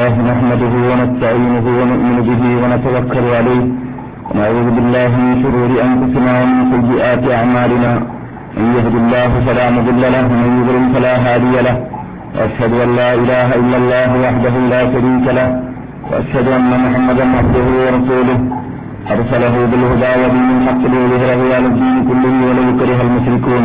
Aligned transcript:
الله 0.00 0.16
نحمده 0.32 0.74
ونستعينه 0.90 1.66
ونؤمن 1.78 2.16
به 2.28 2.42
ونتوكل 2.62 3.26
عليه. 3.38 3.64
ونعوذ 4.28 4.68
بالله 4.76 5.10
من 5.24 5.32
شرور 5.42 5.70
أنفسنا 5.88 6.32
ومن 6.40 6.60
سيئات 6.72 7.24
أعمالنا. 7.38 7.92
من 8.56 8.66
يهد 8.76 8.94
الله 9.02 9.30
فلا 9.46 9.66
مضل 9.76 10.02
له 10.14 10.24
ومن 10.32 10.52
يضلل 10.60 10.84
فلا 10.94 11.14
هادي 11.24 11.54
له. 11.66 11.76
وأشهد 12.36 12.72
أن 12.84 12.90
لا 13.00 13.10
إله 13.22 13.48
إلا 13.60 13.76
الله 13.82 14.10
وحده 14.24 14.54
لا 14.74 14.82
شريك 14.92 15.26
له. 15.38 15.48
وأشهد 16.10 16.46
أن 16.58 16.70
محمدا 16.84 17.24
عبده 17.38 17.66
ورسوله. 17.82 18.38
أرسله 19.14 19.54
بالهدى 19.70 20.12
ودين 20.20 20.50
الحق 20.58 20.82
ليظهره 20.92 21.42
على 21.56 21.66
الدين 21.72 21.96
كله 22.08 22.34
ولو 22.48 22.66
كره 22.80 23.00
المشركون. 23.06 23.64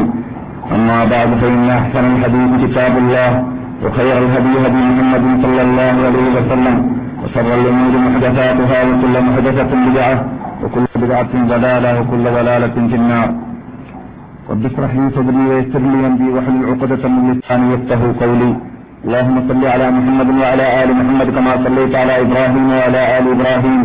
أما 0.76 1.00
بعد 1.14 1.30
فإن 1.42 1.66
أحسن 1.80 2.04
الحديث 2.14 2.50
كتاب 2.64 2.94
الله. 3.04 3.32
وخير 3.86 4.18
الهدي 4.24 4.54
هدي 4.66 4.82
محمد 4.92 5.24
صلى 5.44 5.62
الله 5.68 5.96
عليه 6.08 6.28
وسلم 6.38 6.76
وشر 7.22 7.50
الأمور 7.60 7.94
محدثاتها 8.06 8.80
وكل 8.90 9.16
محدثة 9.28 9.72
بدعة 9.88 10.16
وكل 10.64 10.86
بدعة 11.04 11.34
ضلالة 11.54 11.92
وكل 12.02 12.24
ضلالة 12.38 12.76
في 12.92 12.96
النار. 13.02 13.30
رب 14.52 14.64
اشرح 14.70 14.92
لي 14.98 15.06
صدري 15.18 15.44
ويسر 15.50 15.84
لي 15.92 16.00
أمري 16.08 16.28
واحلل 16.36 16.64
عقدة 16.70 17.04
من 17.14 17.24
لساني 17.38 17.66
يفقه 17.74 18.02
قولي. 18.22 18.52
اللهم 19.06 19.36
صل 19.50 19.64
على 19.74 19.86
محمد 19.98 20.30
وعلى 20.42 20.66
آل 20.82 20.90
محمد 21.00 21.28
كما 21.36 21.54
صليت 21.66 21.94
على 22.02 22.14
إبراهيم 22.26 22.66
وعلى 22.76 23.02
آل 23.18 23.26
إبراهيم 23.36 23.82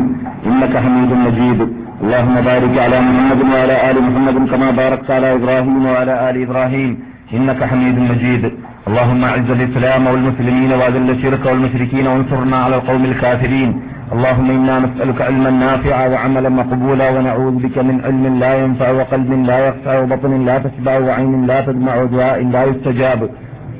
إنك 0.48 0.74
حميد 0.84 1.10
مجيد. 1.26 1.60
اللهم 2.02 2.36
بارك 2.50 2.74
على 2.84 2.96
محمد 3.08 3.40
وعلى 3.52 3.76
آل 3.90 3.96
محمد 4.06 4.36
كما 4.52 4.68
باركت 4.80 5.08
على 5.16 5.28
إبراهيم 5.38 5.82
وعلى 5.86 6.14
آل 6.28 6.36
إبراهيم 6.46 6.90
إنك 7.36 7.60
حميد 7.70 7.96
مجيد. 8.10 8.44
اللهم 8.90 9.22
اعز 9.30 9.48
الإسلام 9.58 10.02
والمسلمين 10.12 10.70
وأذل 10.78 11.08
الشرك 11.16 11.42
والمشركين 11.50 12.06
وانصرنا 12.10 12.56
على 12.64 12.74
القوم 12.80 13.02
الكافرين. 13.10 13.70
اللهم 14.14 14.48
إنا 14.58 14.74
نسألك 14.84 15.18
علما 15.28 15.50
نافعا 15.64 16.04
وعملا 16.12 16.50
مقبولا 16.60 17.06
ونعوذ 17.14 17.54
بك 17.64 17.76
من 17.88 17.96
علم 18.06 18.24
لا 18.42 18.52
ينفع 18.62 18.88
وقلب 18.98 19.30
لا 19.50 19.58
يخشع 19.66 19.94
وبطن 20.02 20.32
لا 20.48 20.56
تشبع 20.64 20.94
وعين 21.06 21.32
لا 21.50 21.58
تدمع 21.66 21.94
ودعاء 22.02 22.38
لا 22.54 22.62
يستجاب. 22.70 23.20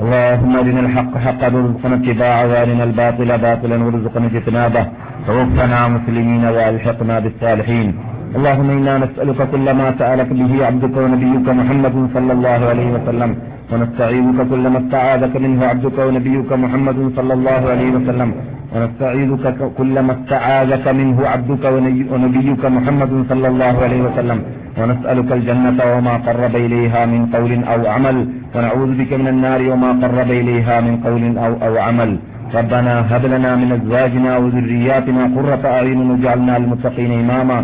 اللهم 0.03 0.53
أرنا 0.61 0.81
الحق 0.86 1.12
حقا 1.25 1.48
وارزقنا 1.55 1.97
اتباعه 2.00 2.42
وأرنا 2.50 2.84
الباطل 2.88 3.31
باطلا 3.47 3.77
وارزقنا 3.84 4.27
اجتنابه. 4.31 4.84
توفنا 5.27 5.81
مسلمين 5.94 6.44
وألحقنا 6.55 7.14
بالصالحين. 7.25 7.88
اللهم 8.36 8.69
إنا 8.78 8.94
نسألك 9.05 9.41
كل 9.53 9.66
ما 9.81 9.86
سألك 10.00 10.31
به 10.38 10.53
عبدك 10.69 10.94
ونبيك 11.03 11.47
محمد 11.61 11.94
صلى 12.14 12.33
الله 12.36 12.61
عليه 12.70 12.88
وسلم. 12.97 13.31
ونستعيذك 13.72 14.38
كل 14.50 14.64
ما 14.74 14.78
استعاذك 14.82 15.34
منه 15.44 15.60
عبدك 15.70 15.98
ونبيك 16.06 16.50
محمد 16.64 16.98
صلى 17.16 17.32
الله 17.38 17.62
عليه 17.72 17.90
وسلم. 17.96 18.30
ونستعيذك 18.74 19.58
كل 19.78 19.94
ما 20.06 20.12
استعاذك 20.18 20.86
منه 21.00 21.18
عبدك 21.32 21.64
ونبيك 22.12 22.62
محمد 22.76 23.12
صلى 23.30 23.48
الله 23.52 23.74
عليه 23.84 24.00
وسلم. 24.06 24.38
ونسألك 24.78 25.28
الجنة 25.38 25.80
وما 25.94 26.14
قرب 26.26 26.54
إليها 26.66 27.00
من 27.12 27.20
قول 27.34 27.52
أو 27.72 27.80
عمل. 27.94 28.16
ونعوذ 28.54 28.91
بك 29.00 29.12
من 29.20 29.28
النار 29.34 29.60
وما 29.72 29.91
قرب 30.02 30.30
إليها 30.41 30.76
من 30.86 30.94
قول 31.06 31.22
أو, 31.44 31.52
أو 31.66 31.72
عمل. 31.86 32.10
ربنا 32.58 32.94
هب 33.10 33.24
لنا 33.34 33.50
من 33.60 33.68
أزواجنا 33.78 34.32
وذرياتنا 34.42 35.22
قرة 35.36 35.64
أعين 35.76 36.00
واجعلنا 36.10 36.54
للمتقين 36.58 37.12
إماما. 37.22 37.58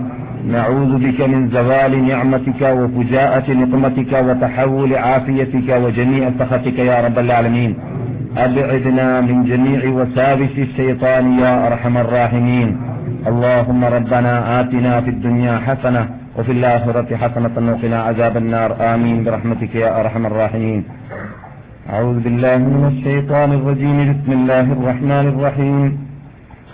نعوذ 0.55 0.93
بك 0.99 1.21
من 1.21 1.49
زوال 1.51 1.93
نعمتك 2.09 2.61
وفجاءة 2.63 3.53
نقمتك 3.53 4.13
وتحول 4.27 4.97
عافيتك 4.97 5.69
وجميع 5.69 6.31
سخطك 6.39 6.79
يا 6.79 7.01
رب 7.07 7.19
العالمين. 7.19 7.75
أبعدنا 8.37 9.21
من 9.21 9.45
جميع 9.45 9.81
وساوس 9.91 10.55
الشيطان 10.59 11.39
يا 11.39 11.67
أرحم 11.67 11.99
الراحمين. 11.99 12.69
اللهم 13.27 13.85
ربنا 13.85 14.61
آتنا 14.61 15.01
في 15.01 15.11
الدنيا 15.11 15.59
حسنة 15.67 16.09
وفي 16.39 16.53
الآخرة 16.53 17.17
حسنة 17.17 17.73
وقنا 17.73 18.03
عذاب 18.03 18.37
النار. 18.37 18.95
آمين. 18.95 19.25
برحمتك 19.25 19.75
يا 19.75 20.01
أرحم 20.01 20.27
الراحمين. 20.27 20.85
أعوذ 21.93 22.19
بالله 22.21 22.57
من 22.57 22.85
الشيطان 22.93 23.53
الرجيم. 23.53 23.99
بسم 24.13 24.33
الله 24.33 24.67
الرحمن 24.77 25.27
الرحيم. 25.35 26.06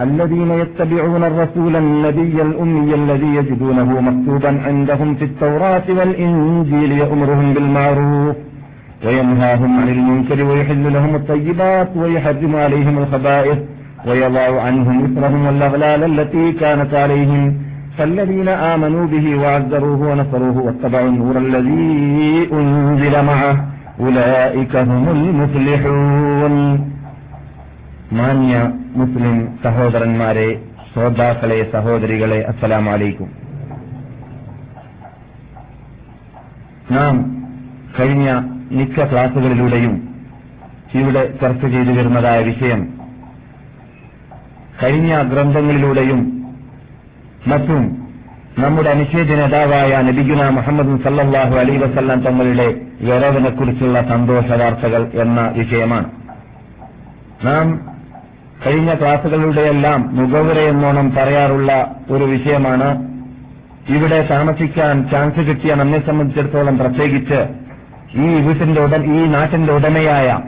الذين 0.00 0.50
يتبعون 0.50 1.24
الرسول 1.24 1.76
النبي 1.76 2.42
الأمي 2.42 2.94
الذي 2.94 3.34
يجدونه 3.34 4.00
مكتوبا 4.00 4.60
عندهم 4.66 5.14
في 5.14 5.24
التوراة 5.24 5.82
والإنجيل 5.88 6.92
يأمرهم 6.92 7.54
بالمعروف 7.54 8.36
وينهاهم 9.06 9.80
عن 9.80 9.88
المنكر 9.88 10.44
ويحل 10.44 10.92
لهم 10.92 11.14
الطيبات 11.14 11.90
ويحرم 11.96 12.56
عليهم 12.56 12.98
الخبائث 12.98 13.58
ويضع 14.06 14.60
عنهم 14.62 15.04
إثرهم 15.04 15.46
والأغلال 15.46 16.20
التي 16.20 16.52
كانت 16.52 16.94
عليهم. 16.94 17.54
فالذين 17.98 18.48
آمنوا 18.48 19.06
به 19.06 19.36
وعزروه 19.36 20.00
ونصروه 20.10 20.58
واتبعوا 20.58 21.08
النور 21.08 21.38
الذي 21.38 22.48
أنزل 22.52 23.24
معه 23.24 23.64
أولئك 24.00 24.76
هم 24.76 25.08
المفلحون. 25.08 26.54
മാന്യ 28.12 28.72
മുസ്ലിം 28.96 29.58
സഹോദരന്മാരെ 29.64 30.48
ശ്രോതാക്കളെ 30.92 31.70
സഹോദരികളെ 31.72 32.38
അസ്സലാം 32.48 32.90
അലൈക്കും 32.90 33.30
നാം 36.90 37.14
കഴിഞ്ഞ 38.00 38.28
മിക്ക 38.72 39.04
ക്ലാസുകളിലൂടെയും 39.12 39.94
ഇവിടെ 40.94 41.22
ചർച്ച 41.42 41.66
ചെയ്തു 41.66 41.92
വരുന്നതായ 41.98 42.42
വിഷയം 42.42 42.80
കഴിഞ്ഞ 44.82 45.22
ഗ്രന്ഥങ്ങളിലൂടെയും 45.22 46.20
മറ്റും 47.46 47.82
നമ്മുടെ 48.58 48.90
അനുച്ഛേദ 48.90 49.32
നേതാവായ 49.32 50.02
നബിഗുന 50.08 50.48
മുഹമ്മദ് 50.48 50.96
സല്ലാഹു 51.04 51.54
അലൈ 51.54 51.76
വസല്ലാം 51.76 52.20
തങ്ങളുടെ 52.20 52.66
വരവിനെക്കുറിച്ചുള്ള 53.02 54.08
സന്തോഷ 54.08 54.48
വാർത്തകൾ 54.62 55.10
എന്ന 55.14 55.40
വിഷയമാണ്. 55.56 56.10
നാം 57.44 57.91
കഴിഞ്ഞ 58.66 58.94
ക്ലാസുകളുടെയെല്ലാം 58.94 60.16
മുഖവുര 60.16 60.58
എന്നോണം 60.58 61.14
പറയാറുള്ള 61.14 61.94
ഒരു 62.10 62.24
വിഷയമാണ് 62.24 63.12
ഇവിടെ 63.88 64.28
താമസിക്കാൻ 64.30 65.08
ചാൻസ് 65.10 65.36
കിട്ടിയ 65.36 65.74
നമ്മെ 65.74 65.98
സംബന്ധിച്ചിടത്തോളം 66.06 66.78
പ്രത്യേകിച്ച് 66.78 67.46
ഈ 68.14 68.40
വീട്ടിന്റെ 68.40 68.82
ഉടൻ 68.82 69.16
ഈ 69.16 69.26
നാട്ടിന്റെ 69.26 69.72
ഉടമയായ 69.72 70.38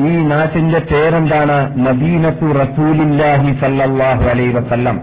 ഈ 0.00 0.16
നാട്ടിന്റെ 0.16 0.78
പേരെന്താണ്? 0.78 1.78
നദീനത്തു 1.86 2.46
റസൂലില്ലാഹി 2.46 3.52
സല്ലാഹു 3.52 4.24
അലൈ 4.24 4.48
വസല്ലം. 4.48 5.00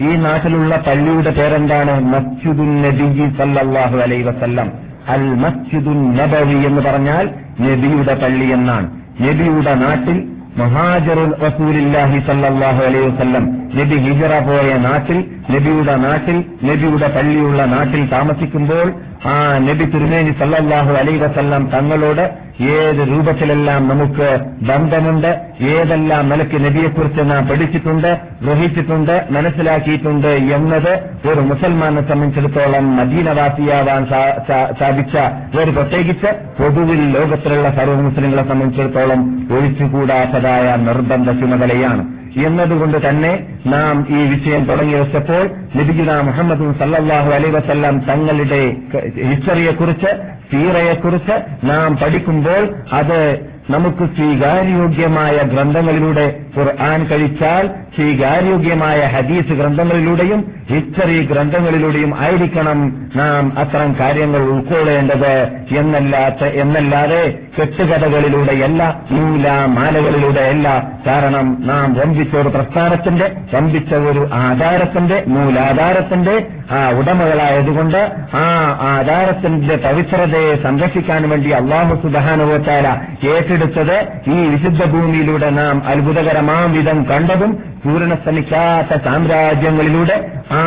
ഈ 0.00 0.16
നാട്ടിലുള്ള 0.16 0.76
പള്ളിയുടെ 0.76 1.30
പേരെന്താണ്? 1.30 2.00
മസ്ജിദുൻ 2.00 2.82
നബി 2.82 3.30
സല്ലാഹു 3.38 3.98
അലൈ 3.98 4.22
വസല്ലം. 4.22 4.72
അൽ 5.08 5.34
മസ്ജിദുൻ 5.34 6.16
നബവി 6.16 6.66
എന്ന് 6.66 6.82
പറഞ്ഞാൽ 6.82 7.30
നബിയുടെ 7.60 8.14
പള്ളി 8.14 8.46
എന്നാണ്. 8.46 8.90
നബിയുടെ 9.20 9.74
നാട്ടിൽ 9.74 10.32
മഹാജറുൽ 10.60 11.32
റസൂലില്ലാഹി 11.42 12.18
സല്ലാഹു 12.26 12.80
അലൈഹി 12.84 13.06
വസ്ല്ലം. 13.08 13.44
നബി 13.74 13.96
ഹിജറ 13.96 14.32
പോയ 14.38 14.70
നാട്ടിൽ 14.78 15.18
നബിയുടെ 15.50 15.94
നാട്ടിൽ 15.96 16.36
നബിയുടെ 16.62 17.08
പള്ളിയുള്ള 17.08 17.64
നാട്ടിൽ 17.64 18.02
താമസിക്കുമ്പോൾ 18.10 18.86
ആ 19.26 19.34
നബി 19.58 19.84
തിരുമേനി 19.84 20.32
സല്ലാഹു 20.40 20.92
അലൈഹി 20.92 21.18
വസല്ലം 21.18 21.64
തങ്ങളോട് 21.74 22.24
ഏത് 22.68 23.08
രൂപത്തിലെല്ലാം 23.08 23.88
നമുക്ക് 23.88 24.28
ബന്ധമുണ്ട് 24.62 25.40
ഏതെല്ലാം 25.60 26.28
നിലയ്ക്ക് 26.28 26.64
നബിയെക്കുറിച്ച് 26.64 27.30
നാം 27.30 27.48
പഠിച്ചിട്ടുണ്ട് 27.48 28.20
ഗ്രഹിച്ചിട്ടുണ്ട് 28.42 29.26
മനസ്സിലാക്കിയിട്ടുണ്ട് 29.30 30.28
എന്നത് 30.28 30.92
ഒരു 31.28 31.40
മുസൽമാനെ 31.40 32.08
സംബന്ധിച്ചിടത്തോളം 32.08 32.96
മദീനവാസിയാവാൻ 32.96 34.06
സാധിച്ച 34.78 35.16
ഒരു 35.56 35.70
പ്രത്യേകിച്ച് 35.70 36.26
പൊതുവിൽ 36.62 37.12
ലോകത്തിലുള്ള 37.12 37.70
സർവ 37.76 38.00
മുസ്ലിങ്ങളെ 38.00 38.48
സംബന്ധിച്ചിടത്തോളം 38.48 39.46
ഒഴിച്ചുകൂടാത്തതായ 39.52 40.76
നിർബന്ധ 40.76 41.30
ചുമതലയാണ്. 41.30 42.21
എന്നതുകൊണ്ട് 42.36 43.08
തന്നെ 43.08 43.46
നാം 43.66 44.06
ഈ 44.10 44.26
വിഷയം 44.26 44.64
തുടങ്ങി 44.64 44.94
വെച്ചപ്പോൾ 44.94 45.50
ലഭിക്കുന്ന 45.76 46.20
മുഹമ്മദ് 46.20 46.78
സല്ലാഹു 46.78 47.30
അലൈ 47.30 47.50
വസ്ല്ലാം 47.50 47.98
തങ്ങളുടെ 47.98 48.62
ഹിസ്റ്ററിയെക്കുറിച്ച് 49.30 50.06
സീറയെക്കുറിച്ച് 50.52 51.66
നാം 51.66 51.96
പഠിക്കുമ്പോൾ 51.96 52.74
അത് 52.92 53.51
നമുക്ക് 53.68 54.04
സ്വീകാര്യോഗ്യമായ 54.16 55.36
ഗ്രന്ഥങ്ങളിലൂടെ 55.42 56.24
ഖുർആൻ 56.56 57.04
കഴിച്ചാൽ 57.04 57.66
സ്വീകാര്യോഗ്യമായ 57.96 59.00
ഹദീസ് 59.06 59.52
ഗ്രന്ഥങ്ങളിലൂടെയും 59.52 60.40
ഹിസ്റ്ററി 60.70 61.26
ഗ്രന്ഥങ്ങളിലൂടെയും 61.26 62.18
ആയിരിക്കണം 62.20 62.78
നാം 63.16 63.58
അത്തരം 63.58 63.96
കാര്യങ്ങൾ 64.00 64.40
ഉൾക്കൊള്ളേണ്ടത്. 64.42 65.32
എന്നല്ലാത്ത 65.76 66.44
എന്നല്ലാതെ 66.44 67.22
കെട്ടുകഥകളിലൂടെയല്ല 67.58 68.82
നൂല 69.10 69.48
മാലകളിലൂടെയല്ല 69.66 70.68
കാരണം 71.06 71.56
നാം 71.60 71.94
വമ്പിച്ച 71.94 72.36
ഒരു 72.36 72.48
പ്രസ്ഥാനത്തിന്റെ 72.48 73.26
വമ്പിച്ച 73.54 73.94
ഒരു 73.94 74.28
ആധാരത്തിന്റെ 74.32 75.24
നൂലാധാരത്തിന്റെ 75.26 76.46
ആ 76.70 76.90
ഉടമകളായതുകൊണ്ട് 76.90 78.00
ആ 78.34 78.46
ആധാരത്തിന്റെ 78.80 79.76
പവിത്രതയെ 79.76 80.54
സംരക്ഷിക്കാൻ 80.62 81.28
വേണ്ടി 81.30 81.50
അള്ളാഹു 81.50 81.94
സുബാനുവത്താല 82.02 82.86
ഏറ്റെടുത്തത് 83.52 83.96
ഈ 84.30 84.38
വിശുദ്ധ 84.48 84.84
ഭൂമിയിലൂടെ 84.84 85.50
നാം 85.50 85.76
അത്ഭുതകരമാം 85.86 86.72
വിധം 86.72 86.98
കണ്ടതും 87.04 87.52
പൂരണശ്രമിക്കാത്ത 87.84 88.98
സാമ്രാജ്യങ്ങളിലൂടെ 89.04 90.16
ആ 90.52 90.62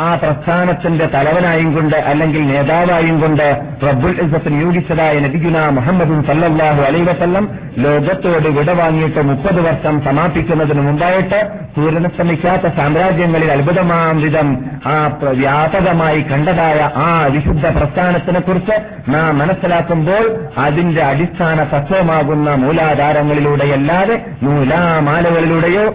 ആ 0.00 0.10
പ്രസ്ഥാനത്തിന്റെ 0.22 1.06
തലവനായും 1.06 1.74
കൊണ്ട് 1.74 1.96
അല്ലെങ്കിൽ 2.06 2.42
നേതാവായും 2.48 3.20
കൊണ്ട് 3.20 3.46
റബ്ബുൽ 3.86 4.14
ഇസത്ത് 4.20 4.52
നിയോഗിച്ചതായ 4.52 5.18
നബിഗുന 5.18 5.58
മുഹമ്മദും 5.68 6.20
സല്ലാഹു 6.22 6.82
അലൈ 6.82 7.02
വസല്ലം 7.02 7.44
ലോകത്തോട് 7.76 8.48
വിടവാങ്ങിയിട്ട് 8.48 9.22
മുപ്പത് 9.22 9.60
വർഷം 9.60 10.00
സമാപിക്കുന്നതിന് 10.00 10.82
മുമ്പായിട്ട് 10.82 11.40
പൂരണശ്രമിക്കാത്ത 11.76 12.66
സാമ്രാജ്യങ്ങളിൽ 12.76 13.52
അത്ഭുതമാം 13.52 14.16
വിധം 14.22 14.48
ആ 14.86 14.96
വ്യാപകമായി 15.32 16.20
കണ്ടതായ 16.22 16.90
ആ 16.98 17.10
വിശുദ്ധ 17.26 17.66
പ്രസ്ഥാനത്തിനെ 17.68 18.40
കുറിച്ച് 18.40 18.78
നാം 19.08 19.38
മനസ്സിലാക്കുമ്പോൾ 19.38 20.24
അതിന്റെ 20.58 21.02
അടിസ്ഥാന 21.02 21.64
തത്വമാകുന്ന 21.74 22.50
മൂലാധാരങ്ങളിലൂടെയല്ലാതെ 22.56 24.16
നൂലാമാലകളിലൂടെയോ 24.42 25.86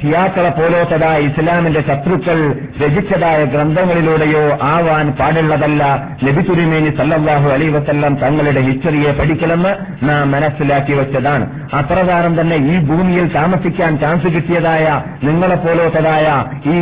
ഷിയാക്കളെ 0.00 0.50
പോലോത്തതായ 0.50 1.18
ഇസ്ലാമിന്റെ 1.20 1.80
ശത്രുക്കൾ 1.80 2.38
രചിച്ചതായ 2.82 3.44
ഗ്രന്ഥങ്ങളിലൂടെയോ 3.44 4.44
ആവാൻ 4.72 5.08
പാടുള്ളതല്ല 5.20 5.82
നബി 6.22 6.42
സല്ലാഹു 6.46 6.90
സല്ലല്ലാഹു 6.98 7.48
അലൈ 7.48 7.68
വസല്ലം 7.68 8.14
തങ്ങളുടെ 8.14 8.60
ഹിസ്റ്ററിയെ 8.60 9.10
പഠിക്കലെന്ന് 9.10 9.72
നാം 10.08 10.30
മനസ്സിലാക്കി 10.30 10.92
വെച്ചതാണ്. 10.92 11.44
അപ്രകാരം 11.78 12.40
തന്നെ 12.40 12.56
ഈ 12.72 12.78
ഭൂമിയിൽ 12.88 13.26
താമസിക്കാൻ 13.36 13.92
ചാൻസ് 13.98 14.28
കിട്ടിയതായ 14.34 14.86
നിങ്ങളെ 15.22 15.56
പോലോത്തതായ 15.56 16.26
ഈ 16.74 16.78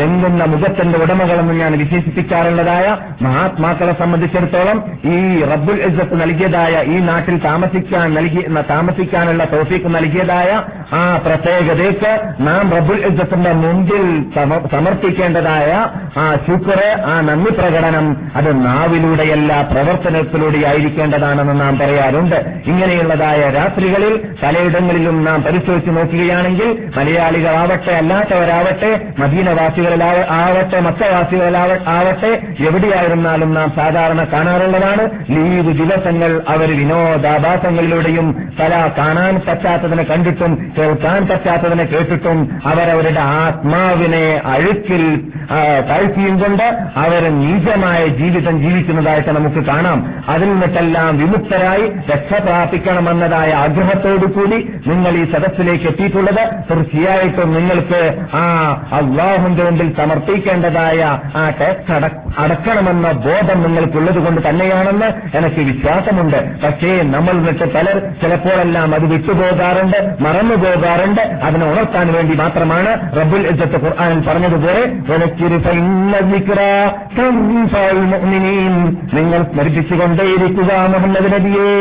ലംഘുന്ന 0.00 0.44
മുഖത്തിന്റെ 0.44 0.98
ഉടമകളെന്ന് 0.98 1.54
ഞാൻ 1.54 1.72
വിശേഷിപ്പിക്കാറുള്ളതായ 1.82 2.86
മഹാത്മാക്കളെ 3.26 3.92
സംബന്ധിച്ചിടത്തോളം 3.92 4.78
ഈ 5.14 5.18
റബ്ബുൽ 5.52 5.80
ഇസത്ത് 5.88 6.20
നൽകിയതായ 6.20 6.74
ഈ 6.94 6.98
നാട്ടിൽ 7.00 7.38
താമസിക്കാൻ 7.48 8.06
നൽകി 8.14 8.42
താമസിക്കാനുള്ള 8.68 9.44
തോഫീക്ക് 9.54 9.94
നൽകിയതായ 9.94 10.50
ആ 10.94 11.02
പ്രത്യേകതയ്ക്ക് 11.26 12.12
നാം 12.40 12.64
റബ്ബുൽ 12.76 13.00
ഇസത്തിന്റെ 13.10 13.52
മുമ്പിൽ 13.62 14.04
സമർപ്പിക്കേണ്ടതായ 14.74 15.70
ആ 16.22 16.26
ശുക്ർ 16.46 16.80
ആ 17.12 17.14
നന്ദി 17.20 17.52
പ്രകടനം 17.58 18.06
അത് 18.36 18.50
നാവിലൂടെയല്ല 18.66 19.52
പ്രവർത്തനത്തിലൂടെ 19.72 20.58
ആയിരിക്കേണ്ടതാണെന്ന് 20.70 21.54
നാം 21.60 21.74
പറയാറുണ്ട്. 21.78 22.38
ഇങ്ങനെയുള്ളതായ 22.66 23.40
രാത്രികളിൽ 23.72 24.14
പലയിടങ്ങളിലും 24.42 25.16
നാം 25.24 25.42
പരിശോധിച്ച് 25.42 25.90
നോക്കുകയാണെങ്കിൽ 25.90 26.68
മലയാളികളാവട്ടെ 26.96 27.92
അല്ലാത്തവരാവട്ടെ 27.92 28.90
മദീനവാസികളിലാവ 29.18 30.18
ആവട്ടെ 30.36 30.80
മത്തവാസികളിലാവട്ടെ 30.80 32.32
എവിടെയായിരുന്നാലും 32.68 33.50
നാം 33.54 33.68
സാധാരണ 33.76 34.20
കാണാറുള്ളതാണ്. 34.32 35.04
ലീവ് 35.30 35.72
ദിവസങ്ങൾ 35.80 36.42
അവർ 36.48 36.68
വിനോദാഭാസങ്ങളിലൂടെയും 36.78 38.28
പല 38.60 38.72
കാണാൻ 38.98 39.40
പറ്റാത്തതിനെ 39.48 40.02
കണ്ടിട്ടും 40.02 40.52
കേൾക്കാൻ 40.78 41.20
പറ്റാത്തതിനെ 41.28 41.84
കേട്ടിട്ടും 41.84 42.38
അവരവരുടെ 42.66 43.20
ആത്മാവിനെ 43.20 44.24
അഴുക്കിൽ 44.52 45.04
താഴ്ത്തിയും 45.90 46.36
കൊണ്ട് 46.38 46.66
അവർ 46.96 47.22
നീചമായ 47.40 48.02
ജീവിതം 48.20 48.54
ജീവിക്കുന്നതായിട്ട് 48.62 49.32
നമുക്ക് 49.38 49.62
കാണാം. 49.66 49.98
അതിൽ 50.28 50.48
നിന്നിട്ടെല്ലാം 50.48 51.12
വിമുക്തരായി 51.18 51.86
രക്ഷ 52.12 52.40
പ്രാപിക്കണമെന്നതായ 52.42 53.51
ആഗ്രഹത്തോടു 53.52 54.26
കൂടി 54.26 54.58
നിങ്ങൾ 54.86 55.12
ഈ 55.20 55.24
സദസ്സിലേക്ക് 55.32 55.84
എത്തിയിട്ടുള്ളത് 55.84 56.42
തീർച്ചയായിട്ടും 56.70 57.54
നിങ്ങൾക്ക് 57.54 58.00
ആ 58.34 58.44
അള്ളാഹുന്റെ 58.92 59.62
മുമ്പിൽ 59.64 59.94
സമർപ്പിക്കേണ്ടതായ 59.96 61.00
ആ 61.36 61.44
ടാക്സ് 61.60 62.10
അടക്കണമെന്ന 62.38 63.12
ബോധം 63.26 63.62
നിങ്ങൾക്കുള്ളത് 63.62 64.18
കൊണ്ട് 64.24 64.40
തന്നെയാണെന്ന് 64.48 65.08
എനിക്ക് 65.36 65.60
വിശ്വാസമുണ്ട്. 65.60 66.38
പക്ഷേ 66.64 67.02
നമ്മൾ 67.02 67.32
നിന്നിട്ട് 67.32 67.66
പലർ 67.74 67.96
ചിലപ്പോഴെല്ലാം 68.22 68.94
അത് 68.94 69.06
വിട്ടുപോകാറുണ്ട് 69.06 69.98
മറന്നു 70.20 70.54
പോകാറുണ്ട് 70.54 71.20
അതിനെ 71.20 71.64
ഉണർത്താൻ 71.70 72.12
വേണ്ടി 72.12 72.34
മാത്രമാണ് 72.34 72.92
റബ്ബുൽ 73.16 73.46
ഇജ്ജത്ത് 73.50 73.78
ഖുർആാനിൽ 73.84 74.20
പറഞ്ഞതുപോലെ 74.28 74.82
നിങ്ങൾ 79.14 79.42
സ്മരിപ്പിച്ചുകൊണ്ടേയിരിക്കുക 79.42 80.72
മുഹമ്മദ് 80.94 81.28
നബിയെ. 81.34 81.72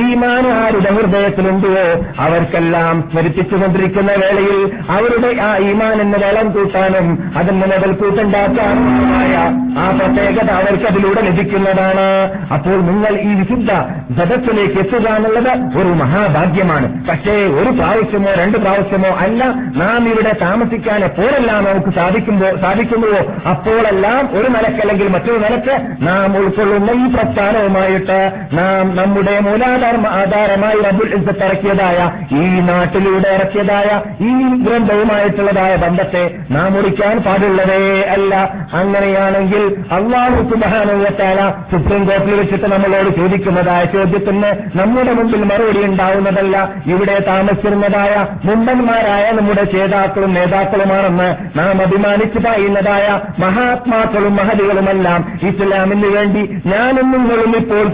ഈമാൻ 0.00 0.44
ആരുടെ 0.52 0.90
ഹൃദയത്തിലുണ്ടോ? 1.10 2.02
അവർക്കെല്ലാം 2.18 3.04
സ്മരിപ്പിച്ചുകൊണ്ടിരിക്കുന്ന 3.10 4.12
വേളയിൽ 4.12 4.70
അവരുടെ 4.90 5.42
ആ 5.42 5.56
ഈമാൻ 5.56 6.00
എന്ന് 6.00 6.18
വളം 6.18 6.50
കൂട്ടാനും 6.52 7.32
അതിന് 7.36 7.56
മുതൽ 7.56 7.92
കൂട്ടുണ്ടാക്കാനുമായ 7.92 9.34
ആ 9.78 9.90
പ്രത്യേകത 9.90 10.50
അവർക്കതിലൂടെ 10.50 11.20
ലഭിക്കുന്നതാണ്. 11.20 12.08
അപ്പോൾ 12.54 12.76
നിങ്ങൾ 12.80 13.20
ഈ 13.20 13.34
വിശുദ്ധ 13.34 13.72
ജഗത്തിലേക്ക് 14.10 14.78
എത്തുക 14.78 15.08
എന്നുള്ളത് 15.08 15.78
ഒരു 15.78 15.88
മഹാഭാഗ്യമാണ്. 15.88 17.06
പക്ഷേ 17.06 17.32
ഒരു 17.32 17.70
പ്രാവശ്യമോ 17.70 18.32
രണ്ട് 18.38 18.58
പ്രാവശ്യമോ 18.58 19.08
അല്ല 19.08 19.44
നാം 19.76 20.08
ഇവിടെ 20.08 20.32
താമസിക്കാൻ 20.42 21.04
എപ്പോഴെല്ലാം 21.04 21.64
നമുക്ക് 21.64 21.96
സാധിക്കുമ്പോ 21.96 22.46
സാധിക്കുന്നുവോ? 22.60 23.50
അപ്പോഴെല്ലാം 23.50 24.28
ഒരു 24.32 24.48
നിലക്കല്ലെങ്കിൽ 24.48 25.08
മറ്റൊരു 25.08 25.38
നിലയ്ക്ക് 25.38 26.06
നാം 26.06 26.36
ഉൾക്കൊള്ളുന്ന 26.36 26.90
ഈ 26.90 27.12
പ്രസ്ഥാനവുമായിട്ട് 27.14 28.18
നാം 28.52 28.96
നമ്മുടെ 28.96 29.40
മൂലാധാര 29.40 29.96
ആധാരമായി 30.06 30.78
റബുൽ 31.00 31.12
ഇസ്സത്ത് 31.16 31.44
ഇറക്കിയതായ 31.44 31.98
ഈ 32.32 32.60
നാട്ടിലൂടെ 32.60 33.28
ഇറക്കിയതായ 33.28 33.88
ഈ 34.22 34.32
ഗ്രന്ഥവുമായിട്ടുള്ളതായ 34.64 35.72
ബന്ധത്തെ 35.76 36.22
നാം 36.50 36.68
മുറിക്കാൻ 36.72 37.16
പാടുള്ളതേ 37.18 37.78
അല്ല. 38.14 38.32
അങ്ങനെയാണെങ്കിൽ 38.80 39.62
അള്ളാഹു 39.92 40.38
സുബാനുവത്താല 40.50 41.40
സുപ്രീം 41.70 42.02
കോടതിയിൽ 42.04 42.38
വെച്ചിട്ട് 42.40 42.66
നമ്മളോട് 42.66 43.10
ചോദിക്കുന്നതായ 43.16 43.84
ചോദ്യത്തിന് 43.94 44.50
നമ്മുടെ 44.80 45.12
മുമ്പിൽ 45.12 45.42
മറുപടി 45.44 45.82
ഉണ്ടാവുന്നതല്ല. 45.84 46.56
ഇവിടെ 46.86 47.16
താമസിക്കുന്നതായ 47.28 48.12
മുണ്ടന്മാരായ 48.44 49.24
നമ്മുടെ 49.30 49.64
ചേതാക്കളും 49.72 50.32
നേതാക്കളുമാണെന്ന് 50.34 51.28
നാം 51.58 51.82
അഭിമാനിച്ചു 51.82 52.38
പറയുന്നതായ 52.38 53.06
മഹാത്മാക്കളും 53.44 54.36
മഹതികളുമെല്ലാം 54.36 55.20
ഇസ്ലാമിന് 55.48 56.10
വേണ്ടി 56.16 56.42
ഞാനും 56.66 57.08
നിങ്ങളും 57.12 57.52
ഇപ്പോൾ 57.56 57.84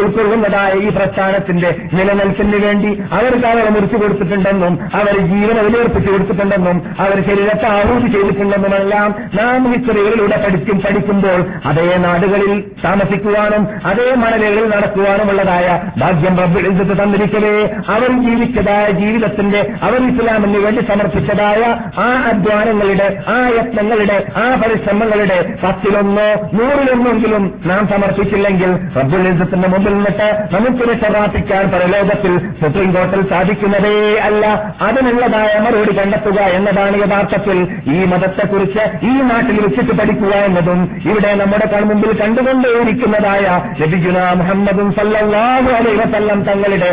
ഉൾക്കൊള്ളുന്നതായ 0.00 0.72
ഈ 0.78 0.88
പ്രസ്ഥാനത്തിന്റെ 0.90 1.70
നിലനിൽപ്പിന് 1.92 2.47
വേണ്ടി 2.58 2.90
അവർക്ക് 3.12 3.46
അവരെ 3.46 3.70
മുറിച്ചു 3.70 3.96
കൊടുത്തിട്ടുണ്ടെന്നും 3.96 4.74
അവർ 4.94 5.16
ജീവൻ 5.28 5.58
അവലേർപ്പിച്ചു 5.58 6.10
കൊടുത്തിട്ടുണ്ടെന്നും 6.10 6.76
അവർ 6.98 7.24
ശരീരത്തെ 7.24 7.66
ആഹൂതി 7.70 8.12
ചെയ്തിട്ടുണ്ടെന്നുമെല്ലാം 8.12 9.08
നാം 9.34 9.72
ഹിസ്റ്ററികളിലൂടെ 9.72 10.36
പഠിക്കും 10.36 10.80
പഠിക്കുമ്പോൾ 10.80 11.40
അതേ 11.64 11.96
നാടുകളിൽ 11.98 12.52
താമസിക്കുവാനും 12.84 13.62
അതേ 13.86 14.14
മണലുകളിൽ 14.14 14.68
നടക്കുവാനുമുള്ളതായ 14.68 15.66
ഭാഗ്യം 15.98 16.36
റബ്ബിൽ 16.38 16.66
ഇജ്ജത്ത് 16.66 17.02
തന്നിരിക്കവേ. 17.02 17.54
അവർ 17.88 18.10
ജീവിച്ചതായ 18.22 18.90
ജീവിതത്തിന്റെ 18.92 19.60
അവർ 19.82 20.00
ഇസ്ലാമിന് 20.10 20.58
വേണ്ടി 20.58 20.80
സമർപ്പിച്ചതായ 20.86 21.62
ആ 21.98 22.08
അധ്വാനങ്ങളുടെ 22.30 23.06
ആ 23.28 23.38
യത്നങ്ങളുടെ 23.56 24.26
ആ 24.36 24.54
പരിശ്രമങ്ങളുടെ 24.54 25.38
പത്തിലൊന്നോ 25.62 26.28
നൂറിലൊന്നെങ്കിലും 26.58 27.54
നാം 27.66 27.88
സമർപ്പിച്ചില്ലെങ്കിൽ 27.88 28.70
റബ്ബുൽ 28.96 29.28
ഇജ്ജത്തിന്റെ 29.28 29.68
മുമ്പിൽ 29.68 29.94
നിന്നിട്ട് 29.94 30.28
നമുക്ക് 30.54 30.90
രക്ഷപ്രാപിക്കാൻ 30.90 31.64
പരലോകത്തിൽ 31.68 32.32
സുപ്രീം 32.60 32.90
കോർട്ടിൽ 32.92 33.22
സാധിക്കുന്നതേ 33.30 33.94
അല്ല. 34.20 34.44
അതിനുള്ളതായ 34.82 35.52
മറുപടി 35.58 35.98
കണ്ടെത്തുക 35.98 36.40
എന്നതാണ് 36.52 36.96
യഥാർത്ഥത്തിൽ 37.02 37.58
ഈ 37.88 38.04
മതത്തെക്കുറിച്ച് 38.04 38.82
ഈ 39.06 39.14
നാട്ടിൽ 39.22 39.60
വെച്ചിട്ട് 39.60 39.92
പഠിക്കുക 39.92 40.34
എന്നതും 40.44 40.80
ഇവിടെ 41.04 41.34
നമ്മുടെ 41.34 41.66
കൺമുമ്പിൽ 41.66 42.12
കണ്ടുകൊണ്ടേയിരിക്കുന്നതായ 42.20 43.44
ലബിജുന 43.80 44.18
മുഹമ്മദും 44.32 44.90
സല്ലാഹു 44.92 45.70
അലൈഹി 45.72 45.96
വസല്ലം 45.96 46.42
തങ്ങളുടെ 46.42 46.90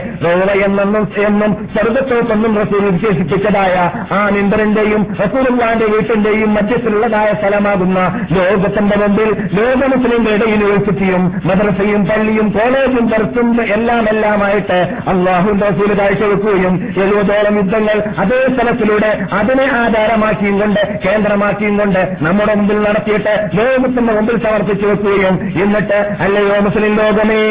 എന്നും 0.65 0.95
എന്നും 1.25 1.51
സ്വർഗത്തോട്ടെന്നും 1.73 2.57
റസൂൽ 2.57 2.83
വിശേഷിപ്പിച്ചതായ 2.89 3.75
ആ 4.11 4.29
നിന്ദറിന്റെയും 4.29 5.01
റസൂലുള്ളാന്റെ 5.21 5.85
വീട്ടിന്റെയും 5.85 6.53
മധ്യത്തിലുള്ളതായ 6.53 7.33
സ്ഥലമാകുന്ന 7.33 7.99
ലോകത്തിന്റെ 8.31 8.95
മുമ്പിൽ 8.95 9.29
ലോക 9.57 9.81
മുസ്ലിങ്ങളുടെ 9.93 10.47
യൂണിവേഴ്സിറ്റിയും 10.49 11.23
മദ്രസയും 11.45 12.05
പള്ളിയും 12.05 12.49
കോളേജും 12.49 13.09
ചർച്ചും 13.09 13.47
എല്ലാം 13.71 14.09
എല്ലാമായിട്ട് 14.09 14.79
അള്ളാഹുന്റെ 15.37 15.65
റസൂൽ 15.69 15.91
കാഴ്ചവെക്കുകയും 15.99 16.73
എഴുപതോളം 17.03 17.55
യുദ്ധങ്ങൾ 17.57 17.97
അതേ 18.21 18.39
സ്ഥലത്തിലൂടെ 18.51 19.09
അതിനെ 19.39 19.65
ആധാരമാക്കിയും 19.79 20.55
കൊണ്ട് 20.59 20.81
കേന്ദ്രമാക്കിയും 21.05 21.75
കൊണ്ട് 21.77 22.01
നമ്മുടെ 22.25 22.53
മുമ്പിൽ 22.55 22.79
നടത്തിയിട്ട് 22.85 23.33
ലോകത്തിന്റെ 23.57 24.13
മുമ്പിൽ 24.13 24.37
സമർപ്പിച്ചു 24.45 24.85
വെക്കുകയും 24.87 25.35
എന്നിട്ട് 25.63 25.97
അല്ലയോ 26.25 26.57
മുസ്ലിം 26.67 26.93
ലോകമേ 27.01 27.41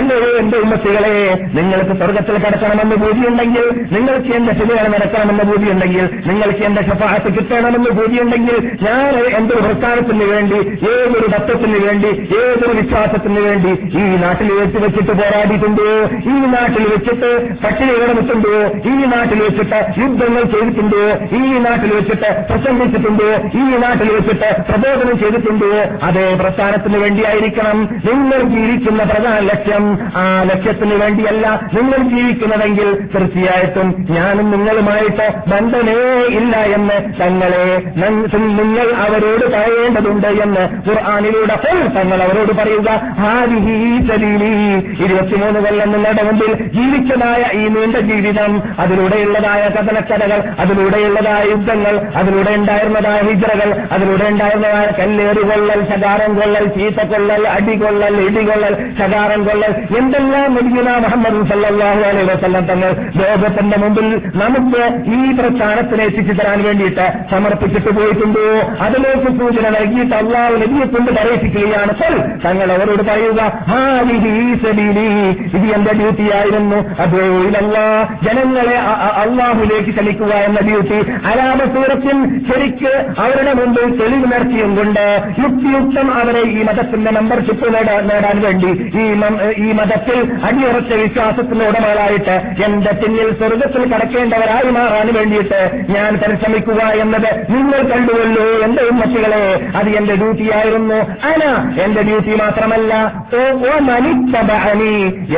അല്ലയോ 0.00 0.30
എന്റെ 0.38 0.58
ഉമ്മസികളെ 0.58 1.14
നിങ്ങൾക്ക് 1.58 1.96
സ്വർഗത്തിൽ 2.00 2.38
കടക്കണമെന്ന് 2.44 2.98
ബോധ്യമുണ്ടെങ്കിൽ 3.04 3.66
നിങ്ങൾക്ക് 3.94 4.32
എന്റെ 4.38 4.54
ശരിയാണ് 4.60 4.90
നടക്കണമെന്ന് 4.94 5.46
ബോധ്യമുണ്ടെങ്കിൽ 5.50 6.06
നിങ്ങൾക്ക് 6.30 6.64
എന്റെ 6.64 6.84
ഷഫാഹത്ത് 6.88 7.32
കിട്ടണമെന്ന് 7.36 7.92
ബോധ്യമുണ്ടെങ്കിൽ 8.00 8.58
ഞാൻ 8.86 9.10
എന്റെ 9.38 9.56
പ്രസ്ഥാനത്തിന് 9.60 10.26
വേണ്ടി 10.32 10.60
ഏതൊരു 10.94 11.28
തത്വത്തിന് 11.34 11.78
വേണ്ടി 11.86 12.10
ഏതൊരു 12.42 12.74
വിശ്വാസത്തിന് 12.80 13.40
വേണ്ടി 13.46 13.72
ഈ 13.98 14.06
നാട്ടിൽ 14.24 14.50
വെച്ച് 14.54 14.78
വെച്ചിട്ട് 14.84 15.12
പോരാടിയിട്ടുണ്ടോ. 15.12 15.88
ഈ 16.26 16.36
നാട്ടിൽ 16.54 16.84
വെച്ചിട്ട് 16.92 17.30
പട്ടിണി 17.64 17.92
വെച്ചിട്ടുണ്ടോ? 17.92 18.54
ഈ 18.90 18.94
നാട്ടിൽ 19.12 19.38
വെച്ചിട്ട് 19.42 19.78
യുദ്ധങ്ങൾ 20.00 20.42
ചെയ്തിട്ടുണ്ടോ? 20.54 21.02
ഈ 21.36 21.58
നാട്ടിൽ 21.66 21.90
വെച്ചിട്ട് 21.94 22.30
പ്രസംഗിച്ചിട്ടുണ്ടോ? 22.50 23.28
ഈ 23.58 23.64
നാട്ടിൽ 23.84 24.08
വെച്ചിട്ട് 24.12 24.50
പ്രബോധനം 24.70 25.18
ചെയ്തിട്ടുണ്ടോ? 25.18 25.70
അതേ 26.06 26.26
പ്രസ്ഥാനത്തിന് 26.34 26.98
വേണ്ടിയായിരിക്കണം 26.98 27.78
നിങ്ങൾ 28.10 28.40
ജീവിക്കുന്ന 28.54 29.02
പ്രധാന 29.02 29.38
ലക്ഷ്യം. 29.38 29.84
ആ 30.16 30.42
ലക്ഷ്യത്തിന് 30.42 30.94
വേണ്ടിയല്ല 30.94 31.46
നിങ്ങൾ 31.74 31.98
ജീവിക്കുന്നതെങ്കിൽ 32.14 32.88
തീർച്ചയായിട്ടും 33.14 33.88
ഞാനും 34.10 34.50
നിങ്ങളുമായിട്ട് 34.50 35.26
ബന്ധമേ 35.50 35.98
ഇല്ല 36.38 36.56
എന്ന് 36.76 36.96
തങ്ങളെ 37.20 37.64
നിങ്ങൾ 38.60 38.86
അവരോട് 39.06 39.44
പറയേണ്ടതുണ്ട് 39.52 40.28
എന്ന് 40.44 40.62
ഖുർആാനിലൂടെ 40.88 41.56
തങ്ങൾ 41.96 42.18
അവരോട് 42.22 42.52
പറയുക 42.58 42.88
സലീലി. 44.08 44.52
ഇരുപത്തിമൂന്ന് 45.04 45.60
കൊല്ലം 45.60 45.92
നിങ്ങളുടെ 45.92 46.22
മുമ്പിൽ 46.22 46.52
ജീവിച്ചതായ 47.24 47.42
ഈ 47.58 47.64
നീണ്ട 47.74 47.96
ജീവിതം 48.08 48.52
അതിലൂടെയുള്ളതായ 48.82 49.62
കഥനക്കഥകൾ 49.74 50.40
അതിലൂടെയുള്ളതായ 50.62 51.42
യുദ്ധങ്ങൾ 51.52 51.94
അതിലൂടെ 52.20 52.52
ഉണ്ടായിരുന്നതായ 52.58 53.18
ഹിജറകൾ 53.28 53.70
അതിലൂടെ 53.94 54.26
ഉണ്ടായിരുന്നതായ 54.32 54.86
കല്ലേറുകൊള്ളൽ 54.98 55.80
ശകാരം 55.90 56.32
കൊള്ളൽ 56.38 56.64
ചീത്തക്കൊള്ളൽ 56.76 57.42
അടികൊള്ളൽ 57.54 58.16
ഇടികൊള്ളൽ 58.26 58.74
ശകാരം 59.00 59.40
കൊള്ളൽ 59.48 59.72
എന്തെല്ലാം 60.00 60.48
നബിയുന 60.56 60.90
മുഹമ്മദ് 61.04 61.42
സല്ലാഹു 61.52 62.02
അലൈ 62.10 62.24
വസല്ലം 62.32 62.66
തങ്ങൾ 62.70 62.90
ലോകത്തിന്റെ 63.20 63.78
മുമ്പിൽ 63.84 64.08
നമുക്ക് 64.42 64.82
ഈ 65.18 65.20
പ്രസ്ഥാനത്തിനെ 65.38 66.04
എത്തിച്ചു 66.10 66.34
തരാൻ 66.40 66.58
വേണ്ടിയിട്ട് 66.66 67.06
സമർപ്പിച്ചിട്ട് 67.32 67.90
പോയിട്ടുണ്ടോ? 67.98 68.46
അതിലേക്ക് 68.86 69.28
സൂചന 69.40 69.66
നൽകിയിട്ട് 69.76 70.14
അള്ളാഹു 70.20 70.54
നബിയെ 70.62 70.86
കൊണ്ട് 70.86 71.10
പറയിപ്പിക്കുകയാണ്. 71.18 71.92
സൽ 72.00 72.14
തങ്ങൾ 72.46 72.68
അവരോട് 72.76 73.02
പറയുക 73.10 73.40
ഹാലിഹി 73.70 74.34
സബീലി 74.64 75.08
ഇത് 75.56 75.66
എന്റെ 75.76 75.92
ഡ്യൂട്ടിയായിരുന്നു 75.98 76.78
അതോ 77.04 77.13
ജനങ്ങളെ 78.24 78.76
അള്ളാഹുലേക്ക് 79.22 79.90
ക്ഷണിക്കുക 79.90 80.26
എന്ന 80.26 80.60
ഡ്യൂട്ടി 80.60 81.10
അലാമസൂരത്തിൽ 81.10 82.16
ശരിക്ക് 82.50 83.20
അവരുടെ 83.20 83.52
മുമ്പിൽ 83.52 83.98
തെളിവ് 83.98 84.24
നിർത്തിയും 84.24 84.76
കൊണ്ട് 84.76 85.22
യുക്തിയുക്തം 85.38 86.14
അവരെ 86.14 86.40
ഈ 86.40 86.62
മതത്തിന്റെ 86.62 87.10
മെമ്പർഷിപ്പ് 87.10 87.74
നേടാൻ 87.74 88.40
വേണ്ടി 88.40 88.66
ഈ 88.98 89.04
ഈ 89.64 89.72
മതത്തിൽ 89.72 90.32
അടിയുറച്ച 90.44 90.92
വിശ്വാസത്തിന്റെ 90.94 91.66
ഉടമകളായിട്ട് 91.68 92.64
എന്റെ 92.64 92.92
പിന്നിൽ 92.92 93.38
സ്വർഗത്തിൽ 93.38 93.94
കടക്കേണ്ടവരായി 93.94 94.70
മാറാൻ 94.70 95.14
വേണ്ടിയിട്ട് 95.14 95.60
ഞാൻ 95.88 96.16
പരിശ്രമിക്കുക 96.16 96.82
എന്നത് 96.82 97.46
നിങ്ങൾ 97.50 97.82
കണ്ടുവല്ലോ 97.82 98.42
എന്റെ 98.42 98.82
ഉമ്മത്തികളെ. 98.82 99.66
അത് 99.76 99.88
എന്റെ 99.88 100.14
ഡ്യൂട്ടിയായിരുന്നു. 100.14 100.94
അന 101.26 101.42
എന്റെ 101.80 102.02
ഡ്യൂട്ടി 102.02 102.34
മാത്രമല്ല. 102.34 102.94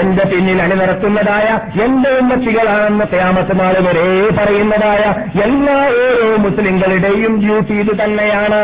എന്റെ 0.00 0.24
പിന്നിൽ 0.24 0.62
അണിനിരത്തുന്നതായ 0.62 1.55
എന്റെ 1.84 2.10
ഉമ്മത്തികളാണെന്ന് 2.18 3.04
ക്യാമത്ത് 3.04 3.54
ഒരേ 3.86 4.06
പറയുന്നതായ 4.30 5.02
എല്ലാ 5.44 5.76
ഓരോ 5.96 6.28
മുസ്ലിങ്ങളുടെയും 6.36 7.32
ഡ്യൂട്ടി 7.40 7.74
ഇത് 7.74 7.92
തന്നെയാണ് 8.02 8.62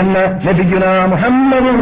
എന്ന് 0.00 0.22
ലഭിക്കുന്ന 0.46 0.86
മുഹമ്മദും 1.06 1.78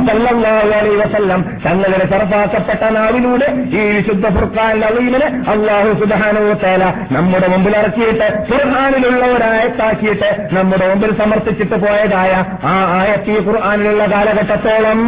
അലൈഹി 0.54 0.96
വസല്ലം 0.96 1.40
തങ്ങളുടെ 1.66 2.04
ചെറുപ്പാക്കപ്പെട്ട 2.04 2.84
നാവിലൂടെ 2.90 3.48
ഈ 3.72 3.84
വിശുദ്ധ 3.90 4.26
ഫുർഖാൻ 4.28 4.84
അലീമിനെ 4.84 5.28
അള്ളാഹു 5.48 5.90
വതആല 6.02 6.84
നമ്മുടെ 7.10 7.48
മുമ്പിൽ 7.48 7.76
ഇറക്കിയിട്ട് 7.76 8.28
ഖുർആനിലുള്ള 8.50 9.24
ഒരായത്താക്കിയിട്ട് 9.26 10.30
നമ്മുടെ 10.54 10.86
മുമ്പിൽ 10.88 11.12
സമർപ്പിച്ചിട്ട് 11.16 11.74
പോയതായ 11.74 12.32
ആ 12.64 12.74
ആയത്തി 12.94 13.36
ഖുർആനിലുള്ള 13.38 14.04
കാലഘട്ടത്തോളം 14.06 15.00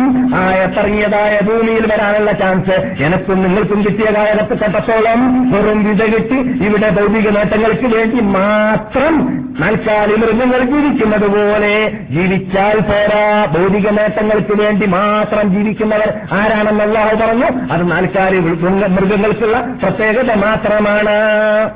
ആയത്തിറങ്ങിയതായ 0.43 1.35
ഭൂമിയിൽ 1.40 1.87
വരാനുള്ള 1.87 2.33
ചാൻസ് 2.33 2.76
എനക്കും 3.05 3.43
നിങ്ങൾക്കും 3.43 3.81
കിട്ടിയ 3.85 4.11
കാലഘട്ടത്തോളം 4.11 5.21
വെറും 5.26 5.85
വിതകിട്ട് 5.85 6.64
ഇവിടെ 6.64 6.90
ഭൗതിക 6.90 7.28
നേട്ടങ്ങൾക്ക് 7.28 7.97
വേണ്ടി 7.97 8.21
മാത്രം 8.21 9.47
നൽകാലി 9.61 10.14
മൃഗങ്ങൾ 10.16 10.64
ജീവിക്കുന്നത് 10.64 11.26
പോലെ 11.26 11.99
ജീവിച്ചാൽ 12.11 12.80
പോരാ. 12.80 13.47
ഭൗതിക 13.59 13.88
നേട്ടങ്ങൾക്ക് 13.88 14.62
വേണ്ടി 14.62 14.87
മാത്രം 14.87 15.54
ജീവിക്കുന്നവർ 15.54 16.14
ആരാണെന്ന് 16.33 16.85
അള്ളാഹു 16.85 17.16
പറഞ്ഞു. 17.16 17.73
അത് 17.73 17.90
നാൽക്കാലി 17.90 18.38
മൃഗ- 18.38 18.87
മൃഗങ്ങൾക്കുള്ള 18.87 19.75
പ്രത്യേകത 19.83 20.35
മാത്രമാണ്. 20.35 21.71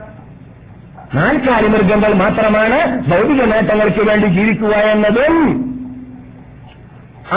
നാൽക്കാലി 1.14 1.66
മൃഗങ്ങൾ 1.66 2.14
മാത്രമാണ് 2.14 3.00
ഭൗതിക 3.10 3.42
നേട്ടങ്ങൾക്ക് 3.44 4.08
വേണ്ടി 4.08 4.26
ജീവിക്കുക 4.26 4.76
എന്നതും 4.76 5.66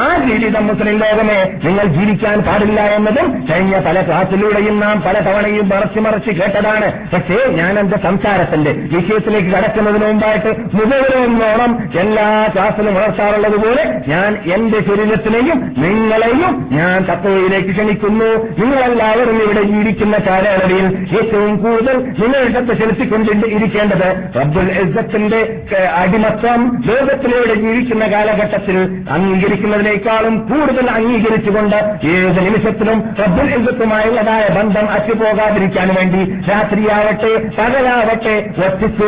ആ 0.02 0.26
ജീവിതം 0.28 0.68
മുസ്ലിം 0.68 0.96
ലോകമേ 1.04 1.40
നിങ്ങൾ 1.64 1.86
ജീവിക്കാൻ 1.86 2.40
പാടില്ല 2.40 2.82
എന്നതും 2.82 3.28
കഴിഞ്ഞ 3.50 3.74
പല 3.88 4.02
ക്ലാസ്സിലൂടെയും 4.02 4.80
നാം 4.80 5.02
പല 5.02 5.18
തവണയും 5.20 5.70
മറച്ചു 5.70 6.00
മറച്ച് 6.00 6.32
കേട്ടതാണ്. 6.40 6.88
പക്ഷേ 7.14 7.38
ഞാൻ 7.60 7.80
എന്റെ 7.80 7.98
സംസാരത്തിന്റെ 7.98 8.72
വിഷയത്തിലേക്ക് 8.72 9.50
കടക്കുന്നതിന് 9.50 10.06
മുമ്പായിട്ട് 10.06 10.52
മുതലോളം 10.74 11.72
എല്ലാ 12.00 12.48
ക്ലാസ്സിലും 12.56 12.96
വളർത്താറുള്ളതുപോലെ 12.96 13.84
ഞാൻ 14.08 14.38
എന്റെ 14.56 14.80
ശരീരത്തിനെയും 14.80 15.74
നിങ്ങളെയും 15.84 16.54
ഞാൻ 16.72 16.98
തത്വയിലേക്ക് 17.10 17.72
ക്ഷണിക്കുന്നു. 17.72 18.32
നിങ്ങളെല്ലാവരും 18.62 19.38
ഇവിടെ 19.44 19.64
ജീവിക്കുന്ന 19.64 20.18
കാലയളവിൽ 20.30 20.86
ഏറ്റവും 21.20 21.58
കൂടുതൽ 21.58 21.96
ശ്രദ്ധ 22.54 22.72
ചെലുത്തിക്കൊണ്ട് 22.82 23.46
ഇരിക്കേണ്ടത് 23.56 24.08
റബ്ബുൽ 24.40 24.70
ഇസ്സത്തിന്റെ 24.84 25.40
അടിമത്വം 26.02 26.60
ലോകത്തിലൂടെ 26.88 27.56
ജീവിക്കുന്ന 27.64 28.06
കാലഘട്ടത്തിൽ 28.08 28.78
അംഗീകരിക്കുന്നതിനേക്കാളും 29.84 30.36
കൂടുതൽ 30.50 30.86
അംഗീകരിച്ചുകൊണ്ട് 30.98 31.78
ഏത് 32.14 32.40
നിമിഷത്തിലും 32.46 32.98
റബ്ബുൽ 33.22 33.48
ബന്ധം 34.58 34.86
അറ്റുപോകാതിരിക്കാൻ 34.96 35.90
വേണ്ടി 35.98 36.22
രാത്രിയാവട്ടെ 36.50 37.32
പകലാവട്ടെ 37.58 38.36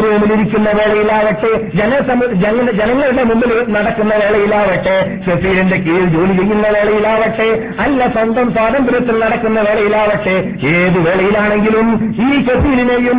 റൂമിലിരിക്കുന്ന 0.06 0.70
വേളയിലാവട്ടെ 0.80 1.52
ജനസമു 1.80 2.26
ജനങ്ങളുടെ 2.44 3.24
മുമ്പിൽ 3.24 3.52
നടക്കുന്ന 3.76 4.14
വേളയിലാവട്ടെ 4.24 4.96
ഷഫീറിന്റെ 5.28 5.78
കീഴിൽ 5.86 6.08
ജോലി 6.16 6.34
ചെയ്യുന്ന 6.40 6.68
വേളയിലാവട്ടെ 6.78 7.50
അല്ല 7.86 8.08
സ്വന്തം 8.16 8.48
സ്വാതന്ത്ര്യത്തിൽ 8.56 9.18
നടക്കുന്ന 9.24 9.60
വേളയിലാവട്ടെ 9.68 10.36
ഏത് 10.74 11.00
വേളയിലാണെങ്കിലും 11.08 11.88
ഈ 12.28 12.30
ഷഫീലിനെയും 12.48 13.18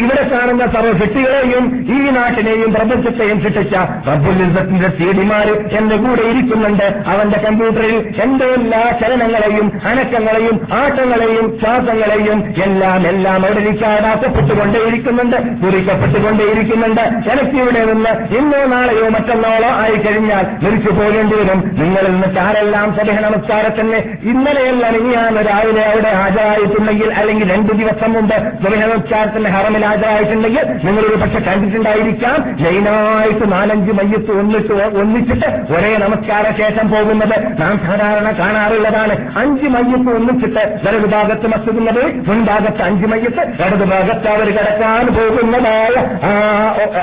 ഇവിടെ 0.00 0.22
കാണുന്ന 0.32 0.64
സർവശക്തികളെയും 0.76 1.64
ഈ 1.96 2.00
നാട്ടിനെയും 2.18 2.70
പ്രപഞ്ചത്തെയും 2.76 3.38
സൃഷ്ടിച്ച 3.44 3.74
റബ്ബുൽ 4.08 4.40
ഇസ്സത്തിന്റെ 4.46 4.90
സീഡിമാര് 4.98 5.54
എന്റെ 5.78 5.96
കൂടെ 5.96 6.22
ഇരിക്കുന്നുണ്ട്. 6.32 6.85
അവന്റെ 7.06 7.38
കമ്പ്യൂട്ടറിൽ 7.38 7.96
എന്റെ 8.22 8.46
എല്ലാ 8.56 8.82
ചലനങ്ങളെയും 9.00 9.66
അനക്കങ്ങളെയും 9.90 10.56
ആട്ടങ്ങളെയും 10.72 11.46
ശ്വാസങ്ങളെയും 11.60 12.38
എല്ലാം 12.64 13.06
എല്ലാം 13.08 13.40
അവിടെ 13.46 13.60
നിശാടാക്കപ്പെട്ടുകൊണ്ടേയിരിക്കുന്നുണ്ട് 13.60 15.38
കുറിക്കപ്പെട്ടുകൊണ്ടേയിരിക്കുന്നുണ്ട് 15.62 17.04
എനിക്ക് 17.32 17.62
നിന്ന് 17.90 18.12
ഇന്നോ 18.36 18.60
നാളെയോ 18.66 19.08
മറ്റന്നാളോ 19.08 19.70
ആയി 19.82 19.96
കഴിഞ്ഞാൽ 19.96 20.44
മരിച്ചു 20.64 20.90
പോകേണ്ടി 20.90 21.36
വരും. 21.36 21.60
നിങ്ങളിൽ 21.80 22.12
നിന്ന് 22.12 22.40
ആരെല്ലാം 22.40 22.88
സദേഹ 22.96 23.16
നമസ്കാരത്തിന് 23.20 23.98
ഇന്നലെയെല്ലാം 24.30 24.94
ഇനിയാണ് 25.00 25.40
രാവിലെ 25.48 25.82
അവിടെ 25.90 26.10
ഹാജരായിട്ടുണ്ടെങ്കിൽ 26.20 27.12
അല്ലെങ്കിൽ 27.14 27.46
രണ്ടു 27.54 27.72
ദിവസം 27.72 28.12
മുമ്പ് 28.12 28.36
സുബഹ 28.62 28.80
നമസ്കാരത്തിന് 28.84 29.48
ഹറമിൽ 29.48 29.84
ഹാജരായിട്ടുണ്ടെങ്കിൽ 29.84 30.64
നിങ്ങളൊരു 30.86 31.16
പക്ഷെ 31.16 31.40
കണ്ടിട്ടുണ്ടായിരിക്കാം. 31.40 32.36
ലൈനായിട്ട് 32.64 33.52
നാലഞ്ച് 33.52 33.92
മയ്യത്ത് 33.92 34.32
ഒന്നിട്ട് 34.40 34.74
ഒന്നിച്ചിട്ട് 35.00 35.48
ഒരേ 35.74 35.92
നമസ്കാര 36.04 36.44
ശേഷം 36.60 36.75
പോകുന്നത് 36.82 37.60
നാം 37.60 37.80
സാധാരണ 37.86 38.28
കാണാറുള്ളതാണ്. 38.38 39.38
അഞ്ച് 39.38 39.68
മയ്യത്ത് 39.68 40.10
ഒന്നിച്ചിട്ട് 40.16 40.80
വലതു 40.84 41.06
ഭാഗത്ത് 41.06 41.46
മസ്ജിദുള്ളത് 41.46 42.28
മുൻഭാഗത്ത് 42.28 42.82
അഞ്ച് 42.82 43.06
മയ്യത്ത് 43.06 43.40
ഇടതുഭാഗത്ത് 43.40 44.28
അവർ 44.28 44.46
കിടക്കാൻ 44.46 45.06
പോകുന്നതായ 45.06 45.94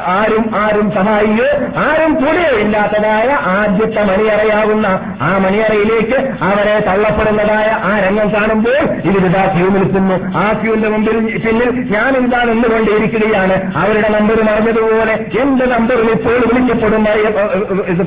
ആരും 0.07 0.55
ആരും 0.55 0.91
സഹായിയോ 0.91 1.49
ആരും 1.85 2.13
കൂടെയോ 2.13 2.57
ഇല്ലാത്തതായ 2.57 3.29
ആദ്യത്തെ 3.33 4.03
മണിയറയാവുന്ന 4.03 4.87
ആ 5.21 5.37
മണിയറയിലേക്ക് 5.37 6.17
അവരെ 6.43 6.79
തള്ളപ്പെടുന്നതായ 6.79 7.69
ആ 7.83 7.99
രംഗം 7.99 8.33
കാണുമ്പോൾ 8.33 8.79
ഇവരിതാ 9.09 9.43
ക്യൂ 9.57 9.67
നിൽക്കുന്നു. 9.67 10.37
ആ 10.37 10.53
ക്യൂവിന്റെ 10.61 10.89
മുമ്പിൽ 10.89 11.17
പിന്നിൽ 11.45 11.69
ഞാൻ 11.93 12.17
എന്താ 12.17 12.43
നിന്നുകൊണ്ടിരിക്കുകയാണ്? 12.43 13.77
അവരുടെ 13.77 14.09
നമ്പർ 14.09 14.43
മറഞ്ഞതുപോലെ 14.43 15.13
എന്റെ 15.41 15.65
നമ്പറിൽ 15.65 16.11
ഇപ്പോൾ 16.11 16.39
വിളിക്കപ്പെടുന്ന 16.49 17.09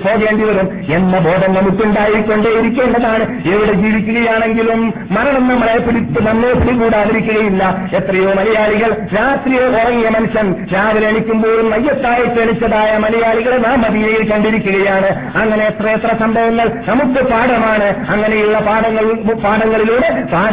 പോകേണ്ടി 0.04 0.44
വരും 0.44 0.68
എന്ന 0.94 1.18
ബോധം 1.18 1.52
നമുക്കുണ്ടായിക്കൊണ്ടേയിരിക്കേണ്ടതാണ് 1.56 3.24
എവിടെ 3.48 3.72
ജീവിക്കുകയാണെങ്കിലും 3.72 4.94
മരണം 5.10 5.48
നമ്മളെ 5.48 5.78
പിടിച്ച് 5.78 6.20
നമ്മെ 6.28 6.52
പിടികൂടാതിരിക്കുകയില്ല. 6.52 7.62
എത്രയോ 7.96 8.32
മലയാളികൾ 8.32 8.90
രാത്രിയെ 9.18 9.60
ഉറങ്ങിയ 9.60 10.08
മനുഷ്യൻ 10.08 10.66
രാവിലെ 10.74 11.08
എണിക്കുമ്പോഴും 11.08 11.70
മയ്യത്തായി 11.70 12.24
ക്ഷണിച്ചതായ 12.24 12.96
മലയാളികളെ 12.98 13.56
നാം 13.56 13.82
മതിയിൽ 13.82 14.30
കണ്ടിരിക്കുകയാണ്. 14.30 15.10
അങ്ങനെ 15.36 15.64
എത്ര 15.66 15.86
എത്ര 15.88 16.16
സംഭവങ്ങൾ 16.20 16.68
നമുക്ക് 16.88 17.20
പാഠമാണ്. 17.30 17.88
അങ്ങനെയുള്ള 18.10 18.58
പാഠങ്ങൾ 18.58 19.06
പാഠങ്ങളിലൂടെ 19.44 20.10
പാഠ 20.32 20.52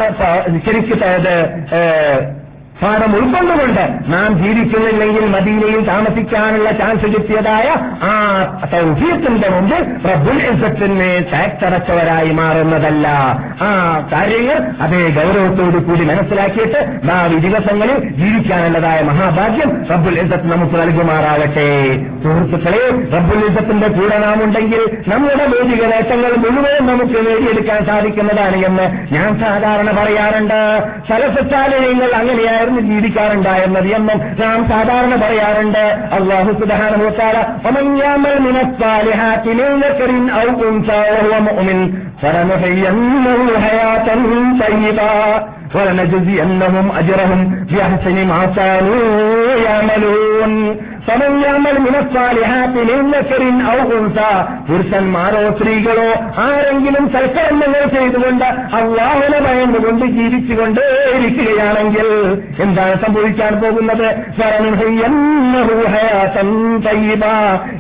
ശരിക്കും 0.66 1.00
പാഠം 2.84 3.16
ഉൾക്കൊണ്ടുകൊണ്ട് 3.16 4.14
നാം 4.14 4.44
ജീവിക്കുന്നില്ലെങ്കിൽ 4.44 5.26
മദീനയിൽ 5.26 5.86
താമസിക്കാനുള്ള 5.86 6.72
ചാൻസ് 6.72 7.06
കിട്ടിയതായ 7.06 7.68
ആ 8.04 8.14
സൗഹൃദത്തിന്റെ 8.72 9.50
മുമ്പ് 9.50 9.78
റബ്ബുൽ 10.10 10.40
ഇസത്തിന് 10.52 11.10
ടാക്സ് 11.34 11.64
മാറുന്നതല്ല. 12.34 13.08
ആ 13.62 13.70
കാര്യങ്ങൾ 14.12 14.58
അതേ 14.82 15.02
ഗൗരവത്തോടു 15.10 15.78
കൂടി 15.78 16.04
മനസ്സിലാക്കിയിട്ട് 16.04 16.80
ഭാവി 17.06 17.36
ദിവസങ്ങളിൽ 17.36 18.10
ജീവിക്കാനുള്ളതായ 18.10 19.02
മഹാഭാഗ്യം 19.02 19.86
റബ്ബുൽ 19.92 20.20
ഇസത്ത് 20.20 20.52
നമുക്ക് 20.52 20.76
നൽകുമാറാകട്ടെ. 20.76 21.70
സുഹൃത്തുക്കളെ 22.24 22.84
റബ്ബുൽ 23.16 23.46
ഇസത്തിന്റെ 23.52 23.88
കൂടെ 23.88 24.18
നാം 24.18 24.44
ഉണ്ടെങ്കിൽ 24.44 24.84
നമ്മുടെ 25.08 25.46
ഭൗതിക 25.46 25.84
നേട്ടങ്ങൾ 25.86 26.32
മുഴുവൻ 26.38 26.88
നമുക്ക് 26.88 27.18
നേടിയെടുക്കാൻ 27.28 27.86
സാധിക്കുന്നതാണ് 27.86 28.66
എന്ന് 28.66 29.14
ഞാൻ 29.14 29.40
സാധാരണ 29.40 29.92
പറയാറുണ്ട്. 29.92 30.62
സലസച്ചാലയങ്ങൾ 31.10 32.12
അങ്ങനെയായിരുന്നു. 32.22 32.73
ജീവിക്കാറുണ്ടായിരുന്നത് 32.81 33.89
എന്നും 33.89 34.19
നാം 34.41 34.69
സാധാരണ 34.69 35.17
പറയാറുണ്ട് 35.17 35.85
അള്ളാഹു 36.13 36.53
സുബാനുത്താല 36.53 37.37
فلنحيينه 42.23 43.59
حياة 43.61 44.09
طيبة 44.61 45.11
ولنجزينهم 45.75 46.93
أجرهم 46.93 47.67
بأحسن 47.71 48.27
ما 48.27 48.41
كانوا 48.57 49.03
يعملون 49.65 50.53
പുരുഷന്മാരോ 54.67 55.43
സ്ത്രീകളോ 55.49 56.09
ആരെങ്കിലും 56.39 57.05
സൽക്കർമ്മങ്ങൾ 57.13 57.83
ചെയ്തുകൊണ്ട് 57.87 58.45
അള്ളാഹുനെ 58.79 59.41
ഭയന്നുകൊണ്ട് 59.41 60.05
ജീവിച്ചുകൊണ്ട് 60.07 60.83
ഇരിക്കുകയാണെങ്കിൽ 61.15 62.09
എന്താണ് 62.60 62.96
സംഭവിക്കാൻ 63.06 63.62
പോകുന്നത്? 63.62 64.10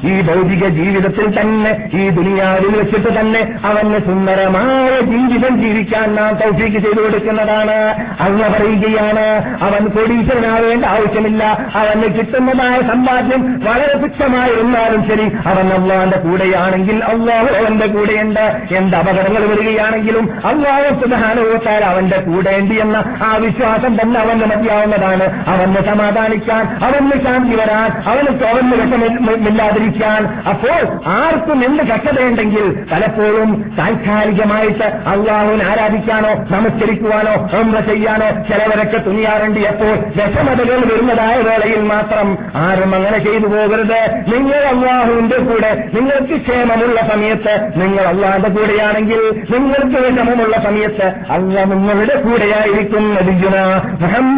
ഈ 0.03 0.21
ഭൗതിക 0.21 0.67
ജീവിതത്തിൽ 0.67 1.41
തന്നെ 1.41 1.89
ഈ 1.93 2.09
ദുനിയാവിൽ 2.09 2.77
വെച്ചിട്ട് 2.77 3.19
തന്നെ 3.19 3.41
അവന് 3.65 3.99
സുന്ദരമായ 4.05 4.99
ജീവിതം 4.99 5.61
ജീവിക്കാൻ 5.61 6.15
നാം 6.15 6.33
തൗഫീക്ക് 6.33 6.77
ചെയ്തു 6.77 7.01
കൊടുക്കുന്നതാണ്. 7.01 7.77
അങ്ങ് 8.19 8.49
പറയുകയാണ് 8.49 9.25
അവൻ 9.63 9.87
കോടീശ്വരനാവേണ്ട 9.87 10.85
ആവശ്യമില്ല. 10.85 11.43
അവന് 11.75 12.03
കിട്ടുന്നതായ 12.03 12.81
സമ്പാദ്യം 12.81 13.41
വളരെ 13.65 13.97
തുച്ഛമായിരുന്നാലും 13.97 15.03
ശരി 15.09 15.25
അവൻ 15.45 15.67
അള്ളാന്റെ 15.67 16.17
കൂടെയാണെങ്കിൽ 16.17 17.03
അള്ളാഹു 17.03 17.45
അവന്റെ 17.45 17.87
കൂടെയുണ്ട്. 17.87 18.45
എന്ത് 18.71 18.97
അപകടങ്ങൾ 18.97 19.45
വരികയാണെങ്കിലും 19.45 20.29
അള്ളാഹു 20.45 20.93
സുധാനവത്താൽ 21.01 21.85
അവന്റെ 21.85 22.17
കൂടെയുണ്ട് 22.17 22.73
എന്ന 22.73 22.97
ആ 23.23 23.35
വിശ്വാസം 23.35 24.01
തന്നെ 24.01 24.19
മതിയാവുന്നതാണ്. 24.45 25.25
അവന് 25.47 25.81
സമാധാനിക്കാൻ 25.87 26.63
അവന് 26.85 27.11
ശാന്തി 27.25 27.55
വരാൻ 27.55 27.89
അവന് 28.11 28.31
അവന് 28.43 28.73
വിഷമില്ലാതിരിക്കാൻ 28.73 30.21
അപ്പോൾ 30.49 31.09
ആർക്കും 31.09 31.65
എന്ത് 31.65 31.83
കഷ്ടതയുണ്ടെങ്കിൽ 31.83 32.65
പലപ്പോഴും 32.91 33.49
താൽക്കാലികമായിട്ട് 33.79 34.83
അള്ളാഹുവിനെ 34.83 35.65
ആരാധിക്കാനോ 35.65 36.33
നമസ്കരിക്കുവാനോ 36.51 37.33
ഹോംറ 37.53 37.79
ചെയ്യാനോ 37.79 38.29
ചിലവരൊക്കെ 38.49 38.97
തുനിയാറുണ്ട്. 38.97 39.59
എപ്പോൾ 39.59 39.93
വിഷമതകൾ 40.17 40.79
വരുന്നതായ 40.93 41.35
വേളയിൽ 41.41 41.81
മാത്രം 41.81 42.37
ആരും 42.55 42.95
അങ്ങനെ 42.95 43.17
ചെയ്തു 43.17 43.47
പോകരുത്. 43.47 44.01
നിങ്ങൾ 44.33 44.61
അള്ളാഹുവിന്റെ 44.73 45.37
കൂടെ 45.37 45.71
നിങ്ങൾക്ക് 45.93 46.41
ക്ഷേമമുള്ള 46.41 47.09
സമയത്ത് 47.13 47.71
നിങ്ങൾ 47.75 48.03
അള്ളാഹിന്റെ 48.03 48.49
കൂടെയാണെങ്കിൽ 48.49 49.21
നിങ്ങൾക്ക് 49.51 49.97
വിഷമമുള്ള 50.05 50.57
സമയത്ത് 50.63 51.07
അല്ല 51.31 51.63
നിങ്ങളുടെ 51.63 52.15
കൂടെയായിരിക്കും 52.21 53.15
നബിജുന 53.15 53.57
മുഹമ്മദ് 54.01 54.32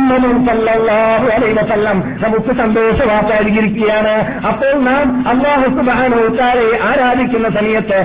സല്ലല്ലാഹു 0.48 1.28
അലൈഹി 1.36 1.54
വസല്ലം 1.54 1.98
നമുക്ക് 2.24 2.52
സന്തോഷവാർത്തായിരിക്കുകയാണ്. 2.60 4.14
അപ്പോൾ 4.48 4.74
നാം 4.90 5.06
അള്ളാഹു 5.30 5.68
സുബാനോത്താരെ 5.78 6.68
ആരാധിക്കുന്ന 6.90 7.50
സമയത്ത് 7.50 8.00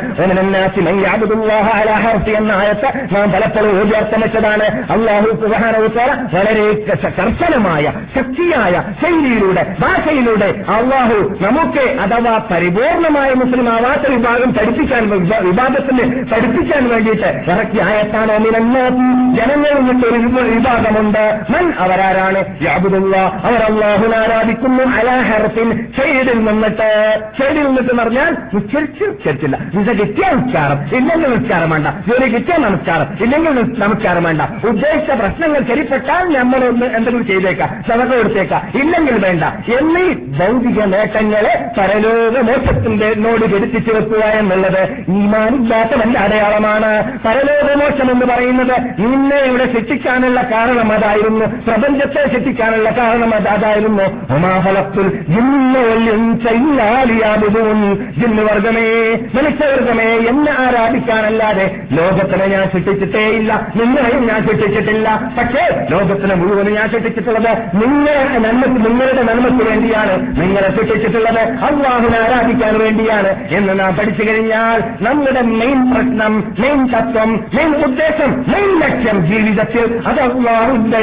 എന്ന 2.36 2.52
ആയത്ത് 2.52 2.88
നാം 3.14 3.32
പലപ്പോഴും 3.32 3.72
ഊർജാർത്ഥം 3.80 4.20
വെച്ചതാണ് 4.20 4.66
അള്ളാഹു 4.92 5.30
സുബാനോത്താര 5.42 6.10
വളരെ 6.34 6.66
കർശനമായ 7.18 7.92
ശക്തിയായ 8.16 8.74
ശൈലിയിലൂടെ 9.02 9.64
ഭാഷയിലൂടെ 9.80 10.50
അള്ളാഹു 10.78 11.18
നമുക്ക് 11.46 11.84
അഥവാ 12.04 12.34
പരിപൂർണമായ 12.50 13.30
മുസ്ലിം 13.34 13.68
ആവാത്ത 13.74 14.12
വിഭാഗം 14.12 14.50
പഠിപ്പിക്കാൻ 14.54 15.02
വിഭാഗത്തിന് 15.48 16.06
പഠിപ്പിക്കാൻ 16.32 16.88
വേണ്ടിയിട്ട് 16.88 17.30
ഇറക്കിയ 17.50 17.82
ആയത്താണ് 17.82 18.36
ജനങ്ങളിൽ 19.36 19.80
നിന്നൊരു 19.86 20.48
വിഭാഗമുണ്ട്. 20.54 21.24
മൻ 21.50 21.64
അവരാരാണ്? 21.80 22.38
അവർ 23.44 23.62
അള്ളാഹുന 23.62 24.14
ആരാധിക്കുന്നു 24.16 24.84
അലാഹറത്തിൻ 24.84 25.92
ഷെയ്ഡിൽ 25.98 26.38
നിന്നിട്ട്. 26.38 27.20
ഷെയ്ഡിൽ 27.40 27.66
നിന്നിട്ട് 27.66 27.94
പറഞ്ഞാൽ 27.96 28.36
ഉച്ചരിച്ചില്ല 28.54 29.56
ഇത് 29.56 29.98
കിട്ടിയ 29.98 30.32
നിസ്കാരം. 30.34 30.96
ഇല്ലെങ്കിൽ 30.96 31.38
നിസ്കാരം 31.38 31.70
വേണ്ട. 31.70 31.86
ജോലി 31.86 32.30
കിട്ടിയ 32.30 32.56
നമസ്കാരം. 32.56 33.24
ഇല്ലെങ്കിൽ 33.24 33.80
നമസ്കാരം 33.80 34.24
വേണ്ട. 34.24 34.66
ഉദ്ദേശിച്ച 34.66 35.10
പ്രശ്നങ്ങൾ 35.10 35.62
ശരിപ്പെട്ടാൽ 35.62 36.38
നമ്മളൊന്ന് 36.38 36.86
എന്തെങ്കിലും 36.86 37.26
ചെയ്തേക്കാം. 37.26 37.84
സതക 37.88 38.16
കൊടുത്തേക്കാം. 38.16 38.72
ഇല്ലെങ്കിൽ 38.74 39.26
വേണ്ട. 39.26 39.44
എന്നീ 39.44 40.12
ഭൗതിക 40.12 40.84
നേട്ടങ്ങളെ 40.84 41.70
പരലോക 41.78 42.40
മോക്ഷത്തിന്റെ 42.40 43.14
നോട് 43.14 43.44
ഘടിപ്പിച്ചു 43.44 43.92
വെക്കുക 43.92 44.24
എന്നുള്ളത് 44.24 44.82
ഈമാനില്ലാത്തവന്റെ 45.08 46.20
അടയാളമാണ്. 46.20 47.18
പരലോകമോക്ഷം 47.24 48.10
എന്ന് 48.10 48.26
പറയുന്നത് 48.26 48.80
നിന്നെ 48.98 49.36
ഇവിടെ 49.36 49.72
ശിക്ഷിക്കാനുള്ള 49.72 50.42
കാരണം 50.42 50.92
അതായിരുന്നു. 50.92 51.69
പ്രപഞ്ചത്തെ 51.70 52.34
ശിക്ഷിക്കാനുള്ള 52.34 52.90
കാരണം 52.90 53.34
അത് 53.34 53.48
അതായിരുന്നു 53.48 54.02
ഒമാഫലത്തിൽ 54.34 55.08
ജിന്നുവർഗമേ 58.18 58.88
മനുഷ്യവർഗമേ 59.34 60.04
എന്നെ 60.04 60.52
ആരാധിക്കാനല്ലാതെ 60.52 61.76
ലോകത്തിനെ 61.92 62.46
ഞാൻ 62.46 62.64
ശിക്ഷിച്ചിട്ടേ 62.64 63.20
ഇല്ല. 63.20 63.66
നിങ്ങളെയും 63.76 64.26
ഞാൻ 64.26 64.40
ശിക്ഷിച്ചിട്ടില്ല. 64.40 65.32
പക്ഷേ 65.38 65.86
ലോകത്തിനെ 65.90 66.34
മുഴുവനും 66.34 66.74
ഞാൻ 66.74 66.90
ശിക്ഷിച്ചിട്ടുള്ളത് 66.90 67.58
നിങ്ങളെ 67.74 68.38
നന്മക്ക് 68.38 68.90
നിങ്ങളുടെ 68.90 69.22
നന്മയ്ക്ക് 69.22 69.70
വേണ്ടിയാണ്. 69.70 70.40
നിങ്ങളെ 70.40 70.70
ശിക്ഷിച്ചിട്ടുള്ളത് 70.70 71.40
അള്ളാഹുനെ 71.40 72.18
ആരാധിക്കാൻ 72.20 72.78
വേണ്ടിയാണ്. 72.78 73.48
എന്ന് 73.50 73.80
നാം 73.80 73.96
പഠിച്ചു 73.96 74.22
കഴിഞ്ഞാൽ 74.28 74.82
നമ്മുടെ 75.02 75.42
മെയിൻ 75.42 75.94
പ്രശ്നം 75.94 76.54
മെയിൻ 76.58 76.86
തത്വം 76.86 77.44
മെയിൻ 77.54 77.76
ഉദ്ദേശം 77.84 78.44
മെയിൻ 78.48 78.80
ലക്ഷ്യം 78.80 79.26
ജീവിതത്തിൽ 79.26 80.00
അത് 80.06 80.20
അള്ളാഹുന്റെ 80.20 80.98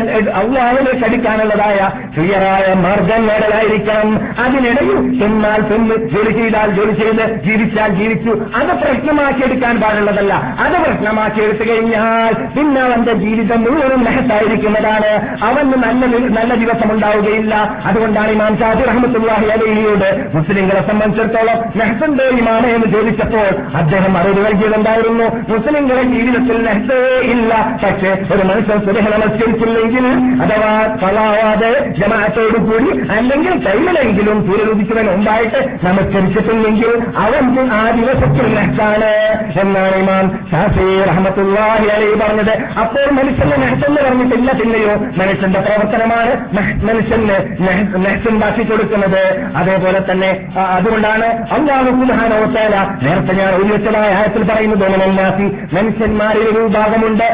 അള്ളാഹുനെ 0.47 0.93
കടിക്കാനുള്ളതായ 1.01 1.79
ക്ലിയറായ 2.15 2.67
മാർഗം 2.83 3.21
നേടലായിരിക്കണം. 3.29 4.11
അതിനിടയിൽ 4.43 4.97
തിന്നാൽ 5.19 5.61
തിന്ന് 5.69 5.95
ജോലി 6.13 6.31
ചെയ്താൽ 6.37 6.69
ജോലി 6.77 6.93
ചെയ്ത് 7.01 7.23
ജീവിച്ചാൽ 7.45 7.89
ജീവിച്ചു. 7.99 8.33
അത് 8.59 8.71
പ്രശ്നമാക്കിയെടുക്കാൻ 8.81 9.75
പാടുള്ളതല്ല. 9.81 10.33
അത് 10.65 10.75
പ്രശ്നമാക്കിയെടുത്തു 10.85 11.65
കഴിഞ്ഞാൽ 11.69 12.33
പിന്നെ 12.55 12.81
അവന്റെ 12.81 13.13
ജീവിതം 13.23 13.61
മുഴുവനും 13.65 14.01
മെഹത്തായിരിക്കുന്നതാണ് 14.07 15.11
അവന് 15.47 15.77
നല്ല 15.85 16.01
നല്ല 16.37 16.51
ദിവസം 16.63 16.89
ഉണ്ടാവുകയില്ല 16.95 17.55
അതുകൊണ്ടാണ് 17.89 18.31
ഇമാം 18.37 18.53
ഷാജി 18.61 18.83
റഹ്മത്തുല്ലാഹി 18.91 19.47
അലഹിയോട് 19.55 20.09
മുസ്ലിങ്ങളെ 20.35 20.81
സംബന്ധിച്ചിടത്തോളം 20.89 21.57
മെഹസന്റെ 21.79 22.25
ഇമാണ് 22.39 22.67
എന്ന് 22.75 22.87
ചോദിച്ചപ്പോൾ 22.95 23.49
അദ്ദേഹം 23.81 24.17
അറിവ് 24.17 24.45
നൽകിയതുണ്ടായിരുന്നു 24.45 25.27
മുസ്ലിങ്ങളെ 25.53 26.03
ജീവിതത്തിൽ 26.15 26.57
മെഹത്തേ 26.67 26.99
ഇല്ല. 27.33 27.53
പക്ഷേ 27.83 28.11
ഒരു 28.33 28.43
മനുഷ്യൻ 28.49 28.79
സുരഹ 28.87 29.05
നമസ്കരിച്ചില്ലെങ്കിൽ 29.15 30.05
അഥവാ 30.43 30.71
ഫലാവാതെ 31.01 31.71
ജമാഅത്തോടുകൂടി 31.99 32.91
അല്ലെങ്കിൽ 33.17 33.53
കൈമിലെങ്കിലും 33.67 34.37
സൂര്യനുദിക്കുന്നതിന് 34.47 35.13
ഉണ്ടായിട്ട് 35.15 35.59
നമസ്കരിച്ചിട്ടില്ലെങ്കിൽ 35.85 36.91
അവൻ 37.25 37.43
ആ 37.79 37.83
ദിവസത്തിൽ 37.99 38.45
നെഹ്സാണ് 38.57 39.11
എന്നാണ് 39.61 39.95
ഇമാം 40.03 40.25
ഷാഫി 40.51 40.87
അലൈ 41.95 42.09
പറഞ്ഞത്. 42.23 42.53
അപ്പോൾ 42.81 43.07
മനുഷ്യന്റെ 43.19 43.57
നെഹ്സെന്ന് 43.63 44.01
പറഞ്ഞിട്ടില്ല 44.05 44.51
പിന്നെയോ 44.61 44.93
മനുഷ്യന്റെ 45.21 45.59
പ്രവർത്തനമാണ് 45.67 46.33
മനുഷ്യന് 46.89 47.37
നെഹ്സുണ്ടാക്കി 48.05 48.63
കൊടുക്കുന്നത്. 48.71 49.23
അതേപോലെ 49.59 49.99
തന്നെ 50.11 50.31
അതുകൊണ്ടാണ് 50.77 51.27
അള്ളാഹു 51.57 51.89
സുബാനോത്താല 51.99 52.75
നേരത്തെ 53.05 53.33
ഞാൻ 53.39 53.51
ഉയർച്ചമായ 53.61 54.09
ആയത്തിൽ 54.19 54.43
പറയുന്നത് 54.51 54.85
മനുഷ്യന്മാരിൽ 55.77 56.45
ഒരു 56.51 56.61
ഭാഗമുണ്ട് 56.75 57.27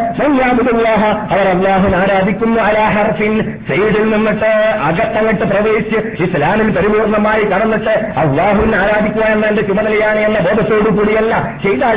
അവർ 1.33 1.45
അള്ളാഹുൻ 1.53 1.93
ആരാധിക്കുന്നു 2.01 2.59
അലാഹർഫിൻ 2.93 3.34
സൈഡിൽ 3.69 4.03
നിന്നിട്ട് 4.13 4.51
അകത്തങ്ങട്ട് 4.88 5.45
പ്രവേശിച്ച് 5.51 5.99
ഇസ്ലാമിൽ 6.23 6.69
പരിപൂർണമായി 6.77 7.43
കടന്നിട്ട് 7.51 7.93
അള്ളാഹുവിൻ 8.23 8.71
ആരാധിക്കുക 8.82 9.25
എന്ന 9.36 9.45
എന്റെ 9.51 9.63
ചുമതലയാണ് 9.69 10.19
എന്ന 10.27 10.39
ബോധത്തോടു 10.47 10.89
കൂടിയല്ല. 10.97 11.34
ചെയ്താൽ 11.63 11.95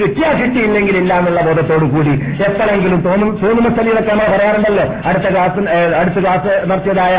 കിട്ടിയാൽ 0.00 0.34
കിട്ടിയില്ലെങ്കിൽ 0.42 0.96
ഇല്ല 1.02 1.12
എന്നുള്ള 1.20 1.40
ബോധത്തോടു 1.48 1.86
കൂടി. 1.94 2.14
എപ്പോഴെങ്കിലും 2.48 3.00
തോന്നും 3.06 3.30
തോന്നുന്ന 3.42 3.70
സ്ഥലിതൊക്കെ 3.74 4.10
നമ്മൾ 4.12 4.28
പറയാറുണ്ടല്ലോ. 4.34 4.86
അടുത്ത 5.08 5.26
ക്ലാസ് 5.34 5.60
അടുത്ത 6.00 6.18
ക്ലാസ് 6.24 6.52
നടത്തിയതായ 6.70 7.16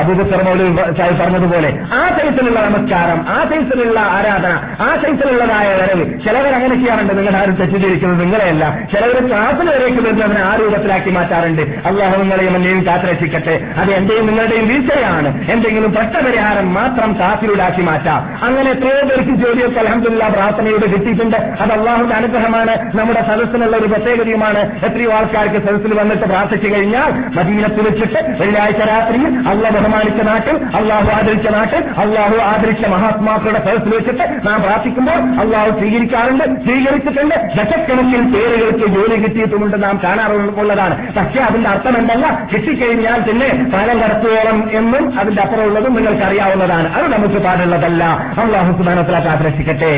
അബൂബക്കർ 0.00 0.42
മൗലവി 0.48 0.70
സാഹിബ് 0.98 1.20
പറഞ്ഞതുപോലെ. 1.22 1.70
ആ 1.98 2.02
സൈസിലുള്ള 2.18 2.60
നമസ്കാരം 2.68 3.20
ആ 3.34 3.38
സൈസിലുള്ള 3.52 3.98
ആരാധന 4.16 4.54
ആ 4.86 4.90
സൈസിലുള്ളതായ 5.02 5.68
വരവ് 5.80 6.06
ചിലവർ 6.26 6.52
അങ്ങനെ 6.60 6.74
ചെയ്യാറുണ്ട്. 6.80 7.14
നിങ്ങളുടെ 7.18 7.40
ആരും 7.42 7.56
തെറ്റിദ്ധരിക്കുന്നത് 7.60 8.22
നിങ്ങളെയല്ല. 8.24 8.64
ചിലവർ 8.92 9.18
ക്ലാസ്സിൽ 9.28 9.68
വരേക്ക് 9.70 10.00
വരുന്നതിനെ 10.06 10.42
ആ 10.50 10.52
രൂപത്തിലാക്കി 10.62 11.10
മാറ്റാറുണ്ട്. 11.18 11.62
അള്ളാഹു 11.90 12.19
നിങ്ങളെയും 12.20 12.56
എന്നെയും 12.56 12.86
കാത്തിരക്ഷിക്കട്ടെ. 12.86 13.66
അത് 13.76 13.90
എന്റെയും 13.90 14.26
നിങ്ങളുടെയും 14.26 14.68
വീഴ്ചയാണ്. 14.68 15.50
എന്തെങ്കിലും 15.50 15.92
പ്രശ്നപരിഹാരം 15.92 16.74
മാത്രം 16.74 17.16
കാത്തിലൂടാക്കി 17.20 17.82
മാറ്റാം. 17.82 18.38
അങ്ങനെ 18.42 18.70
എത്രയോ 18.70 19.06
പേർക്ക് 19.06 19.34
ജോലിയൊക്കെ 19.34 19.80
അലഹമില്ല 19.80 20.28
പ്രാർത്ഥനയോട് 20.28 20.94
കിട്ടിയിട്ടുണ്ട്. 20.94 21.36
അത് 21.36 21.72
അള്ളാഹുന്റെ 21.72 22.16
അനുഗ്രഹമാണ്. 22.16 22.96
നമ്മുടെ 22.96 23.22
സദസ്സിനുള്ള 23.22 23.76
ഒരു 23.76 23.86
പ്രത്യേകതയുമാണ്. 23.86 24.84
എത്രയോ 24.84 25.12
ആൾക്കാർക്ക് 25.12 25.66
സദസ്സിൽ 25.66 25.94
വന്നിട്ട് 26.00 26.22
പ്രാർത്ഥിച്ചു 26.22 26.68
കഴിഞ്ഞാൽ 26.68 27.10
മദീനത്തിൽ 27.36 27.82
വെച്ചിട്ട് 27.82 28.42
വെള്ളിയാഴ്ച 28.42 28.78
രാത്രിയിൽ 28.78 29.48
അള്ളാഹ് 29.48 29.74
ബഹുമാനിച്ച 29.74 30.22
നാട്ടിൽ 30.22 30.56
അള്ളാഹു 30.76 31.10
ആദരിച്ച 31.10 31.48
നാട്ടിൽ 31.48 31.84
അള്ളാഹു 31.98 32.36
ആദരിച്ച 32.36 32.86
മഹാത്മാക്കളുടെ 32.86 33.58
സദസ്സിൽ 33.58 33.94
വെച്ചിട്ട് 33.96 34.48
നാം 34.48 34.62
പ്രാർത്ഥിക്കുമ്പോൾ 34.62 35.12
അള്ളാഹു 35.12 35.70
സ്വീകരിക്കാറുണ്ട് 35.70 36.44
സ്വീകരിച്ചിട്ടുണ്ട്. 36.44 37.34
ദശക്കണക്കിൽ 37.34 38.20
പേരുകൾക്ക് 38.34 38.86
ജോലി 38.86 39.22
കിട്ടിയിട്ടുമുണ്ട് 39.22 39.82
നാം 39.82 40.00
കാണാറുള്ളതാണ്. 40.04 41.14
പക്ഷേ 41.14 41.40
അതിന്റെ 41.40 41.70
അർത്ഥം 41.70 41.94
എന്തല്ല 42.10 42.26
കിട്ടിക്കഴിഞ്ഞാൽ 42.52 43.20
പിന്നെ 43.20 43.48
സ്ഥലം 43.64 43.96
കടത്തുവോളം 44.02 44.58
എന്നും 44.72 45.04
അതിന്റെ 45.20 45.42
അപ്പുറമുള്ളതും 45.42 45.92
നിങ്ങൾക്ക് 45.94 46.22
അറിയാവുന്നതാണ് 46.22 46.88
അത് 46.94 47.12
നമുക്ക് 47.12 47.38
പാടുള്ളതല്ല. 47.44 48.02
അള്ളാഹു 48.42 48.72
സുബാനത്തിലാക്കി 48.72 49.28
ആദർശിക്കട്ടെ 49.28 49.92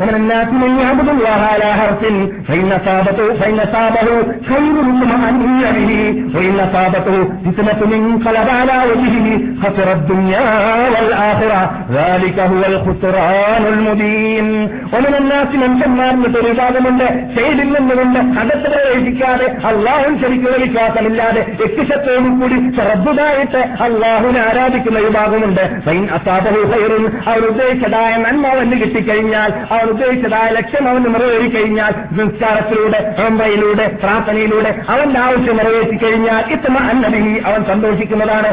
ومن 0.00 0.14
الناس 0.14 0.48
من 0.54 0.78
يعبد 0.78 1.08
الله 1.08 1.40
على 1.44 1.68
حرف 1.74 2.02
فإن 2.48 2.72
أصابته 2.72 3.34
فإن 3.34 3.60
أصابه 3.60 4.06
خير 4.44 4.74
مطمئن 4.90 5.62
به 5.78 5.92
وإن 6.34 6.60
أصابته 6.60 7.16
فتنة 7.46 7.80
انقلب 7.96 8.48
على 8.50 8.76
وجهه 8.90 9.26
خسر 9.62 9.92
الدنيا 9.92 10.46
والآخرة 10.92 11.60
ذلك 11.90 12.38
هو 12.42 12.62
الخسران 12.64 13.62
المبين 13.66 14.46
ومن 14.92 15.14
الناس 15.14 15.50
من 15.54 15.70
ചെന്നാർന്നിട്ട് 15.82 16.36
ഒരു 16.38 16.48
വിഭാഗമുണ്ട് 16.48 17.06
സൈഡിൽ 17.36 17.68
നിന്നുകൊണ്ട് 17.76 18.18
അകത്ത് 18.40 18.68
പ്രവേശിക്കാതെ 18.74 19.46
അള്ളാഹുൻ 19.70 20.12
ശരിക്കും 20.22 20.54
വിശ്വാസമില്ലാതെ 20.62 21.42
വ്യക്തിശത്തോടും 21.60 22.34
കൂടി 22.40 22.58
ശ്രദ്ധതായിട്ട് 22.76 23.60
അള്ളാഹുവിനെ 23.86 24.40
ആരാധിക്കുന്ന 24.48 24.98
വിഭാഗമുണ്ട് 24.98 25.64
ഫൈൻ 25.86 26.04
അസാബഹു 26.18 26.60
ഖൈറുൻ 26.72 27.04
അവർ 27.30 27.42
ഉദ്ദേശിച്ചതായ 27.50 28.12
നന്മ 28.26 28.46
അവന് 28.54 28.78
കിട്ടിക്കഴിഞ്ഞാൽ 28.82 29.50
ഉദ്ദേശിച്ചതായ 29.89 30.47
ലക്ഷ്യം 30.49 30.85
അവന് 30.89 31.07
നിറവേറി 31.15 31.49
കഴിഞ്ഞാൽ 31.49 31.93
നിസ്കാരത്തിലൂടെ 32.11 32.99
ഒമ്പയിലൂടെ 33.27 33.85
പ്രാർത്ഥനയിലൂടെ 34.03 34.71
അവന്റെ 34.89 35.19
ആവശ്യം 35.19 35.57
നിറവേറ്റി 35.57 35.97
കഴിഞ്ഞാൽ 36.03 36.43
ഇത്തമ 36.53 36.77
അന്നബി 36.91 37.23
അവൻ 37.45 37.61
സന്തോഷിക്കുന്നതാണ്. 37.71 38.51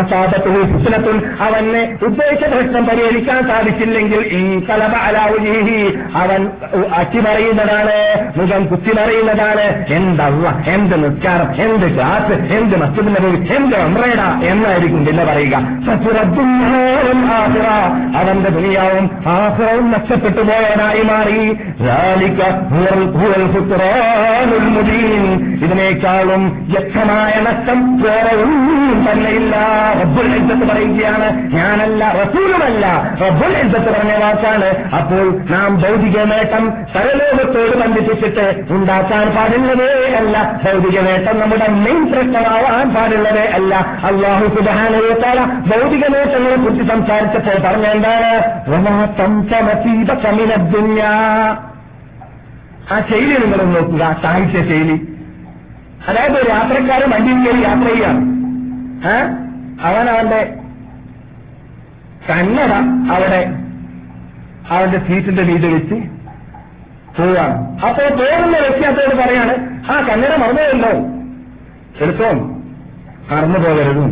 അസാധവും 0.00 1.18
അവന് 1.40 1.82
ഉദ്ദേശ 2.04 2.40
പ്രശ്നം 2.52 2.84
പരിഹരിക്കാൻ 2.86 3.40
സാധിച്ചില്ലെങ്കിൽ 3.48 4.22
ഈ 4.40 4.42
കലബ 4.68 4.94
അലാവുജീഹി 5.08 5.80
അവൻ 6.22 6.42
അട്ടിമറിയുന്നതാണ് 6.94 7.96
മുഖം 8.38 8.62
കുത്തിമറിയുന്നതാണ്. 8.66 9.66
എന്തല്ല 9.98 10.46
എന്ത് 10.74 10.96
നിസ്കാരം 11.04 11.48
എന്ത് 11.64 11.86
ക്ലാസ് 11.96 12.34
എന്ത് 12.58 12.76
മസ്ജിദിന്റെ 12.82 13.20
പോയി 13.20 13.38
എന്ത് 13.56 13.76
അമ്രേട 13.76 14.22
എന്നായിരിക്കും 14.52 15.02
പിന്നെ 15.06 15.24
പറയുക. 15.24 15.56
അവന്റെ 18.20 18.50
ദുനിയാവും 18.56 18.99
ജീവിതവും 19.00 19.30
ആഹ്റവും 19.34 19.90
നഷ്ടപ്പെട്ടു 19.90 20.42
പോയവനായി 20.48 21.02
മാറി. 21.02 21.40
ഇതിനേക്കാളും 25.64 26.42
വ്യക്തമായ 26.72 27.32
നഷ്ടം 27.46 27.80
വേറെ 28.02 28.34
തന്നെ 29.06 29.30
ഇല്ല 29.30 29.54
റബ്ബുൽ 30.00 30.28
എഴുത്തത്ത് 30.32 30.66
പറയുകയാണ് 30.70 31.28
ഞാനല്ല 31.54 32.02
റസൂലുമല്ല. 32.20 32.86
റബ്ബുൽ 33.22 33.52
എഴുത്തത്ത് 33.56 33.90
പറഞ്ഞ 33.94 34.12
വാക്കാണ്. 34.24 34.68
അപ്പോൾ 34.98 35.24
നാം 35.50 35.70
ഭൗതിക 35.82 36.18
നേട്ടം 36.32 36.64
സരലോകത്തോട് 36.94 37.74
ബന്ധിപ്പിച്ചിട്ട് 37.82 38.46
ഉണ്ടാക്കാൻ 38.70 39.26
പാടുള്ളതേ 39.36 39.90
അല്ല. 40.20 40.36
ഭൗതിക 40.64 41.00
നേട്ടം 41.00 41.40
നമ്മുടെ 41.40 41.68
മെയിൻ 41.84 42.02
പ്രശ്നമാവാൻ 42.12 42.94
പാടുള്ളതേ 42.94 43.46
അല്ല. 43.58 43.74
അള്ളാഹു 44.10 44.46
സുബാനവേത്താല 44.56 45.40
ഭൗതിക 45.70 46.04
നേട്ടങ്ങളെ 46.16 46.56
കുറിച്ച് 46.56 46.86
സംസാരിച്ചപ്പോൾ 46.92 47.58
പറഞ്ഞ 47.68 47.86
എന്താണ്? 47.96 48.32
ആ 52.90 52.98
ശൈലി 53.08 53.34
നിങ്ങൾ 53.42 53.60
നോക്കുക 53.70 54.04
സാഹിത്യ 54.22 54.62
ശൈലി. 54.62 54.96
അതായത് 56.08 56.36
ഒരു 56.38 56.48
യാത്രക്കാരൻ 56.50 57.10
വണ്ടിയിൽ 57.10 57.38
കയറി 57.44 57.60
യാത്ര 57.62 57.88
ചെയ്യാണ് 57.88 58.22
ഏ? 59.06 59.16
അവൻ 59.82 60.06
അവന്റെ 60.10 60.40
കണ്ണട 62.28 62.72
അവിടെ 63.12 63.42
അവന്റെ 64.70 64.98
സീറ്റിന്റെ 64.98 65.42
വീട് 65.42 65.66
വെച്ച് 65.66 65.96
പോവാണ് 67.16 67.54
അപ്പോ 67.86 68.02
പോകുന്ന 68.18 68.56
വ്യക്തി 68.58 68.84
അതോട് 68.84 69.14
പറയാണ് 69.16 69.54
ആ 69.90 70.00
കന്നഡ 70.00 70.32
മറന്നുപോയല്ലോ. 70.36 70.92
എളുപ്പം 72.00 72.36
മറന്നു 73.30 73.58
പോകരുതും 73.58 74.10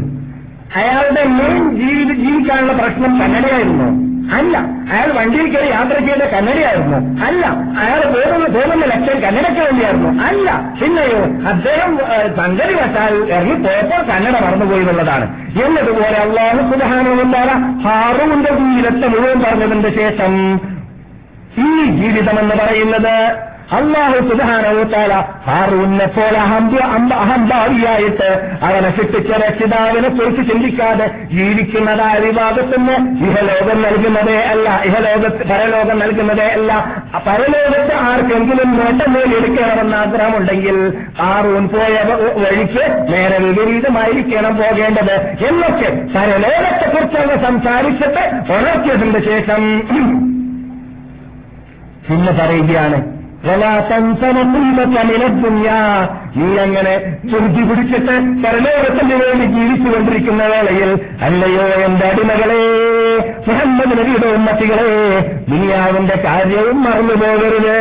അയാളുടെ 0.76 1.24
മെയിൻ 1.30 1.62
ജീവിത 1.76 2.12
ജീവിക്കാനുള്ള 2.16 2.72
പ്രശ്നം 2.72 3.12
കന്നഡയായിരുന്നു 3.20 3.88
അല്ല 4.36 4.58
അയാൾ 4.92 5.12
വണ്ടിയിൽ 5.12 5.56
കയറി 5.56 5.68
യാത്ര 5.70 5.98
ചെയ്ത 5.98 6.22
കന്നഡയായിരുന്നു. 6.30 7.24
അല്ല 7.24 7.46
അയാൾ 7.80 8.00
പോകുന്ന 8.14 8.46
പോകുന്ന 8.46 8.84
ലക്ഷ്യം 8.84 9.20
കന്നഡയ്ക്ക് 9.20 9.60
വേണ്ടിയായിരുന്നു. 9.60 10.22
അല്ല 10.22 10.74
പിന്നെയോ 10.80 11.48
അദ്ദേഹം 11.48 11.96
തങ്കരി 12.38 12.74
ഇറങ്ങി 13.32 13.54
പോയപ്പോൾ 13.54 14.02
കന്നഡ 14.02 14.42
മറന്നുപോയി 14.42 14.80
എന്നുള്ളതാണ്. 14.80 15.26
എന്നതുപോലെ 15.64 16.16
അള്ളാഹു 16.18 16.56
സുബാനുണ്ടായ 16.56 17.50
ഹാറുവിന്റെ 17.84 18.50
ജീവിതത്തെ 18.50 19.08
മുഴുവൻ 19.08 19.40
പറഞ്ഞതിന്റെ 19.40 19.90
ശേഷം 19.90 20.60
ഈ 21.58 21.84
ജീവിതമെന്ന് 21.84 22.54
പറയുന്നത് 22.54 23.47
അള്ളാഹു 23.68 24.28
സുധാനവുത്താല 24.28 25.14
ഹാറൂനെ 25.46 26.06
പോലെ 26.06 26.38
അഹംഭാവിയായിട്ട് 27.16 28.28
അവനെ 28.62 28.90
സൃഷ്ടിച്ച 28.90 29.30
രക്ഷിതാവിനെ 29.42 30.08
കുറിച്ച് 30.08 30.50
ചിന്തിക്കാതെ 30.50 31.06
ജീവിക്കുന്നതായ 31.32 32.18
വിഭാഗത്തിന് 32.18 32.94
ഇഹലോകം 33.26 33.82
നൽകുന്നതേ 33.82 34.36
അല്ല 34.44 34.82
ഇഹലോകത്ത് 34.84 35.44
പരലോകം 35.50 35.98
നൽകുന്നതേ 35.98 36.46
അല്ല. 36.48 36.70
പരലോകത്ത് 37.26 37.94
ആർക്കെങ്കിലും 38.04 38.76
നേട്ടം 38.76 39.12
നേടിയെടുക്കണമെന്ന് 39.12 39.96
ആഗ്രഹമുണ്ടെങ്കിൽ 39.96 40.78
ഹാറൂൻ 41.20 41.68
പോയ 41.68 41.94
വഴിക്ക് 42.38 42.84
നേരെ 43.10 43.38
വിപരീതമായിരിക്കണം 43.38 44.56
പോകേണ്ടത്. 44.56 45.14
എന്നൊക്കെ 45.48 45.90
പരലോകത്തെക്കുറിച്ച് 46.16 47.44
സംസാരിച്ചിട്ട് 47.46 48.24
ഉണർത്തിയതിന്റെ 48.52 49.20
ശേഷം 49.20 49.62
പിന്നെ 52.08 52.32
പറയുകയാണ് 52.32 52.98
നീ 56.36 56.58
അങ്ങനെ 56.58 56.92
ചുരുക്കി 57.30 57.62
പിടിച്ചിട്ട് 57.62 58.14
പരലോകത്തിന് 58.44 59.14
വേണ്ടി 59.14 59.44
ജീവിച്ചു 59.46 59.96
കൊണ്ടിരിക്കുന്ന 59.96 60.42
വേളയിൽ 60.46 60.90
അല്ലയോ 61.22 61.84
എന്റെ 61.84 62.06
അടിമകളെ 62.06 62.60
മുഹമ്മദ് 63.48 63.98
നബിയുടെ 63.98 64.26
ഉമ്മത്തികളെ 64.26 64.88
ദുനിയാവിന്റെ 65.48 66.14
കാര്യവും 66.24 66.82
മറന്നു 66.82 67.14
പോകരുത് 67.14 67.76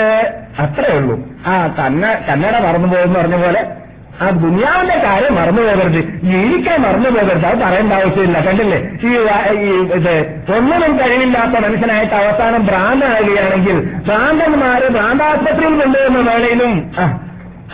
അത്രയേ 0.60 0.98
ഉള്ളൂ. 0.98 1.16
ആ 1.48 1.68
തന്നെ 1.68 2.24
തന്നെ 2.32 2.60
മറന്നു 2.60 2.88
പോകുമെന്ന് 2.88 3.20
പറഞ്ഞ 3.20 3.36
പോലെ 3.36 3.62
ആ 4.22 4.30
ദുനിയാവിന്റെ 4.30 5.02
കാര്യം 5.04 5.36
മറന്നു 5.36 5.62
പോകരുത്. 5.62 5.98
എനിക്ക് 6.26 6.80
മറന്നു 6.80 7.10
പോകരുത്. 7.10 7.46
അത് 7.46 7.58
പറയേണ്ട 7.58 7.94
ആവശ്യമില്ല. 7.94 8.40
കണ്ടില്ലേ? 8.40 8.78
ഈ 9.04 9.14
ഇത് 9.92 10.44
ഒന്നിനും 10.58 11.00
കഴിവില്ലാത്ത 11.00 11.52
മനുഷ്യനായിട്ട് 11.52 12.14
അവസാനം 12.14 12.66
ഭ്രാന്തനാകുകയാണെങ്കിൽ 12.66 13.80
ഭ്രാന്തന്മാര് 13.80 14.90
ഭ്രാന്താസ്പത്രിയിൽ 14.90 15.80
കൊണ്ടുവന്ന 15.80 16.32
വേളയിലും 16.32 16.92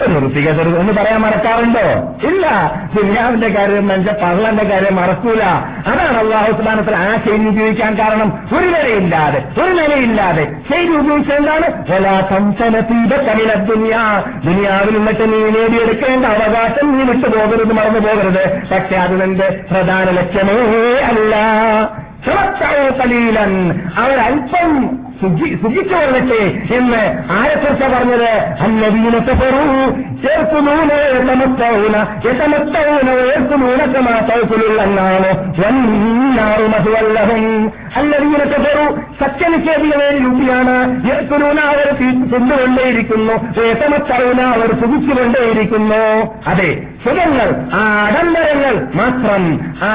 റുപ്യ 0.01 0.49
എന്ന് 0.79 0.93
പറയാൻ 0.93 1.19
മറക്കാറുണ്ടോ? 1.19 2.15
ഇല്ല. 2.27 2.71
ദുനിയാവിന്റെ 2.95 3.47
കാര്യം 3.47 3.93
എന്റെ 3.93 4.13
പള്ളന്റെ 4.13 4.63
കാര്യം 4.63 4.95
മറക്കൂല. 4.95 5.43
അതാണ് 5.87 6.17
അള്ളാഹു 6.17 6.61
സ്ഥാനത്തിൽ 6.61 6.95
ആ 6.95 7.15
ചെയ്തി 7.15 7.45
ഉപയോഗിക്കാൻ 7.45 7.99
കാരണം. 7.99 8.47
ഒരു 8.57 8.65
നിലയില്ലാതെ 8.65 9.63
ഒരു 9.63 9.73
നിലയില്ലാതെ 9.73 10.43
ചെയ്തി 10.43 10.91
ഉപയോഗിച്ചത് 10.91 11.37
ദുനിയാ. 13.55 14.23
ദുനിയാവിൽ 14.45 14.97
നിന്നിട്ട് 14.97 15.33
നീ 15.33 15.39
നേടിയെടുക്കേണ്ട 15.39 16.25
അവകാശം 16.25 16.97
നീ 16.97 17.03
വിട്ടുപോകരുത് 17.03 17.73
മറന്നു 17.73 17.99
പോകരുത്. 17.99 18.61
പക്ഷെ 18.73 18.95
അത് 18.95 19.21
നിന്റെ 19.21 19.59
പ്രധാന 19.71 20.09
ലക്ഷ്യമേ 20.09 20.53
അല്ല. 20.99 21.35
കലീലൻ. 22.99 23.71
സുഖിച്ചു 25.21 25.95
കൊള്ളട്ടെ 25.95 26.41
എന്ന് 26.77 27.01
ആരെക്കുറിച്ച 27.35 27.83
പറഞ്ഞത്? 27.93 28.31
അന്നവീനത്തെ 28.65 29.33
പെറു 29.41 29.61
ചേർക്കുന്നൂന 30.23 30.91
യതമത്തൗന 31.13 31.95
യതമത്തൗന 32.25 33.07
ഉയർത്തുന്നൂനൊക്കെ 33.23 34.01
മാത്രത്തിലുള്ളെന്നാണ് 34.09 35.29
വന്നാറു 35.61 36.65
മധുവല്ലഹും 36.73 37.43
അല്ലവീനത്തെ 37.99 38.59
പെറു 38.65 38.85
സത്യനിഷേധികളെ 39.21 40.09
ലുപിയാണ് 40.23 40.75
ഏർക്കുന്നൂന 41.13 41.59
അവർ 41.73 41.89
തിന്നുകൊണ്ടേയിരിക്കുന്നു 42.01 43.35
യതമത്തൗന 43.69 44.41
അവർ 44.57 44.69
സുഖിച്ചുകൊണ്ടേയിരിക്കുന്നു. 44.83 46.03
അതെ 46.51 46.69
സുഖങ്ങൾ 47.05 47.49
ആ 47.79 47.81
ആഡംബരങ്ങൾ 48.05 48.75
മാത്രം 49.01 49.43
ആ 49.87 49.91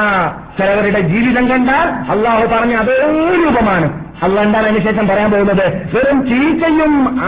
ചിലവരുടെ 0.59 1.01
ജീവിതം 1.13 1.45
കണ്ടാൽ 1.51 1.89
അള്ളാഹു 2.13 2.45
പറഞ്ഞ 2.55 2.75
അതേ 2.75 2.97
രൂപമാണ്. 3.43 3.89
അള്ള 4.23 4.41
എന്താണ് 4.41 4.67
അതിനുശേഷം 4.67 5.09
പറയാൻ 5.09 5.31
പോകുന്നത് 5.31 5.97
വെറും 5.97 6.29
ചീച്ചയും 6.29 7.21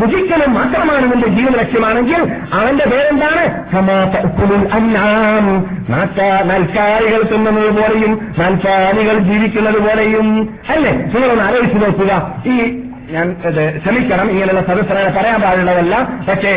സുഖിക്കലും 0.00 0.54
മാത്രമാണ് 0.54 1.12
നിന്റെ 1.12 1.28
ജീവൻ 1.28 1.52
ലക്ഷ്യമാണെങ്കിൽ 1.52 2.32
അവന്റെ 2.52 2.84
പേരെന്താണ്? 2.84 3.64
നൽക്കാലികൾ 6.50 7.22
തിന്നുന്നത് 7.22 7.70
പോലെയും 7.70 8.34
നൽക്കാലികൾ 8.38 9.18
ജീവിക്കുന്നത് 9.18 9.78
പോലെയും. 9.78 10.58
അല്ലേ? 10.68 10.92
നിങ്ങളൊന്ന് 10.92 11.44
ആലോചിച്ച് 11.44 11.76
നോക്കുക. 11.76 12.34
ഈ 12.46 12.89
ഞാൻ 13.14 13.26
ശ്രമിക്കണം 13.82 14.30
ഇങ്ങനെയുള്ള 14.30 14.60
സദസ്സനെ 14.60 15.10
പറയാൻ 15.16 15.38
പാടുള്ളതല്ല. 15.42 15.94
പക്ഷേ 16.28 16.52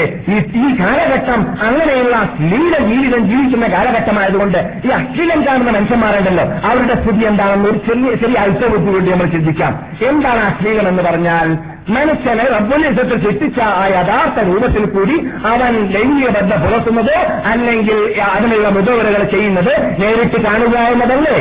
ഈ 0.63 0.67
കാലഘട്ടം 0.79 1.41
അങ്ങനെയുള്ള 1.67 2.15
ലീല 2.51 2.73
ജീവിതം 2.89 3.21
ജീവിക്കുന്ന 3.29 3.67
കാലഘട്ടമായതുകൊണ്ട് 3.67 4.59
ഈ 4.85 4.89
അശ്ലീലം 4.99 5.39
കാണുന്ന 5.47 5.71
മനുഷ്യന്മാരുണ്ടല്ലോ 5.77 6.45
അവരുടെ 6.69 6.95
സ്ഥിതി 7.03 7.25
എന്താണെന്ന് 7.25 7.69
ഒരു 7.69 7.77
ചെറിയ 7.77 8.15
ചെറിയ 8.15 8.39
അല്പബുദ്ധി 8.45 8.91
വേണ്ടി 8.91 9.11
നമ്മൾ 9.11 9.29
ചിന്തിക്കാം. 9.35 9.73
എന്താണ് 10.09 10.41
അശ്ലീലം 10.49 10.87
എന്ന് 10.87 11.03
പറഞ്ഞാൽ 11.03 11.47
മനുഷ്യനെ 11.95 12.43
റബ്ബുലിസത്തിൽ 12.55 13.17
സൃഷ്ടിച്ച 13.23 13.59
ആ 13.61 13.85
യഥാർത്ഥ 13.93 14.45
രൂപത്തിൽ 14.49 14.83
കൂടി 14.85 15.15
അവൻ 15.51 15.73
ലൈംഗിക 15.95 16.29
ബന്ധം 16.37 16.61
പുലർത്തുന്നത് 16.61 17.15
അല്ലെങ്കിൽ 17.53 17.97
അതിനുള്ള 18.33 18.69
മുതവരകൾ 18.69 19.23
ചെയ്യുന്നത് 19.23 19.73
നേരിട്ട് 20.01 20.39
കാണുക 20.45 20.77
എന്നതല്ലേ? 20.93 21.39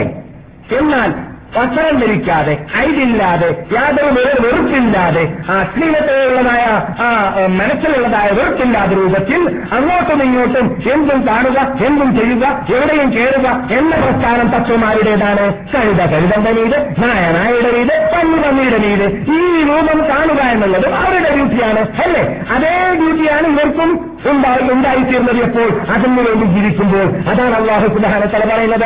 എന്നാൽ 0.79 1.11
വസ്ത്രം 1.56 1.96
ധരിക്കാതെ 2.00 2.54
ഐതില്ലാതെ 2.78 3.48
യാതൊരു 3.74 4.10
വെറുപ്പില്ലാതെ 4.42 5.24
ആ 5.50 5.62
സ്ത്രീലത്തിലുള്ളതായ 5.62 6.64
ആ 7.04 7.08
മനസ്സിലുള്ളതായ 7.58 8.28
വെറുപ്പില്ലാത്ത 8.30 8.92
രൂപത്തിൽ 8.92 9.40
അങ്ങോട്ടും 9.72 10.22
ഇങ്ങോട്ടും 10.22 10.66
എന്തും 10.92 11.26
കാണുക 11.26 11.58
എന്തും 11.86 12.16
ചെയ്യുക 12.16 12.44
എവിടെയും 12.76 13.10
കയറുക 13.12 13.48
എന്ന 13.72 13.96
പ്രസ്ഥാനം 13.96 14.48
തത്വമാരുടേതാണ്. 14.48 15.44
കഴുത 15.74 16.00
കഴുതന്റെ 16.12 16.52
മീത് 16.52 16.78
നായ 17.02 17.32
നായയുടെ 17.32 17.70
മീത് 17.76 17.94
പന്നി 18.14 18.38
പന്നിയുടെ 18.42 18.78
മീത്. 18.78 19.06
ഈ 19.36 19.38
രൂപം 19.68 19.98
കാണുക 20.10 20.40
എന്നുള്ളത് 20.54 20.86
അവരുടെ 20.94 21.30
ഡ്യൂട്ടിയാണ് 21.36 21.82
അല്ലേ? 22.04 22.24
അതേ 22.50 22.72
ഡ്യൂട്ടിയാണ് 23.00 23.46
ഇവർക്കും 23.46 23.90
ഉണ്ടായിത്തീർന്നത് 24.30 25.37
എപ്പോൾ? 25.37 25.80
അതിനു 25.92 26.22
വേണ്ടി 26.22 26.44
ജീവിക്കുമ്പോൾ. 26.46 27.18
അതാണ് 27.28 27.54
അള്ളാഹു 27.54 27.87
സുബാനത്തല 27.87 28.56
പറയുന്നത്. 28.56 28.85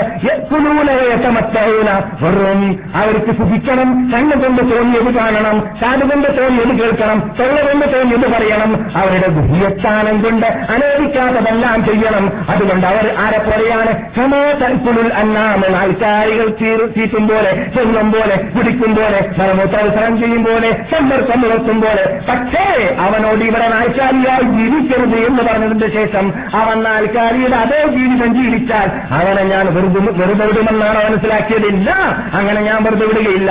വെറും 2.21 2.81
അവർക്ക് 2.95 3.39
സുഖിക്കണം. 3.39 4.13
കണ്ണുകൊണ്ട് 4.15 4.77
തോന്നിയത് 4.77 5.15
കാണണം. 5.15 5.69
കാതുകൊണ്ട് 5.83 6.43
തോന്നിയത് 6.43 6.79
കേൾക്കണം. 6.79 7.33
തൊള്ള 7.41 7.63
കൊണ്ട് 7.63 7.99
തോന്നിയത് 7.99 8.33
പറയണം. 8.33 8.87
അവരുടെ 8.97 9.29
ഗുഹ്യസ്ഥാനം 9.29 10.23
കൊണ്ട് 10.23 10.47
അനേദിക്കാത്തതെല്ലാം 10.47 11.85
ചെയ്യണം. 11.85 12.33
അതുകൊണ്ട് 12.51 12.87
അവർ 12.87 13.15
ആരെ 13.19 13.39
പോലെയാണ്? 13.39 14.15
സമോതൽക്കുളിൽ 14.17 15.15
അന്നാമൻ 15.15 15.77
ആൾക്കാരികൾ 15.77 16.49
ചീറ്റും 16.49 17.29
പോലെ 17.29 17.67
ചെല്ലും 17.77 18.13
പോലെ 18.13 18.37
കുടിക്കും 18.57 18.97
പോലെ 18.97 19.31
മലമൂത്രോത്സവം 19.39 20.23
ചെയ്യും 20.23 20.45
പോലെ 20.45 20.73
സമ്പർക്കം 20.73 21.41
നിർത്തും 21.41 21.81
പോലെ. 21.81 22.21
പക്ഷേ 22.29 22.97
അവനോട് 23.01 23.45
ഇവിടെ 23.45 23.71
ആൾക്കാരിയായി 23.75 24.43
ജീവിക്കരുത് 24.43 25.26
എന്ന് 25.29 25.43
പറഞ്ഞതിന്റെ 25.43 25.89
ശേഷം 25.89 26.33
അവൻ 26.55 26.83
നാൽക്കാലിയുടെ 26.83 27.57
അതേ 27.57 27.81
ജീവിതം 27.97 28.35
ജീവിച്ചാൽ 28.35 28.89
അവനെ 29.15 29.43
ഞാൻ 29.43 29.67
വെറുതെ 29.75 30.01
വെറുതെ 30.23 30.47
വിടുമെന്നാണ് 30.47 30.99
മനസ്സിലാക്കിയതില്ല 31.09 31.91
അങ്ങനെ 32.35 32.61
ഞാൻ 32.61 32.83
വെറുതെ 32.85 33.07
വിടുകയില്ല. 33.07 33.51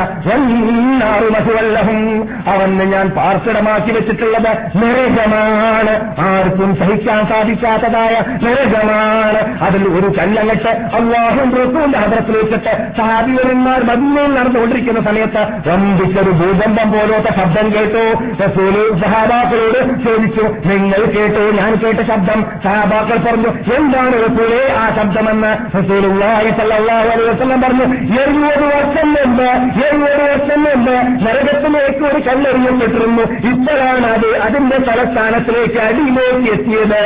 അവന് 2.48 2.94
ഞാൻ 2.94 3.10
പാർശ്വടമാക്കി 3.10 3.92
വെച്ചിട്ടുള്ളത് 3.92 4.52
നരകമാണ്. 4.78 5.94
ആർക്കും 6.20 6.76
സഹിക്കാൻ 6.76 7.22
സാധിക്കാത്തതായ 7.28 8.16
നരകമാണ്. 8.44 9.42
അതിൽ 9.62 9.84
ഒരു 9.88 10.08
കല്ലങ്ങട്ട് 10.20 10.72
അള്ളാഹും 10.96 11.50
റസൂന്റെ 11.62 11.98
ഹദ്രത്തിൽ 11.98 12.36
വെച്ചിട്ട് 12.38 12.74
സാധികന്മാർ 12.98 13.80
മദീനയിൽ 13.84 14.32
നടന്നുകൊണ്ടിരിക്കുന്ന 14.36 15.02
സമയത്ത് 15.02 15.70
വമ്പിച്ചൊരു 15.70 16.32
ഭൂകമ്പം 16.42 16.92
പോലത്തെ 16.92 17.32
ശബ്ദം 17.40 17.68
കേട്ടു. 17.76 18.04
റസൂൽ 18.44 18.76
സഹാബാക്കളോട് 19.02 19.80
ചോദിച്ചു 20.06 20.46
നിങ്ങൾ 20.70 21.02
കേട്ടു? 21.16 21.44
ഞാൻ 21.62 21.64
കേട്ട 21.73 21.99
ശബ്ദം 21.99 22.45
സഹാബാക്കൾ 22.63 23.17
പറഞ്ഞു 23.17 23.75
എന്താണ് 23.75 24.13
റസൂലെ 24.13 24.73
ആ 24.73 24.95
ശബ്ദമെന്ന് 24.95 25.51
റസൂലുള്ളാഹി 25.78 26.49
സല്ലല്ലാഹു 26.49 27.08
അലൈഹി 27.10 27.30
വസല്ലം 27.30 27.62
പറഞ്ഞു 27.62 27.86
എഴുപത് 28.21 28.65
വർഷം 28.75 29.08
മുമ്പ് 29.13 29.47
എഴുപത് 29.86 30.21
വർഷം 30.32 30.63
മുമ്പ് 30.63 30.95
നരകത്തിലേക്ക് 31.25 32.04
ഒരു 32.06 32.19
കല്ലെറിയപ്പെട്ടിരുന്നു 32.28 33.23
ഇപ്പോഴാണ് 33.49 34.08
അത് 34.08 34.28
അതിന്റെ 34.38 34.78
തലസ്ഥാനത്തിലേക്ക് 34.78 35.80
അടിയിലേക്ക് 35.80 36.51
എത്തിയത്. 36.56 37.01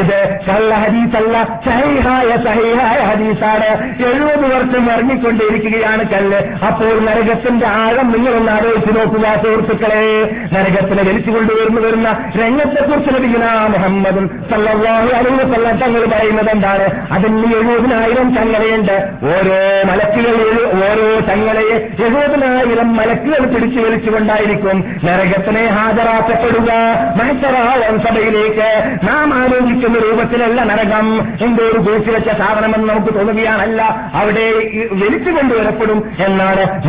ഇത് 0.00 0.18
കള്ള 0.48 0.74
ഹദീസല്ല 0.74 1.36
സഹിഹായ 1.66 2.28
സഹിഹായ 2.46 2.98
ഹദീസാണ്. 3.10 3.70
എഴുപത് 4.08 4.46
വർഷം 4.54 4.84
ഇറങ്ങിക്കൊണ്ടിരിക്കുകയാണ് 4.92 6.04
കല്ല്. 6.08 6.40
അപ്പോൾ 6.66 6.94
നരകത്തിന്റെ 7.06 7.66
ആഴം 7.66 8.12
നിങ്ങളൊന്ന് 8.12 8.52
ആലോചിച്ച് 8.52 8.92
നോക്കുക 8.98 9.26
സുഹൃത്തുക്കളെ. 9.44 10.04
നരകത്തിനെ 10.54 11.02
വലിച്ചു 11.02 11.30
കൊണ്ടുവരുന്നു 11.30 11.80
വരുന്ന 11.80 12.08
രംഗത്തെക്കുറിച്ച് 12.42 13.14
ലഭിക്കുന്ന 13.14 13.46
മുഹമ്മദും 13.52 13.91
സല്ലല്ലാഹു 14.50 15.06
അലൈഹി 15.06 15.34
വസല്ലം 15.34 15.76
തങ്ങൾ 15.78 16.04
പറയുന്നത് 16.04 16.50
എന്താണ്? 16.50 17.12
അതിന് 17.12 17.54
എഴുപതിനായിരം 17.54 18.34
ചങ്ങലയുണ്ട്. 18.34 19.08
ഓരോ 19.22 19.58
മലക്കുകൾ 19.90 20.34
ഓരോ 20.84 21.20
ചങ്ങലയെ 21.20 21.76
എഴുപതിനായിരം 22.04 22.96
മലക്കുകൾ 22.96 23.46
പിടിച്ചു 23.46 23.80
വലിച്ചുകൊണ്ടായിരിക്കും 23.80 24.96
നരകത്തിനെ 25.04 25.66
ഹാജരാക്കപ്പെടുക. 25.66 26.70
മത്സരാവൻ 27.22 27.98
സഭയിലേക്ക്. 27.98 28.96
നാം 29.04 29.34
ആലോചിക്കുന്ന 29.34 29.98
രൂപത്തിലല്ല 29.98 30.62
നരകം. 30.62 31.20
എന്തോ 31.40 31.64
ഒരു 31.64 31.78
കൂട്ടി 31.78 32.10
വെച്ച 32.10 32.28
സാധനമെന്ന് 32.28 32.88
നമുക്ക് 32.88 33.14
തോന്നുകയാണല്ല. 33.18 34.10
അവിടെ 34.14 34.46
വലിച്ചു 34.92 35.30
കൊണ്ടുവരപ്പെടും 35.30 36.12
എന്നാണ് 36.26 36.82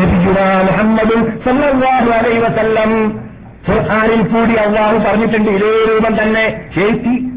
മുഹമ്മദും 0.70 1.40
സല്ലാഹു 1.46 2.10
അലൈഹി 2.12 2.40
വസല്ലം. 2.40 3.23
ഖുർആാനിൽ 3.70 4.22
കൂടി 4.22 4.54
അള്ളാഹു 4.54 4.98
പറഞ്ഞിട്ടുണ്ട് 4.98 5.52
ഇതേ 5.52 5.94
രൂപം 5.94 6.24
തന്നെ 6.24 6.62
ശേഷി 6.76 7.30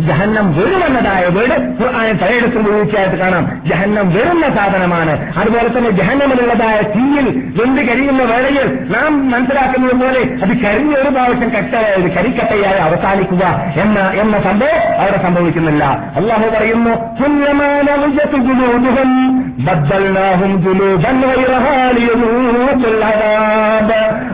ജഹന്നം 0.00 0.56
വെറുമെന്നതായ 0.56 1.24
വീട് 1.24 1.82
ഖുർആാനിൽ 1.82 2.12
പലയിടത്തും 2.12 2.60
ഉപയോഗിച്ചായിട്ട് 2.60 3.16
കാണാം. 3.16 3.62
ജഹന്നം 3.66 4.12
വെറുന്ന 4.14 4.56
സാധനമാണ്. 4.56 5.34
അതുപോലെ 5.38 5.68
തന്നെ 5.68 5.90
ജഹന്നമിലുള്ളതായ 5.90 6.80
തീയിൽ 6.80 7.52
വെന്ത് 7.56 7.82
കരിയുന്ന 7.82 8.22
വേളയിൽ 8.22 8.78
നാം 8.90 9.30
മനസ്സിലാക്കുന്നത് 9.30 9.94
പോലെ 9.94 10.20
അത് 10.20 10.56
കരിഞ്ഞ 10.60 10.94
ഒരു 10.94 11.08
പ്രാവശ്യം 11.08 11.50
കട്ടയായത് 11.50 12.10
കരിക്കട്ടയായി 12.14 12.78
അവസാനിക്കുക 12.78 13.46
എന്ന 13.76 13.98
എന്ന 13.98 14.40
സംഭവം 14.40 15.00
അവിടെ 15.00 15.22
സംഭവിക്കുന്നില്ല. 15.22 15.84
അള്ളാഹു 16.16 16.50
പറയുന്നു 16.50 16.90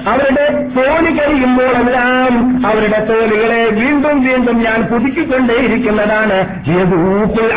അവരുടെ 0.06 0.46
തോണി 0.76 1.10
കഴിയുമ്പോഴെല്ലാം 1.18 2.32
അവരുടെ 2.66 3.04
തോലുകളെ 3.04 3.62
വീണ്ടും 3.70 4.24
വീണ്ടും 4.24 4.62
ഞാൻ 4.62 4.82
പുതുക്കിക്കൊണ്ടേയിരിക്കുന്നതാണ് 4.82 6.38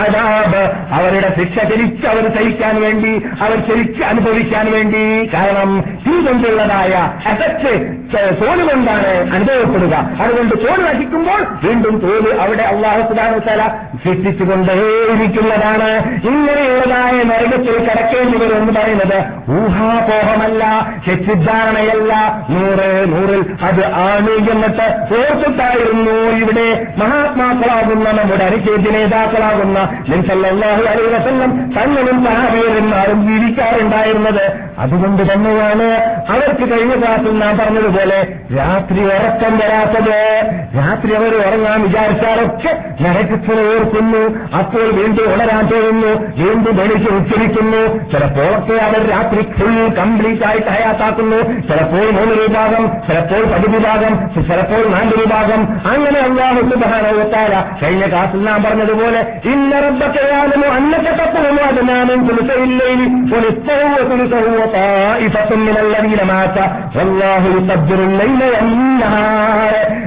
അതാബ് 0.06 0.64
അവരുടെ 0.92 1.30
ശിക്ഷ 1.40 1.56
ശരിച്ച് 1.64 2.08
അവർ 2.08 2.36
സഹിക്കാൻ 2.36 2.82
വേണ്ടി 2.82 3.22
അവർ 3.42 3.58
ശരിച്ച് 3.68 4.04
അനുഭവിക്കാൻ 4.04 4.72
വേണ്ടി. 4.72 5.30
കാരണം 5.34 5.72
തീ 6.08 6.14
കൊണ്ടുള്ളതായ 6.26 6.94
എഫക്ട് 7.26 7.74
തോൽ 8.14 8.70
കൊണ്ടാണ് 8.70 9.12
അനുഭവപ്പെടുക. 9.34 9.96
അതുകൊണ്ട് 10.22 10.56
തോൽ 10.56 10.80
നശിക്കുമ്പോൾ 10.84 11.42
വീണ്ടും 11.64 12.00
തോൽ 12.00 12.42
അവിടെ 12.42 12.64
അള്ളാഹു 12.64 13.02
സുധാനത്തല 13.02 13.62
സൃഷ്ടിച്ചുകൊണ്ടേയിരിക്കുന്നതാണ് 14.04 15.90
ഇങ്ങനെയുള്ളതായ 16.28 17.24
നരകത്തിൽ 17.24 17.59
കടക്കേണ്ടി 17.68 18.38
വരും 18.38 18.58
എന്ന് 18.58 18.74
പറയുന്നത് 18.74 19.18
ഊഹാപോഹമല്ല 19.52 20.92
തെറ്റിദ്ധാരണയല്ല. 21.08 22.14
നൂറ് 22.50 23.06
നൂറിൽ 23.12 23.46
അത് 23.64 23.86
ആണ് 23.86 24.30
എന്നിട്ട് 24.30 24.88
ഓർത്തിട്ടായിരുന്നു 25.14 26.12
ഇവിടെ 26.12 26.88
മഹാത്മാക്കളാകുന്ന 26.98 28.12
നമ്മുടെ 28.12 28.46
അനുചേദ്യ 28.46 28.92
നേതാക്കളാകുന്ന 28.92 29.80
നിൻസല്ലാഹു 30.10 30.82
അലൈ 30.82 31.18
വസല്ലം 31.18 31.74
തങ്ങളും 31.74 32.24
മഹാവീരന്മാരും 32.24 33.28
ജീവിക്കാറുണ്ടായിരുന്നത്. 33.28 34.52
അതുകൊണ്ട് 34.80 35.34
തന്നെയാണ് 35.34 35.88
അവർക്ക് 36.30 36.72
കഴിഞ്ഞ 36.72 37.00
ക്ലാസ്സിൽ 37.00 37.40
നാം 37.40 37.58
പറഞ്ഞതുപോലെ 37.58 38.28
രാത്രി 38.58 39.04
ഉറക്കം 39.04 39.58
വരാത്തത്. 39.58 40.44
രാത്രി 40.78 41.14
അവർ 41.14 41.36
ഉറങ്ങാൻ 41.36 41.82
വിചാരിച്ചാലൊക്കെ 41.82 42.78
നരകത്തിനെ 43.02 43.62
ഓർക്കുന്നു. 43.62 44.24
അപ്പോൾ 44.58 44.92
വീണ്ടും 44.92 45.34
ഉണരാൻ 45.34 45.66
തോന്നുന്നു. 45.66 46.44
വീണ്ടും 46.44 46.76
വെളിച്ച് 46.76 47.10
കഴിക്കുന്നു 47.50 48.10
ചിലപ്പോഴൊക്കെ 48.12 48.74
അവർ 48.84 49.10
രാത്രി 49.10 49.42
ഫുൾ 49.42 49.88
കംപ്ലീറ്റ് 50.00 50.44
ആയിട്ട് 50.46 50.68
ഹയാത്താക്കുന്നു. 50.68 51.38
ചിലപ്പോൾ 51.38 52.12
മൂന്ന് 52.12 52.34
വിഭാഗം 52.42 52.88
ചിലപ്പോൾ 53.08 53.44
പതി 53.54 53.68
വിഭാഗം 53.68 54.44
ചിലപ്പോൾ 54.44 54.90
നാല് 54.90 55.14
വിഭാഗം. 55.22 55.62
അങ്ങനെ 55.92 56.20
അള്ളാഹു 56.20 56.70
സുബാനവത്താര 56.70 57.86
കഴിഞ്ഞ 57.86 58.08
ക്ലാസ്സിൽ 58.08 58.42
നാം 58.44 58.64
പറഞ്ഞതുപോലെ 58.64 59.20
ഇന്ന 59.46 59.80
റബ്ബക്കയാലും 59.80 60.74
അന്നത്തെ 60.74 61.12
തപ്പുമോ 61.12 61.64
അത് 61.64 61.90
നാമും 61.90 62.28
തുലസയില്ലേലി 62.28 63.08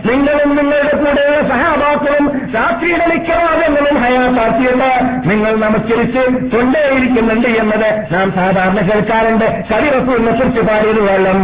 നിങ്ങളും 0.09 0.57
നിങ്ങളുടെ 0.57 0.97
കൂടെ 0.97 1.49
സഹാബാക്കളും 1.49 2.22
രാത്രിയുടെ 2.54 3.06
മിക്കവാദങ്ങളും 3.12 3.98
ഹയാത്താക്കിയിട്ട് 4.04 4.92
നിങ്ങൾ 5.26 5.54
നമസ്കരിച്ച് 5.64 6.24
കൊണ്ടേയിരിക്കുന്നുണ്ട് 6.54 7.50
എന്നത് 7.56 7.90
നാം 8.14 8.28
സാധാരണ 8.32 8.82
കേൾക്കാറുണ്ട് 8.90 9.48
കവി 9.70 9.90
റസൂലിനെ 9.90 10.34
കുറിച്ച് 10.34 10.64
പാടിയത് 10.70 11.02
വെള്ളം 11.08 11.42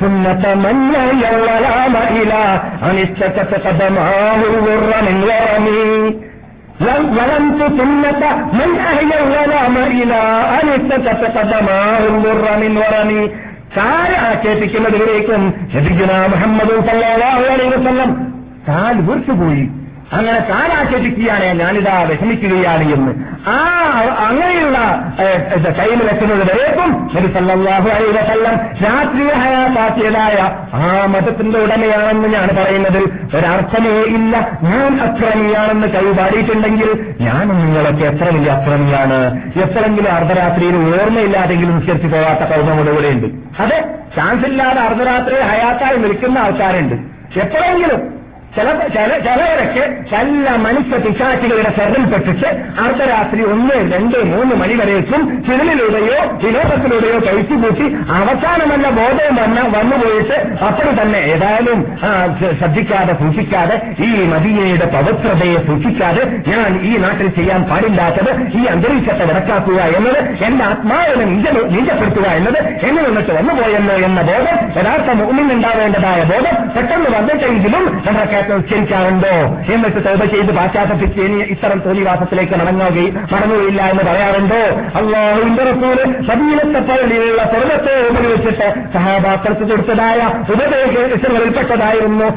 സുന്നത്ത 0.00 0.54
മഞ്ഞ 0.64 0.94
അനിഷ്ടത്തെ 2.84 3.58
കഥമാവുറമിൻ 3.66 5.18
ظلمت 7.10 7.60
سنة 7.70 8.22
من 8.52 8.70
أهل 8.82 9.10
الظلام 9.14 9.76
إلى 9.92 10.22
أن 10.58 10.66
استكت 10.70 11.24
قدماه 11.36 12.02
الضر 12.06 12.46
من 12.58 12.72
ورمي 12.78 13.22
കാല് 13.74 14.16
ആക്ഷേപിക്കുന്നതിലേക്കും 14.24 15.42
നബിഗുന 15.72 16.12
മുഹമ്മദ് 16.32 16.74
സല്ലല്ലാഹു 16.88 17.42
അലൈഹി 17.46 17.70
വസല്ലം 17.72 18.10
കാൽ 18.68 18.96
വീർത്തുപോയി 19.00 19.64
അങ്ങനെ 20.13 20.39
താരാക്ഷേപിക്കുകയാണ് 20.49 21.59
ഞാനിതാ 21.59 22.03
വിഷമിക്കുകയാണ് 22.09 22.93
എന്ന്. 22.93 23.11
ആ 23.49 23.55
അങ്ങനെയുള്ള 24.27 24.77
കൈമിലെത്തുന്നത് 25.79 26.43
വരേക്കും 26.49 26.89
നബി 27.15 27.27
രാത്രിയെ 28.85 29.33
ഹയാസാക്കിയതായ 29.41 30.37
ആ 30.73 31.05
മതത്തിന്റെ 31.05 31.59
ഉടമയാണെന്ന് 31.59 32.27
ഞാൻ 32.27 32.47
പറയുന്നതിൽ 32.57 33.03
ഒരർത്ഥമേ 33.37 33.95
ഇല്ല. 34.17 34.33
ഞാൻ 34.63 34.99
അക്രമിയാണെന്ന് 35.07 35.87
കൈപാടിയിട്ടുണ്ടെങ്കിൽ 35.87 36.89
ഞാനും 37.21 37.57
നിങ്ങളൊക്കെ 37.65 38.05
എത്ര 38.05 38.23
വലിയ 38.35 38.51
അക്രമിയാണ്? 38.51 39.19
എത്രയെങ്കിലും 39.63 40.11
അർദ്ധരാത്രിയിൽ 40.13 40.77
ഓർമ്മയില്ലാതെങ്കിലും 41.01 41.75
നിസ്കരിച്ചു 41.79 42.07
പോകാത്ത 42.07 42.51
കൗമങ്ങളുടെ 42.53 42.91
കൂടെയുണ്ട് 42.91 43.27
അതെ 43.61 43.79
ചാൻസ് 44.15 44.45
ഇല്ലാതെ 44.45 44.81
അർദ്ധരാത്രിയെ 44.81 45.41
ഹയാത്തായി 45.41 45.97
നിൽക്കുന്ന 45.97 46.37
ആൾക്കാരുണ്ട്. 46.39 46.95
എപ്പോഴെങ്കിലും 47.39 48.01
ചില 48.55 48.67
ചില 48.87 49.11
ചിലവരൊക്കെ 49.19 49.83
ചില 50.09 50.53
മനുഷ്യ 50.57 50.97
പിശാചികളുടെ 50.97 51.71
ശരണപ്പെട്ടിട്ട് 51.77 52.47
അർദ്ധരാത്രി 52.83 53.41
ഒന്ന് 53.43 53.75
രണ്ട് 53.93 54.17
മൂന്ന് 54.25 54.53
മണി 54.55 54.75
വരേക്കും 54.75 55.21
ചിരലിലൂടെയോ 55.47 56.17
വിനോദത്തിലൂടെയോ 56.43 57.17
കഴിച്ചു 57.19 57.55
കൂട്ടി 57.55 57.85
അവസാനമല്ല 58.11 58.89
ബോധം 58.89 59.35
വന്ന 59.35 59.61
വന്നുപോയിട്ട് 59.75 60.37
അപ്പോൾ 60.63 60.89
തന്നെ 61.01 61.19
ഏതായാലും 61.33 61.79
ശ്രദ്ധിക്കാതെ 62.59 63.13
സൂക്ഷിക്കാതെ 63.13 63.77
ഈ 63.99 64.09
മദീനയുടെ 64.25 64.85
പവിത്രതയെ 64.85 65.59
സൂക്ഷിക്കാതെ 65.65 66.23
ഞാൻ 66.47 66.79
ഈ 66.81 66.93
നാട്ടിൽ 66.97 67.29
ചെയ്യാൻ 67.29 67.63
പാടില്ലാത്തത് 67.63 68.31
ഈ 68.57 68.63
അന്തരീക്ഷത്തെ 68.65 69.25
വിടക്കാക്കുക 69.25 69.79
എന്നത് 69.97 70.19
എന്റെ 70.43 70.63
ആത്മാവിനെ 70.63 71.27
നീജപ്പെടുത്തുക 71.69 72.27
എന്നത് 72.31 72.59
എന്നെ 72.87 73.01
നിന്നിട്ട് 73.01 73.31
വന്നുപോയെന്നോ 73.31 73.97
എന്ന 74.01 74.21
ബോധം 74.21 74.57
യഥാർത്ഥ 74.79 75.09
മുന്നിലുണ്ടാവേണ്ടതായ 75.21 76.21
ബോധം 76.23 76.55
പെട്ടെന്ന് 76.75 77.09
വന്നിട്ടെങ്കിലും 77.17 77.85
നമ്മുടെ 78.07 78.38
ഉച്ചരിക്കാറുണ്ടോ 78.47 79.33
എന്നിട്ട് 79.73 80.05
തോപ 80.05 80.25
ചെയ്ത് 80.25 80.51
പാശ്ചാത്യത്തിൽ 80.55 81.21
ഇനി 81.21 81.43
ഇത്തരം 81.43 81.79
തോന്നിവാസത്തിലേക്ക് 81.79 82.51
മടങ്ങുകയും 82.51 83.15
മടങ്ങുകയില്ല 83.33 83.81
എന്ന് 83.81 84.03
പറയാറുണ്ടോ? 84.03 84.61
അള്ളാഹുവിന്റെ 84.97 85.63
റസൂൽ 85.63 85.97
സബീലത്തെ 86.27 86.79
പള്ളിയിലുള്ള 86.79 87.43
സ്വർഗത്തെ 87.43 88.09
ഉപയോഗിച്ചിട്ട് 88.09 88.67
സഹാബാക്കൾക്ക് 88.93 89.71
കൊടുത്തതായ 89.71 90.19
ഉപദേശങ്ങളിൽപ്പെട്ടതായിരുന്നു 90.49 92.29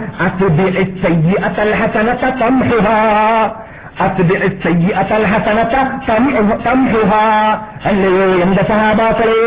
അല്ലയോ 7.87 8.27
എന്റെ 8.43 8.62
സഹാബാക്കളെ 8.62 9.41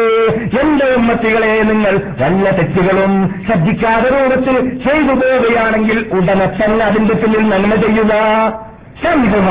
എന്റെ 0.61 0.85
ഉമ്മത്തികളെ 0.95 1.63
നിങ്ങൾ 1.63 1.95
വല്ല 2.21 2.49
തെറ്റുകളും 2.49 3.13
ശ്രദ്ധിക്കാതെ 3.47 4.09
രൂപത്തിൽ 4.15 4.55
ചെയ്തു 4.83 5.13
പോവുകയാണെങ്കിൽ 5.13 5.99
ഉടനെ 6.11 6.47
തന്നെ 6.47 6.85
അതിന്റെ 6.85 7.13
പിന്നിൽ 7.13 7.49
നന്മ 7.49 7.75
ചെയ്യുക. 7.75 8.13
ശംഭുമ. 9.03 9.49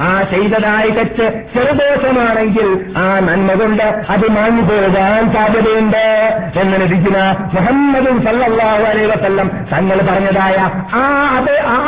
ആ 0.00 0.22
ചെയ്തതായി 0.30 0.90
തെറ്റ് 0.90 1.26
ചെറുദോഷമാണെങ്കിൽ 1.54 2.68
ആ 2.98 3.06
നന്മ 3.20 3.52
കൊണ്ട് 3.52 3.86
അത് 4.10 4.26
മാഞ്ഞു 4.30 4.62
പോകാൻ 4.62 5.32
സാധ്യതയുണ്ട് 5.32 6.04
എന്ന് 6.60 6.76
ലഭിക്കുന്ന 6.80 7.20
മുഹമ്മദും 7.54 8.16
വസല്ലം 9.08 9.48
തങ്ങൾ 9.72 9.98
പറഞ്ഞതായ 10.10 10.58
ആ 10.94 11.02
അത് 11.38 11.54
ആ 11.68 11.78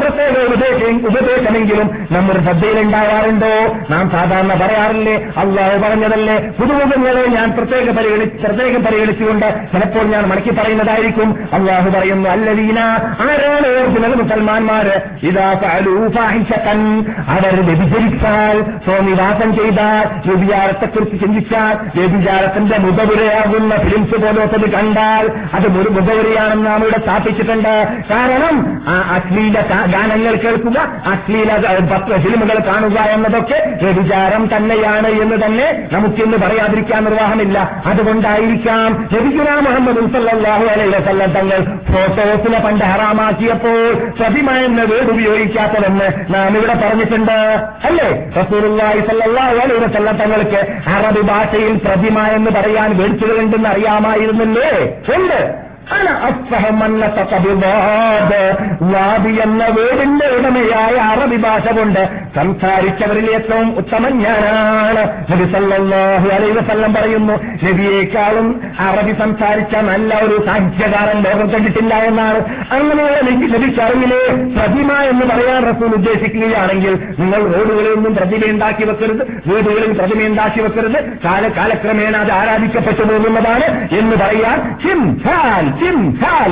പ്രത്യേക 0.00 0.36
ഉപദേശം 0.46 1.06
ഉപദേശമെങ്കിലും 1.06 1.86
നമ്മുടെ 2.10 2.40
ശ്രദ്ധയിലുണ്ടാവാറുണ്ടോ 2.40 3.52
നാം 3.90 4.10
സാധാരണ 4.10 4.52
പറയാറില്ലേ 4.62 5.14
അള്ളാഹു 5.36 5.78
പറഞ്ഞതല്ലേ? 5.78 6.36
പുതുമുഖങ്ങളെ 6.60 7.26
ഞാൻ 7.26 7.48
പ്രത്യേക 7.50 7.90
പരിഗണി 7.90 8.26
പ്രത്യേകം 8.44 8.82
പരിഗണിച്ചുകൊണ്ട് 8.84 9.46
ചിലപ്പോൾ 9.72 10.04
ഞാൻ 10.04 10.24
മടക്കി 10.28 10.50
പറയുന്നതായിരിക്കും. 10.50 11.28
അള്ളാഹു 11.52 11.90
പറയുന്നു 11.90 12.28
അല്ലവീന 12.28 12.78
ആരാണ് 13.26 13.70
ചില 13.94 14.06
മുസൽമാന്മാര്? 14.14 14.96
ഇതാ 15.22 15.48
അവർ 17.34 17.54
വ്യഭിചരിച്ചാൽ 17.68 18.56
സ്വാമിവാസം 18.84 19.56
ചെയ്താൽ 19.56 20.04
വ്യഭിചാരത്തെക്കുറിച്ച് 20.26 21.16
ചിന്തിച്ചാൽ 21.20 21.74
വ്യഭിചാരത്തിന്റെ 21.96 22.78
മുഖപുരയാകുന്ന 22.78 23.76
ഫിലിംസ് 23.76 24.16
പോലത്തത് 24.24 24.70
കണ്ടാൽ 24.70 25.30
അത് 25.54 25.68
മുഖപുരയാണെന്ന് 25.68 26.66
നാം 26.66 26.80
ഇവിടെ 26.80 26.98
സ്ഥാപിച്ചിട്ടുണ്ട്. 26.98 27.74
കാരണം 28.10 28.56
ആ 28.88 28.96
അശ്ലീല 29.16 29.60
ഗാനങ്ങൾ 29.94 30.34
കേൾക്കുക 30.34 30.78
അശ്ലീല 31.12 31.50
ഫിലിമുകൾ 32.24 32.58
കാണുക 32.68 32.98
എന്നതൊക്കെ 33.14 33.58
വ്യഭിചാരം 33.82 34.48
തന്നെയാണ് 34.54 35.08
എന്ന് 35.22 35.36
തന്നെ 35.44 35.88
നമുക്കിന്ന് 35.92 36.36
പറയാതിരിക്കാൻ 36.36 37.04
നിർവാഹമില്ല. 37.04 37.58
അതുകൊണ്ടായിരിക്കാം 37.86 39.06
ലഭിക്കുന്ന 39.14 39.60
മുഹമ്മദ് 39.60 40.00
സല്ലല്ലാഹു 40.14 40.64
അലൈഹി 40.64 40.92
വസല്ലം 40.96 41.30
തങ്ങൾ 41.32 41.60
ഫോട്ടോസിനെ 41.92 42.58
പണ്ട് 42.58 42.84
ഹറാമാക്കിയപ്പോൾ 42.84 43.80
പ്രതിമ 44.20 44.50
എന്ന 44.50 44.82
വേർഡ് 44.82 45.10
ഉപയോഗിക്കാത്തത് 45.10 45.88
എന്ന് 45.90 46.34
നാം 46.34 46.56
ഇവിടെ 46.56 46.74
പറഞ്ഞിട്ടുണ്ട്. 46.74 47.38
അല്ലേ? 47.84 48.30
റസൂലുള്ളാഹി 48.40 49.00
സല്ലാഹു 49.00 49.56
അലൈഹി 49.56 49.84
വസല്ലം 49.84 50.16
തങ്ങൾക്ക് 50.16 50.88
അറബി 50.88 51.20
ഭാഷയിൽ 51.20 51.76
പ്രതിമ 51.76 52.26
എന്ന് 52.26 52.50
പറയാൻ 52.50 52.96
വേടിച്ചുകളുണ്ടെന്ന് 52.96 53.68
അറിയാമായിരുന്നില്ലേ. 53.68 54.98
ഉണ്ട്. 55.16 55.69
വാദി 58.92 59.32
എന്ന 59.42 59.64
വീടിന്റെ 59.64 60.26
ഉടമയായ 60.26 60.94
അറബി 60.96 61.36
ഭാഷ 61.36 61.72
കൊണ്ട് 61.78 62.08
സംസാരിച്ചവരിൽ 62.36 63.30
ഏറ്റവും 63.30 63.76
ഉത്തമൻ 63.76 64.18
ഞാനാണ്. 64.18 65.02
നബി 65.30 65.44
സല്ലല്ലാഹു 65.52 66.28
അലൈഹി 66.36 66.52
വസല്ലം 66.58 66.94
പറയുന്നു 66.94 67.32
നബിയേക്കാളും 67.64 68.62
അറബി 68.78 69.12
സംസാരിച്ച 69.12 69.74
നല്ല 69.76 70.14
ഒരു 70.14 70.46
സാഹിത്യകാരൻ 70.46 71.22
ലോകം 71.22 71.48
കണ്ടിട്ടില്ല 71.54 71.94
എന്നാണ്. 71.94 72.38
അങ്ങനെയുള്ള 72.72 73.20
നബിക്കറിയിലെ 73.20 74.20
പ്രതിമ 74.56 74.92
എന്ന് 74.92 75.26
പറയാൻ 75.26 75.62
റസൂൽ 75.70 75.94
ഉദ്ദേശിക്കുകയാണെങ്കിൽ 75.94 76.94
നിങ്ങൾ 77.18 77.40
റോഡുകളിൽ 77.54 77.94
നിന്നും 77.94 78.14
പ്രതിമയുണ്ടാക്കി 78.14 78.84
വെക്കരുത് 78.84 79.24
വീടുകളിൽ 79.50 79.98
പ്രതിമയുണ്ടാക്കി 79.98 80.60
വെക്കരുത്. 80.60 80.98
കാല 81.24 81.48
കാലക്രമേണ 81.48 82.16
അത് 82.16 82.32
ആരാധിക്കപ്പെട്ടു 82.32 83.02
പോകുന്നതാണ് 83.02 83.96
എന്ന് 83.98 84.16
പറയാൻ 84.16 84.60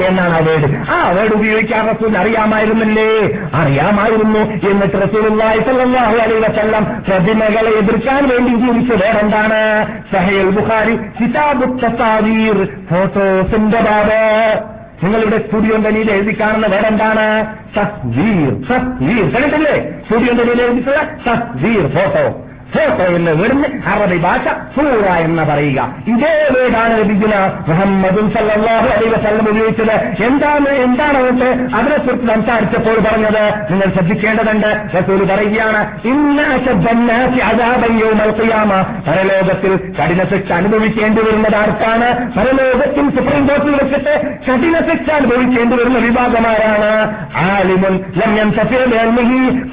എന്നാണ് 0.05 0.35
ആ 0.35 0.38
വേർഡ്. 0.38 0.91
ആ 0.91 1.11
വേർഡ് 1.11 1.33
ഉപയോഗിക്കാൻ 1.33 1.88
റസൂൽ 1.88 2.19
അറിയാമായിരുന്നില്ലേ? 2.19 3.38
അറിയാമായിരുന്നു. 3.55 4.38
എന്നിട്ട് 4.38 4.95
റസൂലുള്ളാഹി 4.95 5.59
പ്രതിമകളെ 7.09 7.71
എതിർക്കാൻ 7.71 8.29
വേണ്ടി 8.29 8.55
ജീവിച്ച 8.55 9.05
വേറെന്താണ്? 9.05 9.87
സഹേൽ 10.12 10.51
ബുഖാരി 10.51 10.97
കിതാബു 10.97 11.79
തസാവീർ 11.81 12.64
ഫോട്ടോസിന്റെ 12.64 13.81
ബാബ്. 13.81 14.79
നിങ്ങളുടെ 15.05 15.38
സ്റ്റുഡിയോന്റെ 15.38 15.91
നീല 15.91 16.11
എഴുതി 16.11 16.41
കാണുന്ന 16.41 16.67
വേറെന്താണ്? 16.67 17.47
സത്വീർ 17.77 18.55
തസ്വീർ. 18.61 19.31
കണ്ടിട്ടില്ലേ? 19.31 19.91
സ്റ്റുഡിയോന്റെ 20.03 20.45
നീല 20.45 20.62
എഴുതിയിട്ടുള്ള 20.62 21.03
തസ്വീർ 21.03 21.88
ഫോട്ടോ. 21.88 22.48
ഫോട്ടോ 22.75 23.05
എന്ന് 23.05 23.31
വീടിന് 23.31 23.65
അറബി 23.89 24.19
ഭാഷ 24.19 24.49
സൂറ 24.77 25.07
എന്ന് 25.07 25.43
പറയുക. 25.43 25.95
ഇതേ 26.07 26.49
വീടാണ് 26.57 26.99
ലഭിക്കുന്ന 26.99 27.65
മുഹമ്മദും 27.69 28.31
സല്ലാഹു 28.31 28.87
അലൈ 28.87 29.09
വസല്ലം 29.09 29.49
ഉപയോഗിച്ചത്. 29.49 30.25
എന്താണ് 30.25 30.69
എന്താണ് 30.69 31.19
അവർക്ക് 31.19 31.75
അതിനെക്കുറിച്ച് 31.77 32.27
സംസാരിച്ചപ്പോൾ 32.27 32.99
പറഞ്ഞത്? 32.99 33.45
നിങ്ങൾ 33.71 33.93
ശ്രദ്ധിക്കേണ്ടതുണ്ട്. 33.95 34.99
റസൂൽ 34.99 35.25
പറയുകയാണ് 35.25 36.01
ഇന്ന 36.05 36.41
ഖിയാമ. 38.43 38.83
പരലോകത്തിൽ 38.83 39.93
കഠിന 40.03 40.25
ശിക്ഷ 40.25 40.53
അനുഭവിക്കേണ്ടി 40.53 41.23
വരുന്നത് 41.23 41.57
ആർക്കാണ്? 41.57 42.33
പരലോകത്തിൽ 42.39 43.11
സുപ്രീം 43.11 43.47
കോടതി 43.47 43.71
വെച്ചിട്ട് 43.71 44.23
കഠിന 44.51 44.79
ശിക്ഷ 44.79 45.11
അനുഭവിക്കേണ്ടി 45.11 45.77
വരുന്ന 45.77 45.99
വിഭാഗമാരാണ് 45.99 47.15
ആലിമുൻ 47.37 47.99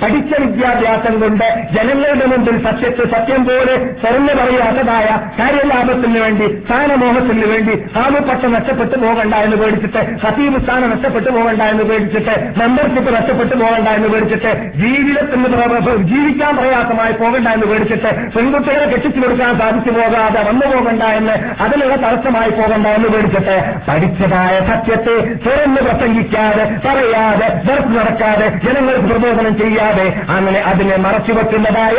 പഠിച്ച 0.03 0.39
വിദ്യാഭ്യാസം 0.39 1.19
കൊണ്ട് 1.19 1.65
ജനങ്ങളുടെ 1.73 2.25
മുമ്പിൽ 2.25 2.84
സത്യത്തെ 2.85 3.05
സത്യം 3.15 3.41
പോലെ 3.45 3.75
തുറന്നു 4.01 4.33
പറയാത്തതായ 4.33 5.07
കാര്യലാഭത്തിന് 5.39 6.19
വേണ്ടി 6.19 6.47
സ്ഥാനമോഹത്തിന് 6.65 7.47
വേണ്ടി 7.47 7.73
ആവുപട്ട 7.97 8.43
നഷ്ടപ്പെട്ടു 8.47 8.97
പോകണ്ട 8.97 9.33
എന്ന് 9.35 9.57
പേടിച്ചിട്ട് 9.57 10.01
ഹസീബ് 10.23 10.59
സ്ഥാനം 10.63 10.89
നഷ്ടപ്പെട്ടു 10.89 11.29
പോകണ്ട 11.29 11.61
എന്ന് 11.63 11.83
പേടിച്ചിട്ട് 11.83 12.35
മെമ്പർഷിപ്പ് 12.59 13.11
നഷ്ടപ്പെട്ടു 13.15 13.55
പോകണ്ട 13.55 13.87
എന്ന് 13.89 14.09
പേടിച്ചിട്ട് 14.09 14.51
ജീവിതത്തിന് 14.77 15.95
ജീവിക്കാൻ 16.03 16.53
പ്രയാസമായി 16.55 17.13
പോകണ്ട 17.13 17.47
എന്ന് 17.47 17.67
പേടിച്ചിട്ട് 17.67 18.11
പെൺകുട്ടികളെ 18.35 18.85
കെട്ടിച്ചു 18.85 19.19
കൊടുക്കാൻ 19.19 19.53
സാധിച്ചു 19.59 19.91
പോകാതെ 19.91 20.41
വന്നു 20.43 20.67
പോകണ്ട 20.75 21.03
എന്ന് 21.15 21.35
അതിനുള്ള 21.59 21.95
തടസ്സമായി 21.95 22.49
പോകണ്ട 22.51 22.85
എന്ന് 22.87 23.09
പേടിച്ചിട്ട് 23.09 23.57
പഠിച്ചതായ 23.87 24.55
സത്യത്തെ 24.67 25.17
തുറന്ന് 25.45 25.81
പ്രസംഗിക്കാതെ 25.81 26.65
പറയാതെ 26.85 27.49
നടക്കാതെ 27.95 28.47
ജനങ്ങൾക്ക് 28.65 29.07
പ്രബോധനം 29.07 29.53
ചെയ്യാതെ 29.57 30.07
അങ്ങനെ 30.29 30.59
അതിനെ 30.65 30.97
മറച്ചുവെക്കുന്നതായ 30.97 31.97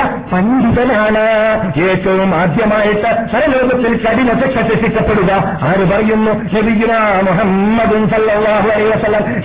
പണ്ഡിതനാണ് 0.76 1.22
ഏറ്റവും 1.88 2.30
ആദ്യമായിട്ട് 2.34 3.10
സരലോകത്തിൽ 3.32 3.92
കഠിന 4.04 4.30
ശിക്ഷ 4.40 4.56
ശിക്ഷിക്കപ്പെടുക. 4.70 5.32
ആര് 5.68 5.84
പറയുന്നു? 5.92 6.32
മുഹമ്മദും 7.28 8.02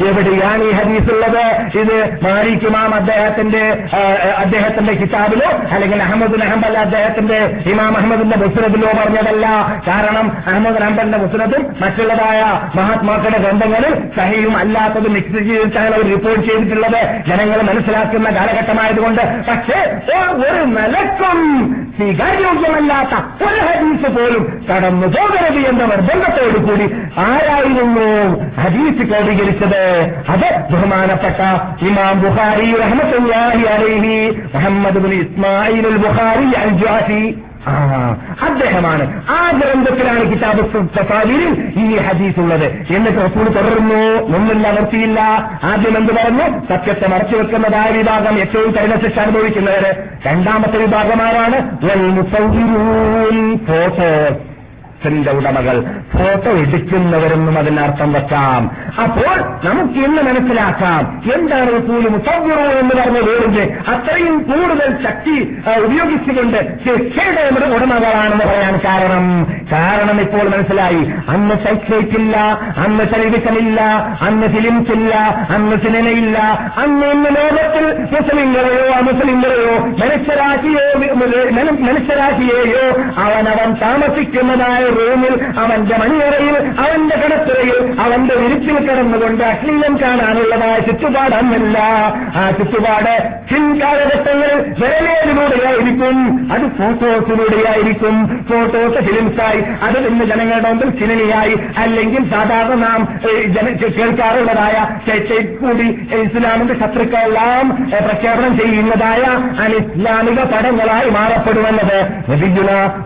എവിടെയാണ് 0.07 0.63
ഈ 0.63 0.71
ഹദീസ് 0.79 1.11
ഉള്ളത് 1.13 1.43
ഇത് 1.81 1.95
മാലിക് 2.25 2.65
ഇമാം 2.69 2.91
അദ്ദേഹത്തിന്റെ 2.95 3.63
അദ്ദേഹത്തിന്റെ 4.37 4.93
കിതാബിലോ? 5.01 5.49
അല്ലെങ്കിൽ 5.75 6.01
അഹമ്മദ് 6.03 6.41
അഹമ്മൽ 6.47 6.77
അദ്ദേഹത്തിന്റെ 6.77 7.39
ഇമാം 7.71 7.97
അഹമ്മദിന്റെ 7.97 8.37
മുസ്നദിലോ 8.43 8.91
പറഞ്ഞതല്ല. 9.01 9.45
കാരണം 9.87 10.27
അഹമ്മദ് 10.47 10.81
അഹമ്മദിന്റെ 10.83 11.17
മുസ്നദും 11.23 11.63
മറ്റുള്ളതായ 11.81 12.41
മഹാത്മാക്കളുടെ 12.79 13.39
ഗ്രന്ഥങ്ങളിൽ 13.45 13.93
സഹിയും 14.17 14.57
അല്ലാത്തത് 14.57 15.09
മിക്സ് 15.15 15.41
ചെയ്തിട്ടാണ് 15.49 15.95
അവർ 15.95 16.05
റിപ്പോർട്ട് 16.13 16.45
ചെയ്തിട്ടുള്ളത്. 16.49 17.01
ജനങ്ങൾ 17.29 17.61
മനസ്സിലാക്കുന്ന 17.71 18.27
കാലഘട്ടമായതുകൊണ്ട് 18.37 19.23
പക്ഷേ 19.49 19.79
ഒരു 20.45 20.61
നിലക്കും 20.75 21.20
സ്വീകാര്യോഗ്യമല്ലാത്ത 21.97 23.13
ഒരു 23.41 23.61
ഹദീസ് 23.67 24.09
പോലും 24.15 24.43
കടന്നു 24.69 25.07
പോകരുത് 25.07 25.59
എന്ന 25.67 25.83
നിർബന്ധത്തോടു 25.85 26.59
കൂടി 26.59 26.85
ആരായിരുന്നു 27.25 28.07
ഹദീസ് 28.57 29.03
ക്രോഡീകരിച്ചത്? 29.03 29.81
അത് 30.27 30.47
ബഹുമാനപ്പെട്ട 30.71 31.39
ഇമാം 31.85 32.21
ബുഖാരി 32.21 32.67
റഹ്മത്തുല്ലാഹി 32.81 33.63
അലൈഹി 33.75 34.15
Muhammad 34.53 34.99
bin 34.99 35.13
Ismail 35.21 35.87
Bukhari 35.97 36.47
al 36.61 36.71
Jafi 36.81 37.23
ആ, 37.31 37.50
അദ്ദേഹമാണ് 38.41 39.23
ആ 39.29 39.51
ഗ്രന്ഥത്തിലാണ് 39.51 40.31
കിതാബ് 40.31 40.63
തഫാലിയിൽ 40.99 41.73
ഈ 41.77 41.97
ഹദീസ് 41.97 42.39
ഉള്ളത് 42.39 42.93
എന്നിട്ട് 42.93 43.17
റസൂൽ 43.17 43.45
തുടർന്നു 43.45 44.35
ഒന്നില്ല 44.35 44.71
നിർത്തിയില്ല. 44.71 45.19
ആദ്യം 45.63 45.97
എന്ത് 45.97 46.13
പറഞ്ഞു? 46.13 46.59
സത്യത്തെ 46.69 47.07
മറച്ചു 47.07 47.35
വെക്കുന്നതായ 47.35 47.91
വിഭാഗം 47.91 48.39
ഏറ്റവും 48.39 48.71
കൈനശിച്ച് 48.71 49.19
അനുഭവിക്കുന്നവര്. 49.19 50.07
രണ്ടാമത്തെ 50.25 50.77
വിഭാഗമാരാണ് 50.77 51.57
മുസവ്വിറൂൻ 55.03 55.11
ഫോട്ടോസ് 55.11 55.11
ന്റെ 55.13 55.31
ഉടമകൾ 55.31 55.77
ഫോട്ടോ 56.11 56.51
എടുക്കുന്നവരെന്നും 56.57 57.59
അതിനർത്ഥം 57.59 58.13
വെക്കാം 58.13 58.63
അപ്പോൾ 59.01 59.35
നമുക്ക് 59.63 59.99
ഇന്ന് 59.99 60.21
മനസ്സിലാക്കാം 60.21 61.01
എന്താണ് 61.35 61.71
പോലും 61.79 62.13
മുസവ്വിറു 62.13 62.65
എന്ന് 62.79 62.95
പറഞ്ഞ 62.95 63.19
വേറിന്റെ 63.19 63.63
അത്രയും 63.87 64.43
കൂടുതൽ 64.43 65.03
ശക്തി 65.03 65.35
ഉപയോഗിച്ചുകൊണ്ട് 65.85 66.57
ശിക്ഷയുടെ 66.85 67.43
ഉടമകളാണെന്ന് 67.75 68.45
പറയാൻ 68.45 68.75
കാരണം. 68.85 69.25
കാരണം 69.71 70.21
ഇപ്പോൾ 70.21 70.49
മനസ്സിലായി. 70.49 71.01
അന്ന് 71.27 71.55
സൈക്ലേറ്റ് 71.65 72.17
ഇല്ല 72.19 72.35
അന്ന് 72.85 73.03
ടെലിവിഷനില്ല 73.13 73.81
അന്ന് 74.21 74.47
ഫിലിംസ് 74.47 74.91
ഇല്ല 74.91 75.13
അന്ന് 75.55 75.75
സിനിമയില്ല 75.75 76.37
അന്ന് 76.83 77.05
ഇന്ന് 77.11 77.29
ലോകത്തിൽ 77.37 77.85
മുസ്ലിങ്ങളെയോ 78.13 78.85
അമുസ്ലിങ്ങളെയോ 78.93 79.73
മനുഷ്യരാശിയോ 80.01 80.85
മനുഷ്യരാശിയെയോ 81.81 82.85
അവനവൻ 83.17 83.73
താമസിക്കുന്നതായ 83.81 84.83
റൂമിൽ 84.91 85.33
അവന്റെ 85.59 85.97
മണിയറയിൽ 85.97 86.55
അവന്റെ 86.79 87.15
കിടത്തുറയിൽ 87.15 87.77
അവന്റെ 88.01 88.35
വിരിച്ചിൽ 88.35 88.77
കിടന്നുകൊണ്ട് 88.79 89.43
അശ്ലീലം 89.43 90.01
കാണാനുള്ളതായ 90.01 90.77
ചുറ്റുപാട് 90.79 91.35
ആ 92.35 92.51
ചുറ്റുപാട് 92.51 93.13
പിൻകാലഘട്ടങ്ങളിൽ 93.51 94.59
വേലയിലൂടെയായിരിക്കും 94.81 96.17
അത് 96.53 96.65
ഫോട്ടോസിലൂടെയായിരിക്കും. 96.77 98.15
ഫോട്ടോസ് 98.49 98.99
ഫിലിംസായി 99.07 99.59
അത് 99.83 99.97
ഇന്ന് 100.07 100.25
ജനങ്ങളുടെ 100.25 100.69
മുമ്പിൽ 100.69 100.89
സിനിമയായി 100.99 101.53
അല്ലെങ്കിൽ 101.77 102.23
സാധാരണ 102.29 102.75
നാം 102.83 103.01
കേൾക്കാറുള്ളതായ 103.95 104.75
കൂടി 105.61 105.87
ഇസ്ലാമിന്റെ 106.17 106.73
ശത്രുക്കളെല്ലാം 106.73 107.65
പ്രഖ്യാപനം 108.01 108.57
ചെയ്യുന്നതായ 108.57 109.23
അനിസ്ലാമിക 109.65 110.39
പടങ്ങളായി 110.53 111.09
മാറപ്പെടുമെന്നത് 111.09 111.97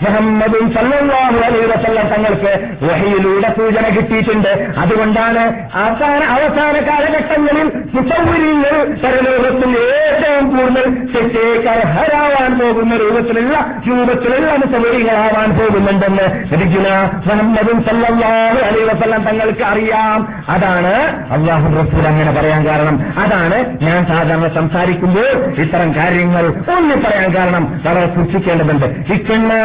മുഹമ്മദും 0.02 0.66
സല്ലാഹു 0.76 1.38
അലൈഹി 1.40 1.68
വസല്ലം 1.76 2.07
തങ്ങൾക്ക് 2.07 2.51
വഹിയിലൂടെ 2.84 3.53
സൂചന 3.57 3.89
കിട്ടിയിട്ടുണ്ട്. 3.89 4.73
അതുകൊണ്ടാണ് 4.78 5.39
അവസാന 5.76 6.23
അവസാന 6.23 6.76
കാലഘട്ടങ്ങളിൽ 6.89 7.69
സുസൗകര്യങ്ങൾ 7.69 8.76
പരലോകത്തിൽ 9.03 9.71
ഏറ്റവും 9.78 10.57
കൂടുതൽ 10.57 11.07
ശിക്ഷേക്കർഹരാവാൻ 11.13 12.59
പോകുന്ന 12.59 12.95
രൂപത്തിലുള്ള 12.95 13.82
രൂപത്തിലുള്ള 13.88 14.51
മുസൗരികളാവാൻ 14.51 15.57
പോകുന്നുണ്ടെന്ന് 15.57 16.53
നബിയുന 16.53 17.11
മുഹമ്മദും 17.26 17.84
സല്ലല്ലാഹു 17.84 18.65
അലൈഹി 18.65 18.86
വസല്ലം 18.86 19.23
തങ്ങൾക്ക് 19.23 19.63
അറിയാം. 19.63 20.28
അതാണ് 20.49 20.93
അള്ളാഹു 21.32 21.67
റസൂൽ 21.76 22.07
അങ്ങനെ 22.07 22.32
പറയാൻ 22.32 22.67
കാരണം. 22.67 23.13
അതാണ് 23.17 23.84
ഞാൻ 23.84 24.05
സാധാരണ 24.05 24.47
സംസാരിക്കുമ്പോൾ 24.55 25.61
ഇത്തരം 25.61 25.95
കാര്യങ്ങൾ 25.95 26.45
ഒന്ന് 26.78 26.95
പറയാൻ 26.95 27.36
കാരണം. 27.36 27.82
വളരെ 27.86 28.15
സൂക്ഷിക്കേണ്ടതുണ്ട്. 28.15 28.86
ഇക്കണ്ണ് 29.13 29.59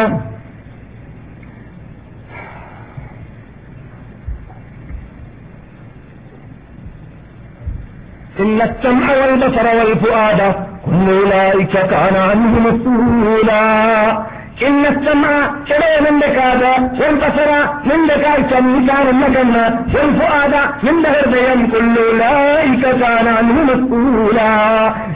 إن 8.40 8.60
السمع 8.62 9.06
والبصر 9.20 9.66
والفؤاد 9.78 10.54
كل 10.86 11.06
أولئك 11.22 11.72
كان 11.72 12.16
عنه 12.30 12.52
مسؤولا 12.68 13.60
നിന്റെ 14.60 16.28
കാത് 16.36 16.70
ഫസറ 17.20 17.50
നിന്റെ 17.88 18.16
കാഴ്ച 18.16 18.52
നീ 18.64 18.74
കാണുന്ന 18.88 19.26
കണ്ണ് 19.34 19.62
ഫുആദ 19.92 20.54
നിന്റെ 20.84 21.10
ഹൃദയം 21.10 21.60
കൊള്ളൂലൂല 21.70 22.22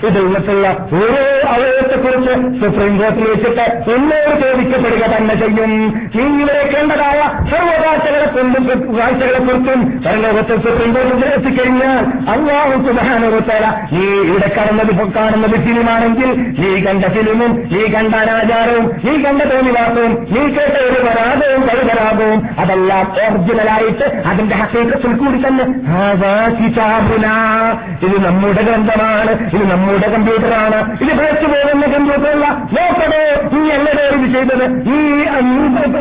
ഇത് 0.07 0.19
ഇന്നത്തുള്ള 0.19 0.67
ഓരോ 0.95 1.21
അവയവത്തെക്കുറിച്ച് 1.49 2.33
സുപ്രീം 2.61 2.95
കോടതി 2.99 3.25
വെച്ചിട്ട് 3.25 3.65
എന്നോട് 3.95 4.33
ചോദിക്കപ്പെടുക 4.43 5.05
തന്നെ 5.15 5.35
ചെയ്യും. 5.35 5.73
നീ 6.15 6.25
കേണ്ടതായ 6.73 7.21
സർവകാഴ്ചകളെ 7.51 8.27
കൊണ്ടും 8.35 8.65
കാഴ്ചകളെ 8.99 9.41
കുറിച്ചും 9.41 9.81
സർലോകത്തെ 10.05 10.57
സുപ്രീം 10.65 10.91
കോടതി 10.97 11.27
എത്തിക്കഴിഞ്ഞാൽ 11.29 12.03
അള്ളാഹു 12.35 12.75
സുബാനുഭവത്തല 12.87 13.65
നീ 13.93 14.05
ഇവിടെ 14.25 14.49
കടന്നത് 14.57 14.93
കാണുന്നത് 15.17 15.57
ഫിലിമാണെങ്കിൽ 15.67 16.31
നീ 16.61 16.71
കണ്ട 16.87 17.05
ഫിലിമും 17.17 17.53
നീ 17.73 17.83
കണ്ട 17.95 18.15
അനാചാരവും 18.25 18.87
നീ 19.05 19.15
കണ്ട 19.25 19.34
തോന്നിവാസവും 19.39 20.27
നീ 20.31 20.41
കേട്ട 20.41 20.73
ഒരു 20.73 21.03
പരാതവും 21.03 21.63
പരിപരാതവും 21.63 22.57
അതെല്ലാം 22.59 23.13
ഒറിജിനലായിട്ട് 23.23 24.29
അതിന്റെ 24.29 24.57
ഹസേക്കത്തിൽ 24.57 25.13
കൂടി 25.13 25.39
തന്നെ. 25.47 25.65
ഇത് 28.03 28.27
നമ്മുടെ 28.27 28.63
ഗ്രന്ഥമാണ്. 28.63 29.31
ഇത് 29.31 29.71
നമ്മുടെ 29.71 30.11
കമ്പ്യൂട്ടറാണ്. 30.11 30.99
ഇത് 31.01 31.19
പേച്ചു 31.19 31.47
പോകുന്ന 31.47 31.87
കമ്പ്യൂട്ടറല്ല. 31.87 32.49
നോക്കടോ 32.49 33.49
നീ 33.59 33.71
എങ്ങനെ 33.71 34.03
ഇത് 34.03 34.35
ചെയ്തത്? 34.35 34.83
ഈ 34.83 35.25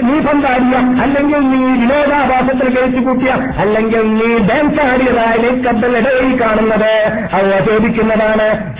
നീ- 0.03 0.27
പന്താടിയ. 0.27 1.01
അല്ലെങ്കിൽ 1.01 1.39
നീ 1.39 1.85
വിനോദാഭാസത്തിൽ 1.85 2.79
കഴിച്ചു 2.79 2.99
കൂട്ടിയ. 2.99 3.35
അല്ലെങ്കിൽ 3.57 4.13
നീ 4.13 4.37
ഡാൻസ് 4.37 4.81
ആടിയതായ 4.81 5.49
കബ്ബൽ 5.49 5.97
ഇടയിൽ 5.97 6.41
കാണുന്നത്. 6.41 7.19
അത് 7.33 7.65
ചോദിക്കുന്നതാണ്. 7.65 8.73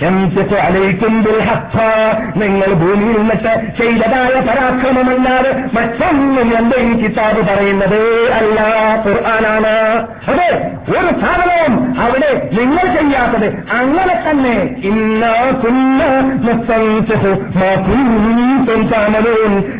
നിങ്ങൾ 2.36 2.72
ഭൂമിയിൽ 2.72 3.18
നിന്നിട്ട് 3.18 3.82
ചെയ്തതായ 3.82 4.43
പരാക്രമമല്ലാതെ 4.46 5.52
മറ്റൊന്നും 5.74 6.58
എന്റെ 6.58 6.76
ഈ 6.76 7.02
കിതാബ് 7.02 7.40
പറയുന്നത് 7.48 8.32
അല്ല 8.32 8.60
ഖുർആനാണ്. 9.06 9.74
അതെ 10.28 10.70
ഒരു 10.88 11.10
സാധനവും 11.20 12.00
അവിടെ 12.00 12.50
നിങ്ങൾ 12.52 13.00
ചെയ്യാത്തത് 13.00 13.46
അങ്ങനെ 13.72 14.30
തന്നെ. 14.30 14.56
ഇന്ന 14.84 15.26
കുന്ന. 15.64 16.04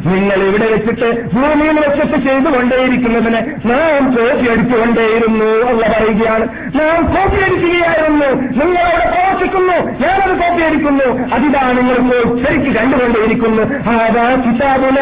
നിങ്ങൾ 0.07 0.37
ഇവിടെ 0.37 0.67
വെച്ചിട്ട് 0.73 1.35
ഭൂമിയിൽ 1.35 1.81
വെച്ചിട്ട് 1.81 2.29
ചെയ്തുകൊണ്ടേയിരിക്കുന്നതിന് 2.29 3.71
നാം 3.71 4.05
കോപ്പി 4.11 4.51
അടിച്ചുകൊണ്ടേയിരുന്നു 4.51 5.45
അല്ല 5.45 5.89
പറയുകയാണ്. 5.89 6.49
നാം 6.75 7.05
കോപ്പി 7.07 7.41
അടിക്കുകയായിരുന്നു. 7.43 8.27
നിങ്ങളവിടെ 8.65 9.07
പ്രവർത്തിക്കുന്നു 9.11 9.77
ഞാനത് 10.07 10.39
കോപ്പി 10.39 10.63
അടിക്കുന്നു. 10.63 11.35
അതിതാ 11.35 11.73
നിങ്ങൾ 11.73 11.97
ശരിക്ക് 12.45 12.79
കണ്ടുകൊണ്ടേയിരിക്കുന്നു. 12.79 13.63
ആതാ 13.91 14.27
കിതാബുന 14.55 14.99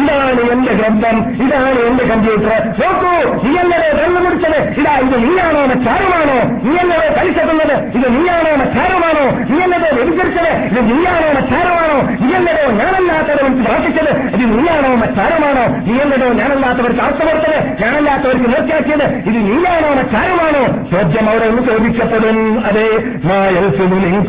ഇതാണ് 0.00 0.42
എന്റെ 0.54 0.72
ഗ്രന്ഥം 0.80 1.16
ഇതാണ് 1.44 1.80
എന്റെ 1.88 2.04
കമ്പ്യൂട്ടർ. 2.10 2.52
നോക്കൂ 2.80 3.12
നീ 3.44 3.52
എന്നെ 3.62 3.78
വെള്ളം 3.98 4.24
കുടിച്ചത് 4.26 4.58
ഇതാ 4.80 4.92
ഇത് 5.04 5.16
നീയാണോ 5.24 5.62
ചാരമാണോ? 5.86 6.38
നീ 6.64 6.72
എന്നെ 6.82 6.96
പലിശ 7.16 7.38
തന്നത് 7.50 7.74
ഇത് 7.98 8.06
നീയാണോ 8.16 8.52
ചാരമാണോ? 8.76 9.24
നീ 9.50 9.58
എന്നത് 9.64 9.88
വ്യതിചരിച്ചത് 9.96 10.50
ഇത് 10.70 10.80
നീയാണോ 10.90 11.28
ചാരമാണോ? 11.52 11.98
നീ 12.22 12.30
എന്നതോ 12.38 12.64
ഞാനല്ലാത്തവർക്ക് 12.80 13.62
പ്രാർത്ഥിച്ചത്? 13.66 14.12
ഇത് 14.34 14.44
നീയാണോ 14.54 14.90
ചാരമാണോ? 15.18 15.64
നീ 15.86 15.94
എന്നതോ 16.04 16.28
ഞാനല്ലാത്തവർക്ക് 16.40 17.02
അർത്ഥമർത്തത് 17.08 17.58
ഞാനല്ലാത്തവർക്ക് 17.82 18.48
നോക്കിയാക്കിയത് 18.54 19.06
ഇത് 19.30 19.38
നീയാണോ 19.48 19.90
ചാരമാണോ? 20.14 20.64
ചോദ്യം 20.92 21.28
അവിടെ 21.30 21.44
ഒന്ന് 21.44 21.62
ചോദിക്കപ്പെടും. 21.70 22.38
അതെ 22.68 22.86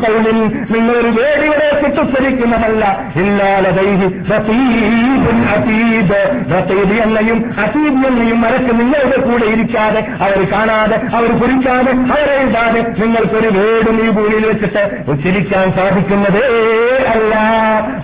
കൗളിൽ 0.04 0.38
നിങ്ങളൊരു 0.72 1.10
വേടിയുടെ 1.18 1.66
കിട്ടുസരിക്കുന്നതല്ല 1.80 2.84
ഇല്ലാലതൈഹി 3.22 4.06
റസീബുൻ 4.32 4.32
അതീബ് 4.34 4.34
റസീബ് 4.34 4.53
എന്നയും 7.04 7.54
അസീബ് 7.58 8.06
എന്നയും 8.06 8.40
മരക്ക് 8.40 8.80
നിങ്ങളുടെ 8.80 9.20
കൂടെ 9.20 9.44
ഇരിക്കാതെ 9.44 10.06
അവർ 10.20 10.52
കാണാതെ 10.52 11.16
അവർ 11.16 11.38
കുറിക്കാതെ 11.38 11.92
അവരെഴുതാതെ 11.92 12.80
നിങ്ങൾക്കൊരു 12.80 13.48
വേടും 13.58 14.06
ഈ 14.06 14.10
ഭൂമിയിൽ 14.10 14.46
വെച്ചിട്ട് 14.46 15.10
ഉച്ചരിക്കാൻ 15.10 15.72
സാധിക്കുന്നതേ 15.72 16.46
അല്ല. 17.06 17.34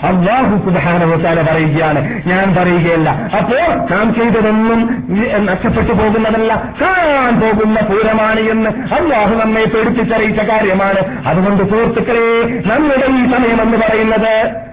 അള്ളാഹു 0.02 0.56
സുബാനവസാല 0.56 1.42
പറയുകയാണ്. 1.42 2.22
ഞാൻ 2.26 2.54
പറയുകയല്ല. 2.54 3.10
അപ്പോ 3.10 3.74
നാം 3.96 4.14
ചെയ്തതൊന്നും 4.14 5.04
നഷ്ടപ്പെട്ടു 5.46 5.92
പോകുന്നതല്ല. 5.92 6.54
കാണാൻ 6.80 7.40
പോകുന്ന 7.40 7.80
പൂരമാണ് 7.80 8.40
എന്ന് 8.40 8.70
അള്ളാഹു 8.94 9.34
നമ്മെ 9.34 9.64
പേടിപ്പിച്ചറിയിച്ച 9.64 10.40
കാര്യമാണ്. 10.40 11.26
അതുകൊണ്ട് 11.26 11.62
സുഹൃത്തുക്കളെ 11.62 12.60
നമ്മുടെ 12.72 13.06
ഈ 13.06 13.32
സമയം 13.32 13.62
എന്ന് 13.62 13.78
പറയുന്നത് 13.78 14.69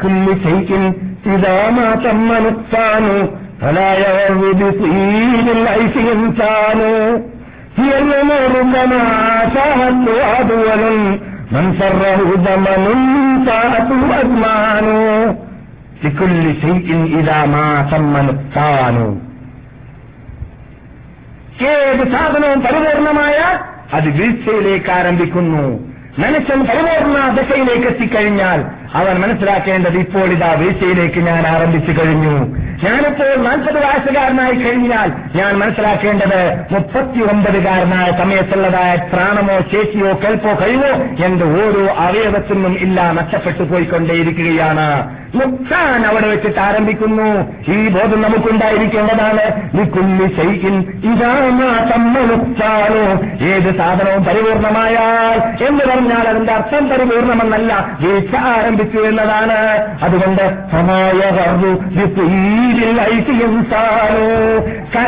لكل 0.00 0.26
شيء 0.42 0.92
إذا 1.26 1.70
ما 1.70 1.94
تم 1.96 2.28
نقصان 2.46 3.28
فلا 3.60 3.90
يغر 3.98 4.52
بطيب 4.52 5.46
العيش 5.58 5.94
إنسان 6.14 6.80
هي 7.78 7.98
الأمور 7.98 8.52
كما 8.74 9.02
شاهدت 9.54 10.08
أدول 10.38 10.82
من 11.52 11.64
سره 11.80 12.18
زمن 12.46 12.82
ساءته 13.46 14.00
أزمان 14.20 14.86
لكل 16.04 16.44
شيء 16.62 16.88
إذا 17.20 17.38
ما 17.46 17.66
تم 17.90 18.12
نقصان 18.28 18.96
ഏത് 21.72 22.02
സാധനവും 22.14 22.58
പരിപൂർണമായ 22.64 23.36
അത് 23.96 24.08
വീഴ്ചയിലേക്ക് 24.16 24.90
ആരംഭിക്കുന്നു 24.98 25.62
മനുഷ്യൻ 26.22 26.60
പരിപൂർണ 26.68 27.16
ദശയിലേക്ക് 27.38 27.86
എത്തിക്കഴിഞ്ഞാൽ 27.92 28.58
അവൻ 28.93 29.15
മനസ്സിലാക്കേണ്ടത് 29.19 29.97
ഇപ്പോൾ 29.97 30.27
ഇതാ 30.33 30.51
വീഴ്ചയിലേക്ക് 30.53 31.19
ഞാൻ 31.19 31.47
ആരംഭിച്ചു 31.47 31.91
കഴിഞ്ഞു. 31.91 32.35
ഞാനിപ്പോൾ 32.83 33.35
നാൽപ്പത് 33.35 33.85
വയസ്സുകാരനായി 33.85 34.51
കഴിഞ്ഞാൽ 34.51 35.11
ഞാൻ 35.35 35.57
മനസ്സിലാക്കേണ്ടത് 35.59 36.63
മുപ്പത്തി 36.71 37.19
ഒമ്പതുകാരനായ 37.19 38.11
സമയത്തുള്ളതായ 38.11 38.95
പ്രാണമോ 39.13 39.59
ശേഷിയോ 39.59 40.19
കേൾപ്പോ 40.23 40.49
കഴിവോ 40.49 41.25
എന്റെ 41.25 41.45
ഓരോ 41.45 41.93
അവയവത്തിനും 41.95 42.73
ഇല്ല 42.73 43.11
നഷ്ടപ്പെട്ടു 43.11 43.63
പോയിക്കൊണ്ടേയിരിക്കുകയാണ്. 43.63 45.21
മുക്താൻ 45.35 46.05
അവിടെ 46.05 46.27
വെച്ചിട്ട് 46.27 46.59
ആരംഭിക്കുന്നു. 46.59 47.53
ഈ 47.71 47.87
ബോധം 47.87 48.21
നമുക്കുണ്ടായിരിക്കേണ്ടതാണ്. 48.21 49.41
ഏത് 53.43 53.77
സാധനവും 53.77 54.25
പരിപൂർണമായാൽ 54.25 55.63
എന്ന് 55.67 55.85
പറഞ്ഞാൽ 55.85 56.27
അതിന്റെ 56.29 56.53
അർത്ഥം 56.53 56.89
പരിപൂർണമെന്നല്ല. 56.89 57.97
വീഴ്ച 57.99 58.35
ആരംഭിച്ചു 58.35 58.97
എന്നതാണ്. 58.97 59.59
അതുകൊണ്ട് 60.03 60.71
സമായ 60.71 61.31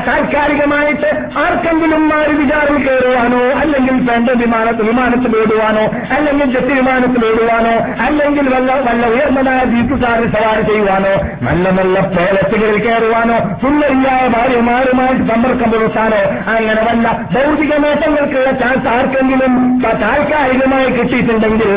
താൽക്കാലികമായിട്ട് 0.05 1.09
ആർക്കെങ്കിലും 1.37 2.03
മാറി 2.09 2.33
വിചാരം 2.33 2.77
കയറുവാനോ 2.83 3.41
അല്ലെങ്കിൽ 3.59 3.95
വേണ്ട 4.01 4.29
വിമാനത്തിൽ 4.29 4.85
വിമാനത്തിൽ 4.87 5.33
ഓടുവാനോ 5.41 5.83
അല്ലെങ്കിൽ 6.09 6.45
ജെറ്റ് 6.45 6.73
വിമാനത്തിൽ 6.73 7.23
ഓടുവാനോ 7.25 7.73
അല്ലെങ്കിൽ 8.05 8.47
വല്ല 8.53 8.71
വല്ല 8.79 9.03
ഉയർന്നതായ 9.05 9.63
ദീപുകാരിൽ 9.65 10.27
സവാരി 10.27 10.63
ചെയ്യുവാനോ 10.67 11.13
നല്ല 11.41 11.69
നല്ല 11.69 11.99
പേലത്തുകളിൽ 12.07 12.79
കയറുവാനോ 12.83 13.37
സുന്ദരിയായ 13.61 14.27
ഭാര്യമാരുമായിട്ട് 14.27 15.23
സമ്പർക്കം 15.23 15.71
പുലർത്താനോ 15.71 16.21
അങ്ങനെ 16.47 16.81
വല്ല 16.81 17.07
ഭൗതിക 17.33 17.73
നേട്ടങ്ങൾക്കുള്ള 17.77 18.51
ചാൻസ് 18.51 18.87
ആർക്കെങ്കിലും 18.87 19.55
താൽക്കാലികമായി 20.01 20.89
കിട്ടിയിട്ടുണ്ടെങ്കിൽ 20.89 21.71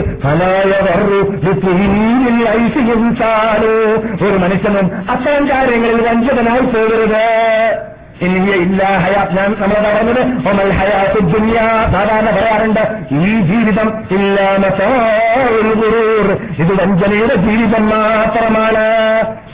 ഒരു 4.26 4.38
മനുഷ്യനും 4.38 4.86
അത്തരം 5.10 5.44
കാര്യങ്ങളിൽ 5.76 6.08
വഞ്ചകനായി 6.08 6.60
പോകരുത്. 6.60 7.76
ഞാൻ 8.22 9.56
നമ്മൾ 9.58 9.74
പറഞ്ഞത് 9.74 10.48
ഒമൽ 10.48 10.70
ഹയാത്ത് 10.70 11.20
ദുനിയ. 11.20 11.88
സാധാരണ 11.92 12.30
പറയാറുണ്ട് 12.30 13.14
ഈ 13.14 13.40
ജീവിതം 13.40 14.04
ഇല്ലാമൂർ 14.10 16.38
ഇത് 16.58 16.82
വഞ്ചനയുടെ 16.82 17.34
ജീവിതം 17.34 17.88
മാത്രമാണ്. 17.88 18.84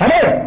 അതെ? 0.01 0.43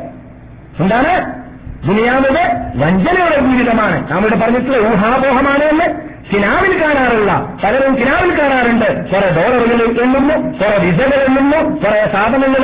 എന്താണ്? 0.80 1.44
ദുനിയാമത് 1.88 2.72
വഞ്ചനയുടെ 2.76 3.40
ജീവിതമാണ്. 3.40 4.12
നാം 4.12 4.20
ഇവിടെ 4.20 4.36
പറഞ്ഞിട്ടുള്ള 4.36 4.90
ഊഹാപോഹമാണ് 4.90 5.64
എന്ന് 5.64 6.15
കിനാവിൽ 6.32 6.74
കാണാറില്ല 6.82 7.32
പലരും 7.64 7.94
കിനാവിൽ 7.98 8.32
കാണാറുണ്ട്. 8.40 8.88
കുറെ 9.10 9.28
ഡോളറുകൾ 9.38 9.80
എണ്ണുന്നു 10.04 10.36
കുറെ 10.60 10.78
വിസകൾ 10.84 11.20
എണ്ണുന്നു 11.28 11.60
കുറെ 11.84 12.02
സാധനങ്ങൾ 12.14 12.64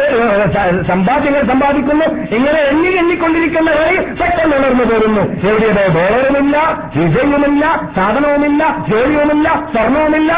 സമ്പാദ്യങ്ങൾ 0.90 1.42
സമ്പാദിക്കുന്നു. 1.52 2.08
ഇങ്ങനെ 2.38 2.60
എണ്ണി 2.72 2.92
എണ്ണിക്കൊണ്ടിരിക്കുന്ന 3.02 3.72
വഴി 3.72 3.98
പെട്ടെന്ന് 4.22 4.56
ഉണർന്നു 4.58 4.86
പോരുന്നു 4.92 5.24
എവിടെയോ 5.50 5.88
ഡോളറുമില്ല 5.98 6.58
വിജയുമില്ല 6.96 7.66
സാധനവുമില്ല 7.96 8.64
ജോലിയുമില്ല 8.90 9.48
സ്വർണവുമില്ല 9.74 10.32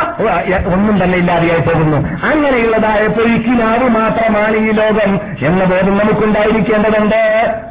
ഒന്നും 0.74 0.96
തന്നെ 1.04 1.18
ഇല്ലാതെയായി 1.18 1.64
പോകുന്നു. 1.70 1.98
അങ്ങനെയുള്ളതായ 2.32 3.02
കിനാവ് 3.46 3.88
മാത്രമാണ് 4.00 4.58
ഈ 4.58 4.72
ലോകം 4.82 5.12
എന്ന 5.48 5.64
ബോധം 5.72 5.96
നമുക്കുണ്ടായിരിക്കേണ്ടതുണ്ട്. 5.98 7.22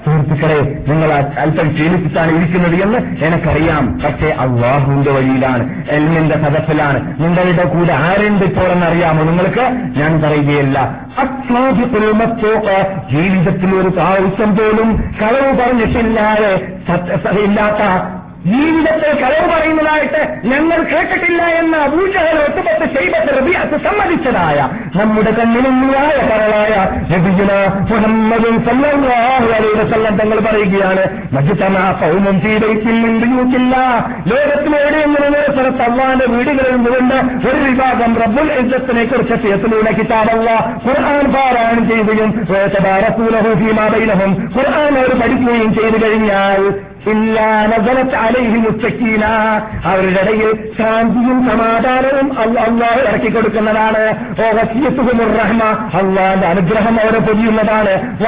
സുഹൃത്തുക്കളെ 0.04 0.60
നിങ്ങൾ 0.88 1.12
അല്പം 1.44 1.68
ക്ഷീണിച്ചിട്ടാണ് 1.74 2.30
ഇരിക്കുന്നത് 2.38 2.76
എന്ന് 2.82 2.98
എനിക്കറിയാം. 3.26 3.84
പക്ഷേ 4.04 4.30
അള്ളാഹുവിന്റെ 4.44 5.10
വഴിയിലാണ് 5.42 5.90
എൽമിന്റെ 5.90 6.34
സദസ്സിലാണ്. 6.34 7.22
നിങ്ങളുടെ 7.22 7.64
കൂടെ 7.64 7.92
ആരുണ്ട് 7.92 8.44
ഇപ്പോൾ 8.44 8.72
എന്നറിയാമോ 8.72 9.22
നിങ്ങൾക്ക്? 9.24 9.64
ഞാൻ 10.00 10.20
പറയുകയല്ല. 10.22 10.78
ജീവിതത്തിൽ 13.12 13.74
ഒരു 13.74 13.88
പ്രാവശ്യം 13.88 14.56
പോലും 14.56 14.88
കളവ് 15.22 15.52
പറഞ്ഞിട്ടില്ലാതെ 15.60 16.52
ഇല്ലാത്ത 17.40 17.82
ജീവിതത്തെ 18.46 19.10
കളവ് 19.20 19.46
പറയുന്നതായിട്ട് 19.50 20.22
ഞങ്ങൾ 20.44 20.78
കേട്ടിട്ടില്ല 20.82 21.42
എന്ന 21.58 21.76
അബൂജഹൽ 21.78 22.38
ഒത്തുപത്ത് 22.38 22.86
ചെയ്യപ്പെട്ട 22.94 23.28
റബിയാത്ത് 23.36 23.76
സമ്മതിച്ചതായ 23.84 24.58
നമ്മുടെ 24.96 25.32
കണ്ണിനുള്ളിയായ 25.32 26.16
കരളായ 26.30 26.74
വസല്ലം 29.82 30.16
തങ്ങൾ 30.16 30.40
പറയുകയാണ് 30.40 31.04
മജ്തമ 31.32 31.78
ഖൗമും 32.00 32.38
ഫീ 32.40 32.54
അള്ളാന്റെ 35.82 36.26
വീടുകളിൽ 36.26 36.72
നിന്നുകൊണ്ട് 36.72 37.16
ഒരു 37.48 37.58
വിഭാഗം 37.64 38.12
റബ്ബുൽ 38.20 38.48
ഇജ്ജത്തിനെ 38.58 39.04
കുറിച്ച് 39.04 39.48
യത്ലൂന 39.52 39.90
കിതാബല്ല 39.90 40.50
ഖുർആൻ 40.84 41.26
പാരായണം 41.32 41.84
ചെയ്യുകയും 41.88 42.30
ഖുർആൻ 44.54 44.94
അവർ 44.98 45.12
പഠിക്കുകയും 45.20 45.70
ചെയ്തു 45.74 46.00
കഴിഞ്ഞാൽ 46.04 46.62
അവരുടെ 49.84 50.20
ഇടയിൽ 50.20 50.70
ശാന്തിയും 50.78 51.50
സമാധാനവും 51.50 52.38
അള്ളാഹ് 52.38 53.00
ഇറക്കി 53.00 53.30
കൊടുക്കുന്നതാണ്. 53.30 54.14
റഹ്മ 55.38 55.90
അള്ളാന്റെ 55.94 56.46
അനുഗ്രഹം 56.46 57.00
അവരെ 57.00 57.18
പൊതിയുന്നതാണ്. 57.18 58.22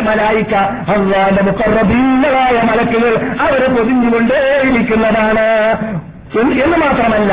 മലായിക്ക 0.00 0.54
അള്ളാന്റെ 0.94 1.42
മുഖറബീങ്ങളായ 1.42 2.62
മലക്കുകൾ 2.62 3.30
അവരെ 3.40 3.68
പൊതിഞ്ഞുകൊണ്ടേയിരിക്കുന്നതാണ്. 3.68 6.09
എന്ന് 6.34 6.76
മാത്രമല്ല. 6.76 7.32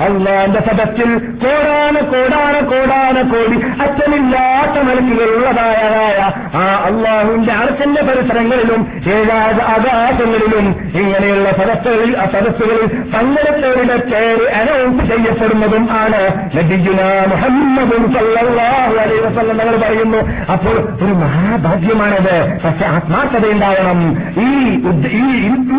അള്ളാന്റെ 0.00 0.60
സദസ്സിൽ 0.60 1.18
കോടാന 1.18 2.00
കോടാന 2.00 2.60
കോടാന 2.60 3.22
കോടി 3.22 3.82
അച്ഛനില്ലാത്ത 3.82 4.82
മലക്കുകളുള്ളതായ 4.82 6.32
ആ 6.54 6.76
അള്ളാഹുവിന്റെ 6.84 7.52
അർച്ചന്റെ 7.52 8.02
പരിസരങ്ങളിലും 8.02 8.92
ഏഴാത 9.08 9.62
ആകാശങ്ങളിലും 9.62 10.92
ഇങ്ങനെയുള്ള 11.00 11.50
സദസ്സുകളിൽ 11.50 12.16
സദസ്സുകളിൽ 12.32 12.86
പങ്കെടുത്തവരുടെ 12.86 13.96
പേര് 13.96 14.48
അനൗൺസ് 14.50 15.10
ചെയ്യപ്പെടുന്നതും 15.10 15.88
ആണ് 15.92 16.46
മുഹമ്മദും 17.30 18.12
തങ്ങൾ 18.12 19.76
പറയുന്നു 19.76 20.50
അപ്പോൾ 20.52 21.04
ഒരു 21.04 21.12
മഹാഭാഗ്യമാണത് 21.12 22.58
പക്ഷെ 22.64 22.86
ആത്മാർത്ഥത 22.86 23.46
ഈ 24.40 24.70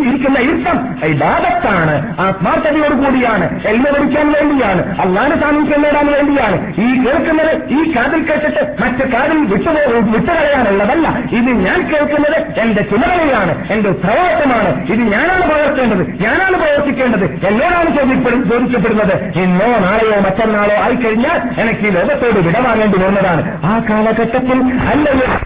ഇരിക്കുന്ന 0.08 0.38
ഇരുത്തം 0.38 1.04
ഇബാദത്താണ് 1.04 2.20
ആത്മാർത്ഥതയോട് 2.20 3.04
കൂടിയാണ് 3.04 3.60
എൽമ 3.66 3.84
പഠിക്കാൻ 3.84 4.32
വേണ്ടിയാണ് 4.32 5.00
അള്ളാന്റെ 5.00 5.36
സാമീപ്യം 5.36 5.82
നേടാൻ 5.82 6.06
വേണ്ടിയാണ്. 6.12 6.74
ഈ 6.80 7.06
കേൾക്കുന്നത് 7.06 7.68
ഈ 7.68 7.96
കാതിൽ 7.96 8.22
കേട്ടിട്ട് 8.22 8.82
മറ്റു 8.82 9.14
കാതിൽ 9.14 9.38
വിട്ടു 9.38 9.70
വിട്ടുകളയാനുള്ളതല്ല 10.18 11.08
ഇത് 11.08 11.46
ഞാൻ 11.46 11.92
കേൾക്കുന്നത് 11.92 12.60
എന്റെ 12.60 12.82
ചുമതലയാണ് 12.82 13.72
എന്റെ 13.72 13.88
ഉത്തരവാദിത്തമാണ് 13.88 14.86
ഇത് 14.86 15.00
ഞാനാണ് 15.00 15.50
പകർത്തേണ്ടത് 15.50 16.22
ഞാനാണ് 16.22 16.56
പ്രവർത്തിക്കേണ്ടത്. 16.56 17.46
എന്നോടാണ് 17.46 17.96
ചോദിക്കപ്പെടു- 17.96 18.52
ചോദിക്കപ്പെടുന്നത്. 18.52 19.38
ഇന്നോ 19.38 19.66
നാളെയോ 19.66 20.20
മറ്റന്നാളോ 20.20 20.82
ആയിക്കഴിഞ്ഞാൽ 20.82 21.60
എനിക്ക് 21.60 21.80
ഈ 21.80 21.90
ലോകത്തോട് 21.90 22.46
വിടവാങ്ങേണ്ടി 22.46 22.98
വരുന്നതാണ്. 22.98 23.66
ആ 23.66 23.82
കാലഘട്ടത്തിൽ 23.90 24.62
അല്ലയോ? 24.92 25.40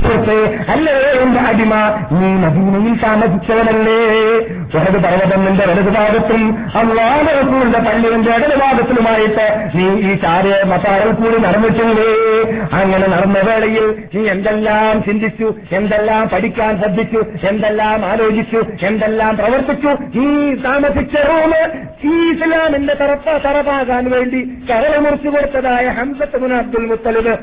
സുഹൃത്തേ, 0.00 0.36
അല്ലേ 0.72 0.94
എന്റെ 1.22 1.40
അടിമ? 1.50 1.74
നീ 2.18 2.28
മദീനയിൽ 2.42 2.94
താമസിച്ചവനല്ലേ? 3.04 4.00
വലത് 4.74 4.98
പർവതം 5.04 5.44
നിന്റെ 5.44 5.64
വലത് 5.66 5.90
ഭാഗത്തും 5.96 6.42
അള്ളാഹുന്റെ 6.80 7.78
പള്ളിയുടെ 7.86 8.32
ഇടത് 8.36 8.56
ഭാഗത്തിലുമായിട്ട് 8.62 9.46
നീ 9.76 9.86
ഈ 10.08 10.14
ചാര 10.14 10.46
മസാരൽ 10.72 11.10
കൂടി 11.12 11.38
നടന്നിട്ടില്ലേ? 11.44 12.10
അങ്ങനെ 12.80 13.06
നടന്ന 13.14 13.38
വേളയിൽ 13.48 13.86
നീ 14.14 14.22
എന്തെല്ലാം 14.34 15.02
ചിന്തിച്ചു 15.02 15.54
എന്തെല്ലാം 15.78 16.28
പഠിക്കാൻ 16.28 16.78
ശ്രദ്ധിച്ചു 16.82 17.22
എന്തെല്ലാം 17.50 18.06
ആലോചിച്ചു 18.06 18.62
എന്തെല്ലാം 18.86 19.36
പ്രവർത്തിച്ചു? 19.36 19.92
നീ 20.16 20.28
താമസിച്ച 20.66 21.16
റൂമ് 21.30 21.62
ഈ 22.04 22.14
ഇസ്ലാമിന്റെ 22.32 22.94
തറപ്പ 22.94 23.36
തറവാകാൻ 23.46 24.04
വേണ്ടി 24.10 24.40
കരള 24.70 24.98
മുറിച്ചു 24.98 25.28
കൊടുത്തതായ 25.28 25.86
ഹംസത്ത് 25.88 26.42
മുൻ 26.42 26.54
അബ്ദുൽ 26.58 26.86
മുത്തലിബ് 26.86 27.34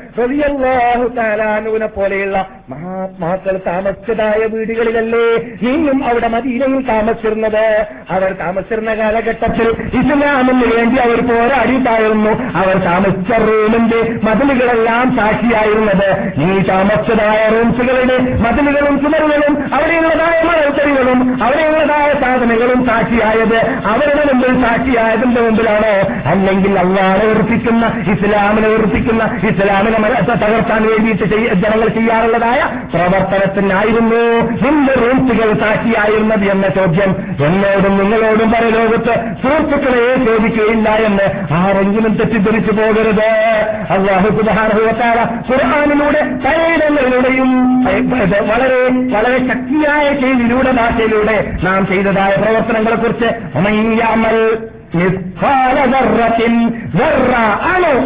പോലെയുള്ള 1.96 2.43
മഹാത്മാക്കൾ 2.70 3.60
താമസിച്ചതായ 3.66 4.40
വീടുകളിലല്ലേ 4.46 5.24
ഇന്നും 5.70 6.04
അവിടെ 6.08 6.28
മദീനയിൽ 6.28 6.86
താമസിച്ചിരുന്നത്? 6.88 7.64
അവർ 8.10 8.32
താമസിച്ചിരുന്ന 8.40 8.94
കാലഘട്ടത്തിൽ 8.94 9.68
ഇസ്ലാമിന് 9.98 10.66
വേണ്ടി 10.72 10.96
അവർ 11.06 11.18
പോരാടിയിട്ടായിരുന്നു 11.26 12.32
അവർ 12.60 12.76
താമസിച്ച 12.88 13.32
റൂമിന്റെ 13.44 14.00
മതിലുകളെല്ലാം 14.26 15.16
സാക്ഷിയായിരുന്നത് 15.16 16.08
നീ 16.38 16.62
താമസിച്ചതായ 16.62 17.48
റൂംസുകളുടെ 17.48 18.16
മതിലുകളും 18.44 18.96
ചുമരുകളും 19.02 19.74
അവിടെയുള്ളതായ 19.74 20.36
മണൽത്തരികളും 20.48 21.20
അവിടെയുള്ളതായ 21.44 22.08
സാധനങ്ങളും 22.22 22.86
സാക്ഷിയായത് 22.86 23.58
അവരുടെ 23.86 24.24
മുമ്പിൽ 24.32 24.54
സാക്ഷിയായതിന്റെ 24.66 25.40
മുമ്പിലാണോ. 25.40 25.94
അല്ലെങ്കിൽ 26.30 26.78
അള്ളാഹെ 26.78 27.26
ഉറപ്പിക്കുന്ന 27.26 27.84
ഇസ്ലാമിനെ 28.12 28.68
ഉറപ്പിക്കുന്ന 28.68 29.22
ഇസ്ലാമിനെ 29.50 29.98
തകർത്താൻ 30.42 30.82
വേണ്ടിയിട്ട് 30.88 31.24
ജനങ്ങൾ 31.24 31.88
ജനങ്ങൾ 31.88 31.88
ചെയ്യാറുള്ളതായ 32.34 32.62
പ്രവർത്തനത്തിനായിരുന്നു 32.94 34.46
ഹിന്ദു 34.64 34.92
റൂംസുകൾ 34.92 35.52
സാക്ഷിയായിരുന്നത് 35.52 36.44
എന്ന 36.44 36.68
ചോദ്യം. 36.68 37.10
എന്നോടും 37.46 37.98
നിങ്ങളോടും 37.98 38.50
പരലോകത്ത് 38.50 39.14
സുഹൃത്തുക്കളെ 39.42 40.24
ചോദിക്കുകയില്ല 40.24 40.88
എന്ന് 40.88 41.54
ആരെങ്കിലും 41.54 42.14
തെറ്റിദ്ധരിച്ചു 42.14 42.72
പോകരുത്. 42.72 43.28
അള്ളാഹു 43.90 44.28
പലയിടങ്ങളിലൂടെയും 46.44 47.84
വളരെ 48.48 48.88
വളരെ 49.14 49.38
ശക്തിയായ 49.38 50.12
ചെയ്തിലൂടെ 50.14 50.70
ഭാഷയിലൂടെ 50.70 51.52
നാം 51.62 51.86
ചെയ്തതായ 51.86 52.36
പ്രവർത്തനങ്ങളെ 52.36 52.96
കുറിച്ച് 52.96 53.28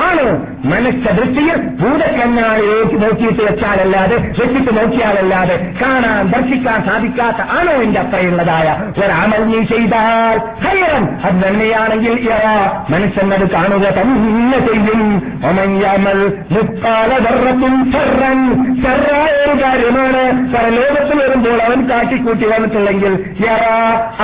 ആണോ 0.07 0.29
മനുഷ്യ 0.65 1.11
ദൃഷ്ടിയിൽ 1.19 1.57
ഭൂതക്കണ്ണാടി 1.81 2.69
നോക്കിയിട്ട് 3.03 3.43
വെച്ചാലല്ലാതെ 3.43 4.17
വെച്ചിട്ട് 4.17 4.71
നോക്കിയാലല്ലാതെ 4.77 5.57
കാണാൻ 5.83 6.23
ദർശിക്കാൻ 6.29 6.79
സാധിക്കാത്ത 6.87 7.41
ആണോ 7.59 7.75
എന്റെ 7.83 8.01
അത്രയുള്ളതായ 8.01 8.69
ഒരാമൽ 9.05 9.43
നീ 9.45 9.61
ചെയ്താൽ 9.65 10.39
ഹൈറൻ. 10.65 11.05
അത് 11.25 11.37
നന്മയാണെങ്കിൽ 11.43 12.17
അത് 12.33 13.51
കാണുക 13.53 13.85
തന്നെ 13.99 14.59
ചെയ്യും. 14.67 15.03
ഒമയ്യാമൽ 15.51 16.21
മുക്കാലതറത്തും 16.51 17.93
ചെറൻ 17.93 18.39
ചെറായ 18.83 19.29
ഒരു 19.45 19.55
കാര്യമാണ്. 19.63 20.25
പരലോകത്ത് 20.55 21.15
വരുമ്പോൾ 21.21 21.63
അവൻ 21.63 21.89
കാട്ടിക്കൂട്ടി 21.91 22.47
വന്നിട്ടുണ്ടെങ്കിൽ 22.47 23.15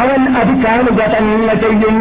അവൻ 0.03 0.21
അത് 0.41 0.53
കാണുക 0.67 1.01
തന്നെ 1.15 1.55
ചെയ്യും. 1.55 1.99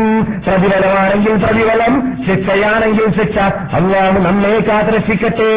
പ്രതിഫലമാണെങ്കിൽ 0.54 1.34
പ്രതിഫലം 1.46 2.18
ശിക്ഷയാണെങ്കിൽ 2.28 3.06
ശിക്ഷ. 3.18 3.38
അള്ളാഹ് 3.78 4.26
നമ്മെ 4.26 4.60
കാത്തുരക്ഷിക്കട്ടെ. 4.60 5.52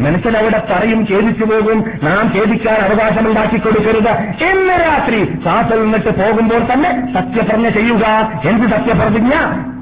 മനസ്സിലവിടെ 0.00 0.62
പറയും 0.70 1.06
ഖേദിച്ചു 1.10 1.44
പോകും. 1.44 1.84
നാം 2.02 2.32
ഖേദിക്കാൻ 2.36 2.76
അവകാശമുണ്ടാക്കി 2.76 3.56
കൊടുക്കരുത്. 3.56 4.10
ഇന്ന് 4.44 4.74
രാത്രി 4.88 5.24
കാത്തൽ 5.46 5.82
നിന്നിട്ട് 5.82 6.08
പോകുമ്പോൾ 6.08 6.72
തന്നെ 6.72 6.90
സത്യപ്രജ്ഞ 7.14 7.68
ചെയ്യുക. 7.68 8.04
എന്ത് 8.44 8.66
സത്യപ്രതിജ്ഞ? 8.76 9.34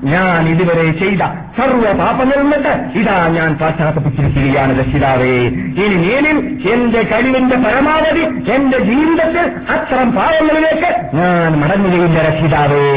ഞാൻ 0.05 0.49
ഇതുവരെ 0.49 0.93
ചെയ്ത 0.93 1.19
സർവ 1.59 1.93
പാപങ്ങളിൽ 1.93 2.43
നിന്നിട്ട് 2.43 2.99
ഇതാ 2.99 3.27
ഞാൻ 3.27 3.55
പശ്ചാത്തപിച്ചിരിക്കുകയാണ് 3.55 4.79
രക്ഷിതാവേ. 4.79 5.37
ഇനി 5.85 5.97
മേലിൽ 6.05 6.37
എന്റെ 6.73 7.03
കഴിവിന്റെ 7.03 7.57
പരമാവധി 7.57 8.53
എന്റെ 8.53 8.79
ജീവിതത്തിൽ 8.79 9.47
അത്തരം 9.71 10.13
പാപങ്ങളിലേക്ക് 10.13 11.17
ഞാൻ 11.17 11.61
മടങ്ങുകയില്ല 11.61 12.19
രക്ഷിതാവേ. 12.29 12.89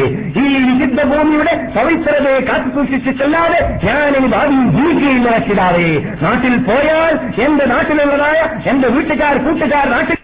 ഈ 0.41 0.47
വിശുദ്ധ 0.67 1.03
ഭൂമിയുടെ 1.29 1.53
പവിത്രതയെ 1.75 2.39
കാത്തുസൂക്ഷിച്ചിട്ടല്ലാതെ 2.45 3.59
ഞാൻ 3.83 4.15
ഇനി 4.15 4.27
ഭാവിയിൽ 4.27 4.69
ജീവിക്കുകയില്ല 4.69 5.27
രക്ഷിതാവേ 5.35 5.89
നാട്ടിൽ 6.21 6.55
പോയാൽ 6.63 7.13
എന്റെ 7.41 7.65
നാട്ടിലുള്ളതായ 7.65 8.39
എന്റെ 8.69 8.87
വീട്ടുകാർ 8.87 9.37
കൂട്ടുകാർ 9.37 9.85
നാട്ടിൽ 9.89 10.17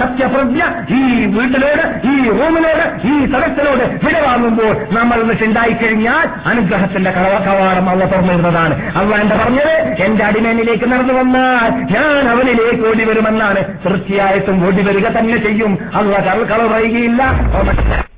സത്യപ്രജ്ഞ 0.00 0.60
ഈ 0.94 1.02
വീട്ടിലോട് 1.26 1.84
ഈ 2.06 2.28
റൂമിനോട് 2.30 3.06
ഈ 3.06 3.32
സദസ്സിനോട് 3.32 4.06
വിടവാങ്ങുമ്പോൾ 4.06 4.94
നമ്മൾ 4.94 5.20
എന്നിട്ട് 5.20 5.44
ഉണ്ടായിക്കഴിഞ്ഞാൽ 5.44 6.26
അനുഗ്രഹത്തിന്റെ 6.46 7.10
കവ- 7.10 7.44
കവാടം 7.46 7.90
അവ 7.90 8.00
തുറന്നിരുന്നതാണ് 8.04 8.74
അവ 8.96 9.20
എന്റെ 9.20 9.36
പറഞ്ഞത് 9.36 9.74
എന്റെ 10.02 10.24
അടിമേനിലേക്ക് 10.24 10.92
നടന്നു 10.92 11.14
വന്നാൽ 11.14 11.70
ഞാൻ 11.92 12.28
അവനിലേക്ക് 12.28 12.88
ഓടി 12.88 13.04
വരുമെന്നാണ് 13.04 13.62
തീർച്ചയായിട്ടും 13.86 14.66
ഓടി 14.66 14.82
വരിക 14.82 15.08
തന്നെ 15.08 15.38
ചെയ്യും. 15.38 15.78
അള്ള 15.94 16.18
കള 16.18 16.42
കള 16.42 16.66
പറയുകയില്ല. 16.66 17.22
അള്ളാഹി 17.22 18.09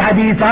ഹദീസ. 0.00 0.42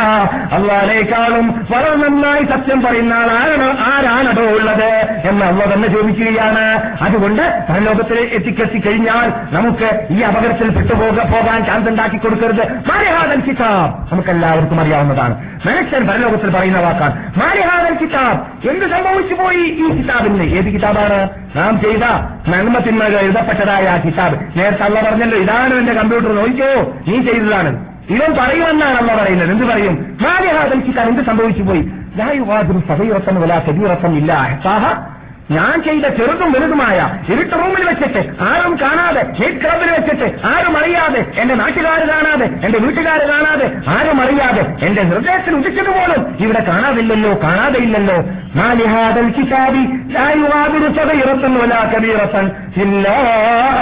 അള്ളാഹിനേക്കാളും 0.52 1.66
വളരെ 1.70 1.94
നന്നായി 1.96 2.42
സത്യം 2.42 2.82
പറയുന്ന 2.82 3.14
ആളാണ് 3.14 3.78
ആരാണോ 3.78 4.42
ഉള്ളത് 4.42 5.06
എന്ന് 5.24 5.46
അള്ള 5.46 5.74
തന്നെ 5.74 5.88
ചോദിക്കുകയാണ്. 5.88 6.96
അതുകൊണ്ട് 7.02 7.64
പരലോകത്തിൽ 7.70 8.30
എത്തിക്കെത്തി 8.32 8.78
കഴിഞ്ഞാൽ 8.78 9.54
നമുക്ക് 9.54 10.06
ഈ 10.10 10.20
അപകടത്തിൽ 10.20 10.68
പെട്ടുപോക 10.70 11.08
പോകാൻ 11.08 11.64
ചാൻസ് 11.64 11.88
ഉണ്ടാക്കി 11.88 12.16
കൊടുക്കരുത്. 12.16 12.72
മാരിഹാദൻ 12.72 13.40
കിതാബ്. 13.40 14.12
നമുക്കെല്ലാവർക്കും 14.12 14.80
അറിയാവുന്നതാണ്. 14.80 15.58
മനുഷ്യൻ 15.66 16.06
പരലോകത്തിൽ 16.06 16.50
പറയുന്ന 16.50 16.78
വാക്കാണ്. 16.78 17.32
മാരിഹാദൻ 17.36 17.96
കിതാബ്. 17.96 18.68
എന്ത് 18.68 18.90
സംഭവിച്ചു 18.90 19.34
പോയി 19.34 19.58
ഈ 19.58 19.88
കിതാബിന്? 19.88 20.42
ഏത് 20.42 20.64
കിതാബാണ്? 20.64 21.28
നാം 21.56 21.80
ചെയ്ത 21.80 22.04
നന്മ 22.48 22.78
തിന്മകൾ 22.78 23.20
എഴുതപ്പെട്ടതായ 23.20 23.88
ആ 23.88 23.96
കിതാബ്. 23.96 24.58
നേരത്തെ 24.58 24.82
അള്ള 24.82 25.00
പറഞ്ഞല്ലോ 25.00 25.38
ഇതാണ് 25.38 25.74
എന്റെ 25.74 25.92
കമ്പ്യൂട്ടർ 25.92 26.34
നോക്കിയോ 26.34 26.96
നീ 27.08 27.20
ചെയ്തതാണ്. 27.20 27.93
ഇവൻ 28.08 28.34
പറയുമെന്നാണ് 28.38 28.96
അല്ല 28.96 29.16
പറയുന്നത്. 29.16 29.50
എന്ത് 29.50 29.64
പറയും? 29.64 30.16
മാലിഹാദൽ 30.22 30.80
കിതാൻ 30.80 31.08
എന്ത് 31.08 31.22
സംഭവിച്ചു 31.22 31.62
പോയി 31.62 31.82
ഞായുവാദും 32.16 32.84
സഭയുറപ്പം 32.88 33.40
വല 33.42 33.60
ശരീരത്തം 33.66 34.16
ഇല്ല 34.16 34.32
അഹ്സാഹ. 34.32 35.14
ഞാൻ 35.50 35.82
ചെയ്ത 35.82 36.02
ചെറുതും 36.08 36.52
വലുതുമായ 36.52 37.10
ഇരുട്ട് 37.28 37.52
റൂമിൽ 37.52 37.84
വെച്ചിട്ട് 37.84 38.34
ആരും 38.40 38.76
കാണാതെ 38.80 39.22
ഹേറ്റ് 39.38 39.60
ക്ലബിൽ 39.64 39.90
വെച്ചിട്ട് 39.90 40.46
ആരും 40.46 40.78
അറിയാതെ 40.78 41.40
എന്റെ 41.40 41.54
നാട്ടുകാർ 41.54 42.08
കാണാതെ 42.08 42.66
എന്റെ 42.66 42.78
വീട്ടുകാർ 42.78 43.18
കാണാതെ 43.30 43.72
ആരും 43.88 44.20
അറിയാതെ 44.20 44.86
എന്റെ 44.86 45.02
ഹൃദയത്തിൽ 45.02 45.54
ഉദിച്ചതുപോലും 45.54 46.36
ഇവിടെ 46.38 46.60
കാണാതില്ലല്ലോ 46.60 47.40
കാണാതെ 47.42 47.78
ഇല്ലല്ലോ 47.78 48.16
മാലിഹാദൽ 48.54 49.28
കിതാബി 49.28 49.84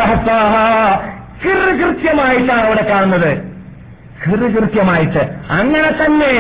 അഹ്സാഹ. 0.05 0.55
കൃത്യമായിട്ടാണ് 1.81 2.67
അവിടെ 2.67 2.83
കാണുന്നത്. 2.91 3.52
കൃത്യമായിട്ട് 4.25 5.23
അങ്ങനെ 5.51 5.91
തന്നെ 6.05 6.35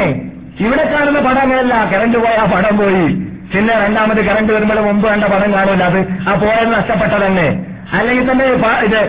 ഇവിടെ 0.61 0.85
കാണുന്ന 0.93 1.21
പടങ്ങളല്ല 1.21 1.75
കറണ്ട് 1.93 2.19
പോയ 2.19 2.49
പടം 2.55 2.77
പോയി. 2.77 3.07
പിന്നെ 3.53 3.75
രണ്ടാമത് 3.85 4.25
കറണ്ട് 4.25 4.53
വരുമ്പോൾ 4.53 4.81
മുമ്പ് 4.81 5.09
കണ്ട 5.09 5.25
പടം 5.25 5.53
കാണില്ല 5.53 5.85
അത്. 5.85 5.99
ആ 6.29 6.35
പോയത് 6.35 6.73
നഷ്ടപ്പെട്ട 6.75 7.13
തന്നെ 7.25 7.67
അല്ലെങ്കിൽ 7.93 8.33
തന്നെ 8.33 8.45
ഇത് 8.45 9.01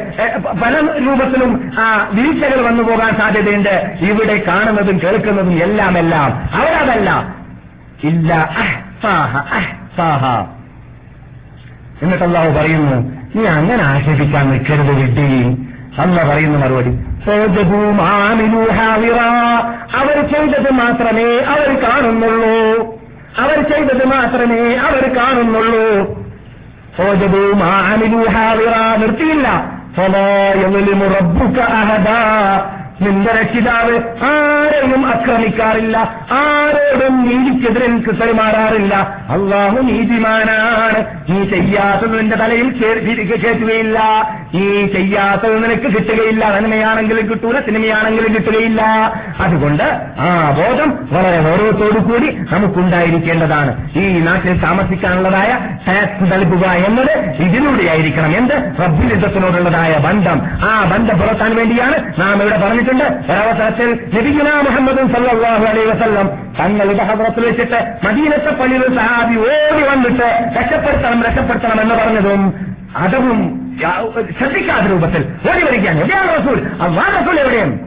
പല 0.62 0.74
രൂപത്തിലും 1.06 1.72
ആ 1.80 2.10
വീഴ്ചകൾ 2.14 2.62
വന്നു 2.62 2.84
പോകാൻ 2.84 3.18
സാധ്യതയുണ്ട്. 3.18 3.98
ഇവിടെ 4.02 4.44
കാണുന്നതും 4.48 5.00
കേൾക്കുന്നതും 5.04 5.64
എല്ലാം 5.64 5.98
എല്ലാം. 5.98 6.32
അവരതല്ല. 6.54 7.10
ഇല്ല 8.04 8.50
എന്നിട്ടല്ലാവ് 12.02 12.56
പറയുന്നു 12.56 12.96
നീ 13.36 13.44
അങ്ങനെ 13.48 13.84
ആക്ഷേപിക്കാൻ 13.84 14.50
നിൽക്കരുത് 14.50 14.92
വിട്ടി 14.92 15.30
അല്ല 16.00 16.24
പറയുന്ന 16.24 16.58
മറുപടി. 16.58 16.90
അവർ 19.94 20.28
ചെയ്തത് 20.28 20.74
മാത്രമേ 20.74 21.40
അവർ 21.40 21.84
കാണുന്നുള്ളൂ 21.84 22.56
അവർ 23.40 23.62
ചെയ്തത് 23.62 24.06
മാത്രമേ 24.06 24.76
അവർ 24.76 25.18
കാണുന്നുള്ളൂ 25.18 26.18
ഹാവിറാ. 28.28 28.98
നിർത്തിയില്ല. 28.98 29.74
നിന്റെ 33.02 33.32
രക്ഷിതാവ് 33.32 34.00
ആരെയും 34.24 35.08
ആക്രമിക്കാറില്ല 35.08 35.98
ആരോടും 36.32 37.30
നീതിക്കെതിരെ 37.30 37.88
പെരുമാറാറില്ല 38.22 38.96
അള്ളാഹു 39.30 39.78
നീതിമാനാണ് 39.80 41.06
നീ 41.30 41.44
ചെയ്യാത്തത് 41.44 42.20
നിന്റെ 42.20 42.36
തലയിൽ 42.36 42.82
കേട്ടുകയില്ല 43.36 44.00
നീ 44.56 44.88
ചെയ്യാത്തത് 44.88 45.64
നിനക്ക് 45.64 45.82
കിട്ടുകയില്ല. 45.82 46.60
നന്മയാണെങ്കിലും 46.60 47.30
കിട്ടൂല 47.30 47.60
സിനിമയാണെങ്കിലും 47.60 48.34
കിട്ടുകയില്ല. 48.34 48.82
അതുകൊണ്ട് 49.40 49.84
ആ 50.20 50.56
ബോധം 50.58 50.90
വളരെ 51.12 51.42
ഗൗരവത്തോടു 51.42 52.00
കൂടി 52.00 52.38
നമുക്കുണ്ടായിരിക്കേണ്ടതാണ്. 52.52 53.90
ഈ 53.98 54.20
നാട്ടിൽ 54.20 54.62
താമസിക്കാനുള്ളതായ 54.62 55.50
ടാക്സ് 55.88 56.34
നൽകുക 56.34 56.68
എന്നത് 56.68 57.18
ഇതിലൂടെയായിരിക്കണം 57.42 58.38
എന്ത്? 58.38 58.54
റബ്ബുലിദ്ധത്തിനോടുള്ളതായ 58.54 59.98
ബന്ധം. 59.98 60.42
ആ 60.62 60.90
ബന്ധം 60.92 61.20
പുലർത്താൻ 61.20 61.56
വേണ്ടിയാണ് 61.56 62.22
നാം 62.22 62.42
ഇവിടെ 62.42 62.58
പറഞ്ഞിട്ടുണ്ട്. 62.58 63.04
ഒരവസരത്തിൽ 63.04 64.00
ലഭിക്കുന്ന 64.14 64.62
മുഹമ്മദും 64.70 65.14
സല്ലാഹു 65.14 65.66
അലൈ 65.66 65.86
വസല്ലം 65.86 66.30
തങ്ങളുടെ 66.60 67.04
ഹബ്രത്തിൽ 67.04 67.46
വെച്ചിട്ട് 67.46 68.08
മദീനത്തെ 68.08 68.52
പള്ളിയിൽ 68.52 68.96
സഹാബി 68.96 69.36
ഓടി 69.36 69.84
വന്നിട്ട് 69.84 70.52
രക്ഷപ്പെടുത്തണം 70.60 71.24
രക്ഷപ്പെടുത്തണം 71.24 71.82
എന്ന് 71.82 71.96
പറഞ്ഞതും 71.96 72.54
അതവും 72.98 73.63
ശ്രദ്ധിക്കാത്ത 74.40 74.88
രൂപത്തിൽ. 74.88 75.52
ഓടി 75.52 75.64
വരികയാണ്. 75.66 76.00
എവിടെയാണ് 76.00 76.36
റസൂൽ. 76.36 76.68
അള്ളാ 76.82 77.22
റസൂൽ 77.22 77.40
എവിടെയാണ് 77.40 77.80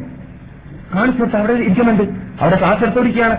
കാണിച്ചിട്ട് 0.94 1.36
അവിടെ 1.36 1.52
ഇരിക്കുന്നുണ്ട്. 1.52 2.02
അവിടെ 2.42 2.58
ക്ലാസ് 2.58 2.82
എടുത്തോടിക്കുകയാണ് 2.82 3.36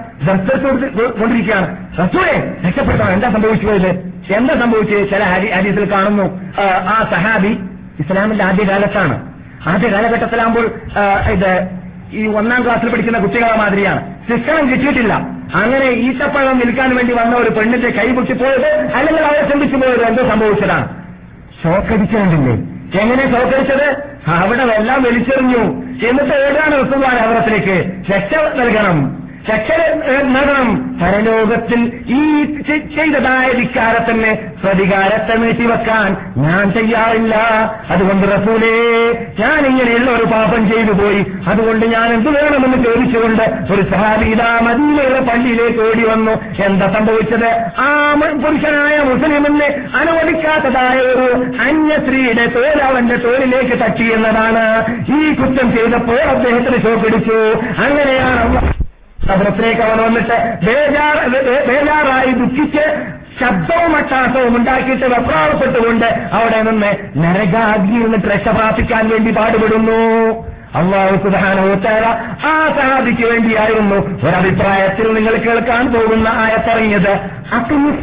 കൊണ്ടിരിക്കുകയാണ്. 1.22 1.78
റസൂലെ 2.00 2.54
രക്ഷപ്പെടുത്തണം 2.68 3.14
എന്താ 3.14 3.30
സംഭവിച്ചു 3.30 3.68
പോയത് 3.68 3.88
എന്താ 4.34 4.60
സംഭവിച്ചത്? 4.60 5.10
ചില 5.10 5.24
ഹരി 5.24 5.52
ഹരീസിൽ 5.52 5.91
കാണുന്നു. 5.91 6.39
ആ, 6.62 7.08
സഹാബി 7.12 7.60
ഇസ്ലാമിന്റെ 8.00 8.43
ആദ്യകാലത്താണ്. 8.43 9.34
ആദ്യ 9.68 9.88
കാലഘട്ടത്തിലാകുമ്പോൾ 9.88 10.70
ഇത് 11.32 11.70
ഈ 12.12 12.28
ഒന്നാം 12.28 12.64
ക്ലാസ്സിൽ 12.64 12.89
പഠിക്കുന്ന 12.89 13.20
കുട്ടികളെ 13.20 13.56
മാതിരിയാണ്. 13.56 14.14
ശിക്ഷണം 14.32 14.72
കിട്ടിയിട്ടില്ല. 14.72 15.14
അങ്ങനെ 15.56 15.86
ഈത്തപ്പഴം 15.86 16.62
നിൽക്കാൻ 16.66 16.95
വേണ്ടി 16.95 17.14
വന്ന 17.14 17.36
ഒരു 17.36 17.50
പെണ്ണിന്റെ 17.50 17.89
കൈ 17.89 18.12
പൊട്ടിപ്പോയത് 18.12 18.68
അല്ലെങ്കിൽ 18.68 19.24
അവരെ 19.24 19.50
ചിന്തിച്ചു 19.50 19.76
പോയത് 19.76 20.06
എന്തോ 20.06 20.30
സംഭവിച്ചതാണ്. 20.30 21.07
ഷോക്കടിച്ചിട്ടുണ്ടില്ലേ 21.64 22.55
എങ്ങനെ 23.01 23.24
ഷോക്കടിച്ചത് 23.32 23.88
അവിടെ 24.32 24.64
എല്ലാം 24.74 25.03
വലിച്ചെറിഞ്ഞു. 25.03 25.64
എന്നിട്ട് 26.08 26.34
ഏതാണ് 26.47 26.74
റസൂലാൻ 26.82 27.18
അവരത്തിലേക്ക് 27.18 27.76
രക്ഷ 28.12 28.34
നൽകണം? 28.60 28.97
രക്ഷ 29.50 29.70
നേടണം 30.32 30.70
പരലോകത്തിൽ 31.02 31.82
ഈ 32.20 32.22
ചെയ്തതായ 32.95 33.52
ധിക്കാരത്തിന് 33.52 34.32
പ്രതികാരത്തെ 34.64 35.36
നീട്ടിവെക്കാൻ 35.36 36.10
ഞാൻ 36.38 36.72
ചെയ്യാറില്ല 36.72 37.36
അതുകൊണ്ട് 37.89 38.28
റസൂലേ 38.28 38.72
ഞാൻ 39.39 39.60
ഇങ്ങനെയുള്ള 39.66 40.10
ഒരു 40.12 40.24
പാപം 40.24 40.70
ചെയ്തു 40.70 40.91
പോയി. 40.91 41.26
അതുകൊണ്ട് 41.48 41.86
ഞാൻ 41.86 42.14
എന്ത് 42.14 42.30
വേണമെന്ന് 42.30 42.84
ചോദിച്ചുകൊണ്ട് 42.86 43.43
ഒരു 43.74 43.82
സഹാബീതാ 43.82 44.60
മദീനയുടെ 44.68 45.20
പള്ളിയിലേക്ക് 45.20 45.80
ഓടി 45.80 46.04
വന്നു. 46.04 46.34
എന്താ 46.66 46.88
സംഭവിച്ചത്? 46.98 47.50
ആ 47.80 47.89
പുരുഷനായ 48.43 48.98
മുസ്ലിമിനെ 49.02 49.70
അനുവദിക്കാത്തതായ 50.02 50.98
ഒരു 51.12 51.28
അന്യ 51.68 51.95
സ്ത്രീയുടെ 51.98 52.45
തോൽ 52.56 52.82
അവന്റെ 52.82 53.16
തോലിലേക്ക് 53.16 53.78
തട്ടി 53.84 54.08
എന്നതാണ് 54.14 54.66
ഈ 55.20 55.34
കുറ്റം 55.34 55.70
ചെയ്തപ്പോൾ 55.78 56.22
അദ്ദേഹത്തിന് 56.36 56.84
ഷോക്കടിച്ചു 56.84 57.39
അങ്ങനെയാണ് 57.86 58.76
കബറത്തിലേക്ക് 59.30 59.82
അവൻ 59.82 59.99
വന്നിട്ട് 60.05 60.38
ബേജാർ 60.65 61.17
ബേജാറായി 61.69 62.32
ദുഃഖിച്ച് 62.41 62.86
ശബ്ദവും 63.39 63.93
അക്ഷാസവും 63.97 64.53
ഉണ്ടാക്കിയിട്ട് 64.57 65.07
വെപ്രാവപ്പെട്ടുകൊണ്ട് 65.13 66.05
അവിടെ 66.38 66.59
നിന്ന് 66.67 66.91
നരകാഗ്നിയിൽ 67.23 68.03
നിന്നിട്ട് 68.03 68.28
രക്ഷ 68.28 68.47
പ്രാപിക്കാൻ 68.57 69.03
വേണ്ടി 69.09 69.32
പാടുപെടുന്നു. 69.32 69.99
അള്ളാഹു 70.80 71.15
സുധാനോത്താര 71.23 72.05
ആ 72.51 72.53
സഹാദിക്ക് 72.78 73.25
വേണ്ടിയായിരുന്നു 73.32 73.99
ഒരഭിപ്രായത്തിൽ 74.28 75.07
നിങ്ങൾ 75.13 75.36
കേൾക്കാൻ 75.45 75.86
പോകുന്ന 75.93 76.28
ആയത്തറിഞ്ഞത്. 76.45 77.13
അതിന് 77.57 77.93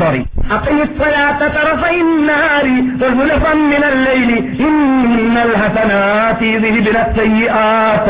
സോറി 0.00 0.22
أقم 0.49 0.81
الصلاة 0.81 1.39
طرفي 1.49 2.01
النار 2.01 2.65
وزلفا 3.01 3.53
من 3.65 3.83
الليل 3.85 4.31
إن 4.59 4.75
الحسنات 5.39 6.41
يذهبن 6.43 6.97
السيئات 6.99 8.07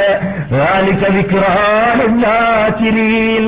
ذلك 0.53 1.01
ذكرى 1.11 1.65
للذاكرين 1.99 3.47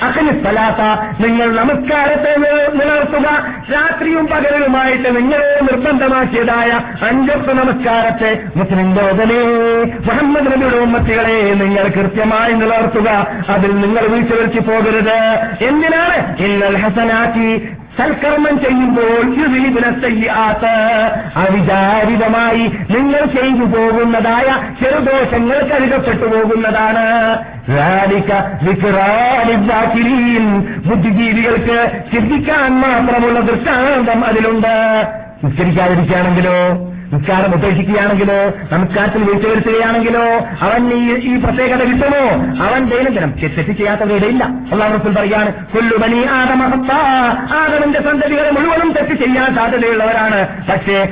അഖിൽ 0.00 0.28
സ്ഥലാത്ത 0.34 0.82
നിങ്ങൾ 1.22 1.48
നമസ്കാരത്തെ 1.56 2.30
നില- 2.42 2.68
നിലനിർത്തുക 2.74 3.26
രാത്രിയും 3.72 4.24
പകലുമായിട്ട് 4.30 5.08
നിങ്ങളെ 5.16 5.50
നിർബന്ധമാക്കിയതായ 5.66 6.70
അഞ്ചൊക്കെ 7.08 7.52
നമസ്കാരത്തെ 7.58 8.30
മുസ്ലിം 8.54 8.88
ലോകമേ 8.98 9.40
മുഹമ്മദ് 10.06 10.48
നബിയുടെ 10.52 10.78
ഉമ്മത്തികളെ 10.86 11.36
നിങ്ങൾ 11.62 11.84
കൃത്യമായി 11.96 12.54
നിലനിർത്തുക 12.62 13.08
അതിൽ 13.54 13.72
നിങ്ങൾ 13.82 14.06
വീഴ്ച 14.12 14.32
വരുത്തി 14.32 14.62
പോകരുത് 14.68 15.16
എന്തിനാണ് 15.68 16.16
ഇന്നൽ 16.46 16.78
ഹസനാക്കി 16.84 17.50
സൽക്കർമ്മം 17.97 18.59
ചെയ്യുമ്പോൾ 18.59 19.35
അവിചാരിതമായി 21.35 22.67
നിങ്ങൾ 22.67 23.25
ചെയ്തു 23.25 23.65
പോകുന്നതായ 23.65 24.73
ചെറുദോഷങ്ങൾ 24.83 25.63
കരുതപ്പെട്ടു 25.63 26.25
പോകുന്നതാണ്. 26.25 27.37
ബുദ്ധിജീവികൾക്ക് 30.85 32.01
ചിന്തിക്കാൻ 32.13 32.81
മാത്രമുള്ള 32.81 33.39
ദൃഷ്ടാന്തം 33.39 34.25
അതിലുണ്ട്. 34.25 35.07
നിസ്കരിക്കാതിരിക്കുകയാണെങ്കിലോ? 35.43 36.94
നിസ്കാരം 37.13 37.53
ഉപേക്ഷിക്കുകയാണെങ്കിലോ 37.53 38.53
നമസ്കാരത്തിൽ 38.71 39.23
വീഴ്ച 39.23 39.47
വരുത്തുകയാണെങ്കിലോ 39.47 40.23
അവൻ 40.61 40.93
ഈ 40.93 41.13
ഈ 41.13 41.35
പ്രത്യേകത 41.43 41.83
കിട്ടുമോ? 41.83 42.25
അവൻ 42.65 42.89
ദൈനംദിനം 42.89 43.33
തെറ്റ് 43.43 43.71
ചെയ്യാത്തവരുടെ 43.71 44.25
ഇല്ല. 44.25 44.47
റസൂൽ 44.95 45.15
പറയാണ് 45.15 45.53
കൊല്ലുമണി 45.53 46.25
ആദമഹത്ത 46.25 46.91
ആദമന്റെ 47.53 48.01
സന്തതികളെ 48.01 48.51
മുഴുവനും 48.51 48.91
തെറ്റ് 48.91 49.15
ചെയ്യാൻ 49.15 49.55
സാധ്യതയുള്ളവരാണ്. 49.55 50.47
പക്ഷേ 50.71 51.05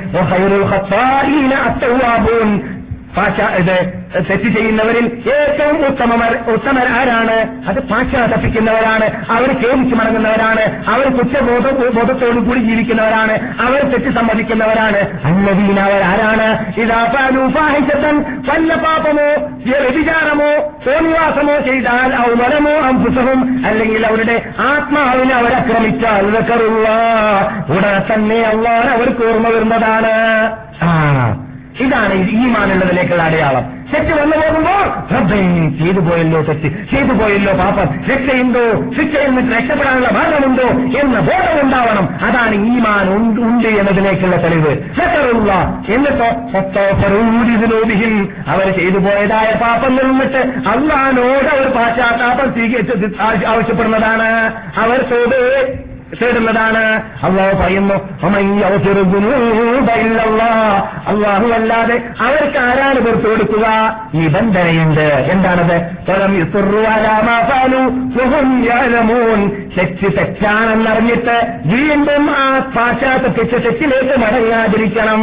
ഇത് 3.54 4.04
തെറ്റ് 4.30 4.42
ചെയ്യുന്നവരിൽ 4.42 5.22
ഏറ്റവും 5.30 5.86
ഉത്തമർ 5.86 6.38
ഉത്തമർ 6.52 6.86
ആരാണ്? 6.88 7.68
അത് 7.68 7.80
പാശ്ചാത്തപ്പിക്കുന്നവരാണ് 7.80 9.04
അവർ 9.30 9.52
കേമിച്ച് 9.58 9.94
മടങ്ങുന്നവരാണ്. 9.96 10.90
അവർ 10.90 11.16
കുറ്റബോധ 11.16 11.70
ബോധത്തോടു 11.70 12.38
കൂടി 12.40 12.58
ജീവിക്കുന്നവരാണ്. 12.58 13.32
അവർ 13.62 13.82
തെറ്റ് 13.82 14.14
സമ്മതിക്കുന്നവരാണ്. 14.14 15.24
അന്നവീന 15.24 15.80
ആരാണ്? 15.80 16.80
ഇതാ 16.80 17.04
പാലുപാഹിച്ചത്തൻ 17.04 18.18
വല്ല 18.20 18.74
പാപമോ 18.74 19.46
വ്യഭിചാരമോ 19.66 20.72
തോന്നിവാസമോ 20.86 21.60
ചെയ്താൽ 21.60 22.16
ഔമരമോ 22.16 22.70
അംബുസവും 22.70 23.66
അല്ലെങ്കിൽ 23.66 24.06
അവരുടെ 24.06 24.42
ആത്മാവിനെ 24.58 25.34
അവരക്രമിച്ചാൽ 25.34 26.26
ഉടനെ 27.68 28.14
തന്നെ 28.14 28.40
അള്ളാൻ 28.42 28.88
അവർക്ക് 28.88 29.26
ഓർമ്മ 29.26 29.48
വരുന്നതാണ്. 29.48 30.52
ആ. 30.82 31.43
ഇതാണ് 31.80 32.14
ഈമാനുള്ളതിലേക്കുള്ള 32.30 33.22
അടയാളം. 33.22 33.84
തെറ്റ് 33.94 34.20
വന്നു 34.20 34.36
പോകുമ്പോൾ 34.36 35.08
ശ്രദ്ധയും 35.10 35.78
ചെയ്തു 35.78 36.00
പോയല്ലോ 36.00 36.42
തെറ്റ് 36.42 36.62
ചെയ്തു 36.62 37.12
പോയല്ലോ 37.12 37.52
പാപം. 37.52 37.86
ശിക്ഷയുണ്ടോ 38.06 38.90
ശിക്ഷയിൽ 38.98 39.30
നിന്ന് 39.30 39.56
രക്ഷപ്പെടാനുള്ള 39.56 40.08
മാർഗമുണ്ടോ? 40.08 40.68
എന്ന 41.00 41.20
ബോധം 41.20 41.60
ഉണ്ടാവണം 41.62 42.08
അതാണ് 42.22 42.54
ഈമാൻ 42.54 43.16
ഉണ്ട് 43.16 43.68
എന്നതിലേക്കുള്ള 43.68 44.36
തെളിവ്. 44.42 44.76
സക്കറുള്ള 44.96 45.82
എന്നിട്ടോ? 45.88 46.30
അവർ 48.50 48.70
ചെയ്തു 48.78 48.98
പോയതായ 48.98 49.58
പാപം 49.62 49.96
നിന്നിട്ട് 49.96 50.68
അള്ളഹാനോട് 50.68 51.48
അവർ 51.56 51.68
പാശ്ചാത്താപം 51.68 52.52
സ്വീകരിച്ച് 52.52 53.46
ആവശ്യപ്പെടുന്നതാണ്. 53.46 54.52
അവർ 54.80 55.00
തോത് 55.10 55.78
തേടുന്നതാണ് 56.22 57.02
അള്ളാഹു 57.22 57.62
പറയുന്നു 57.62 57.94
അള്ളാഹു 61.08 61.46
അല്ലാതെ 61.46 61.96
അവർക്ക് 62.20 62.58
ആരാണ് 62.58 63.00
പുറത്തു 63.00 63.28
കൊടുക്കുക? 63.28 63.66
നിബന്ധനയുണ്ട്. 64.14 65.00
എന്താണത്? 65.00 65.76
തെറ്റ് 69.76 70.16
തെറ്റാണെന്നറിഞ്ഞിട്ട് 70.16 71.36
വീണ്ടും 71.66 72.30
ആ 72.30 72.58
പാശ്ചാത്യ 72.58 73.42
തെറ്റിലേക്ക് 73.42 74.18
മടങ്ങാതിരിക്കണം 74.18 75.22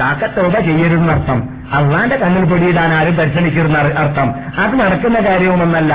കാക്കത്തോടെ 0.00 0.60
ചെയ്യരുതെന്നർത്ഥം. 0.60 1.61
അള്ളാന്റെ 1.78 2.16
കണ്ണിൽ 2.22 2.44
പൊടിയിടാൻ 2.50 2.90
ആരും 2.98 3.14
പരിശ്രമിക്കുന്ന 3.18 3.78
അർത്ഥം. 4.02 4.28
അത് 4.62 4.74
നടക്കുന്ന 4.82 5.18
കാര്യവുമൊന്നല്ല 5.28 5.92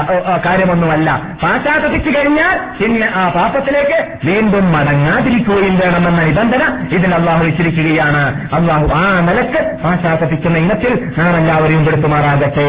കാര്യമൊന്നുമല്ല. 0.48 1.10
പാശ്ചാത്തപിച്ചു 1.44 2.12
കഴിഞ്ഞാൽ 2.16 2.56
പിന്നെ 2.80 3.08
ആ 3.22 3.24
പാപത്തിലേക്ക് 3.38 4.00
വീണ്ടും 4.30 4.66
മടങ്ങാതിരിക്കുകയും 4.76 5.76
വേണമെന്ന 5.84 6.22
നിബന്ധന 6.30 6.64
ഇതിൽ 6.98 7.12
അള്ളാഹു 7.20 7.42
വെച്ചിരിക്കുകയാണ്. 7.48 8.24
അള്ളാഹു 8.58 8.86
ആ 9.02 9.04
നിലയ്ക്ക് 9.30 9.62
പാശ്ചാത്തപിക്കുന്ന 9.84 10.58
ഇനത്തിൽ 10.66 10.94
നാം 11.20 11.34
എല്ലാവരെയും 11.42 11.84
പെടുത്തുമാറാകട്ടെ 11.86 12.68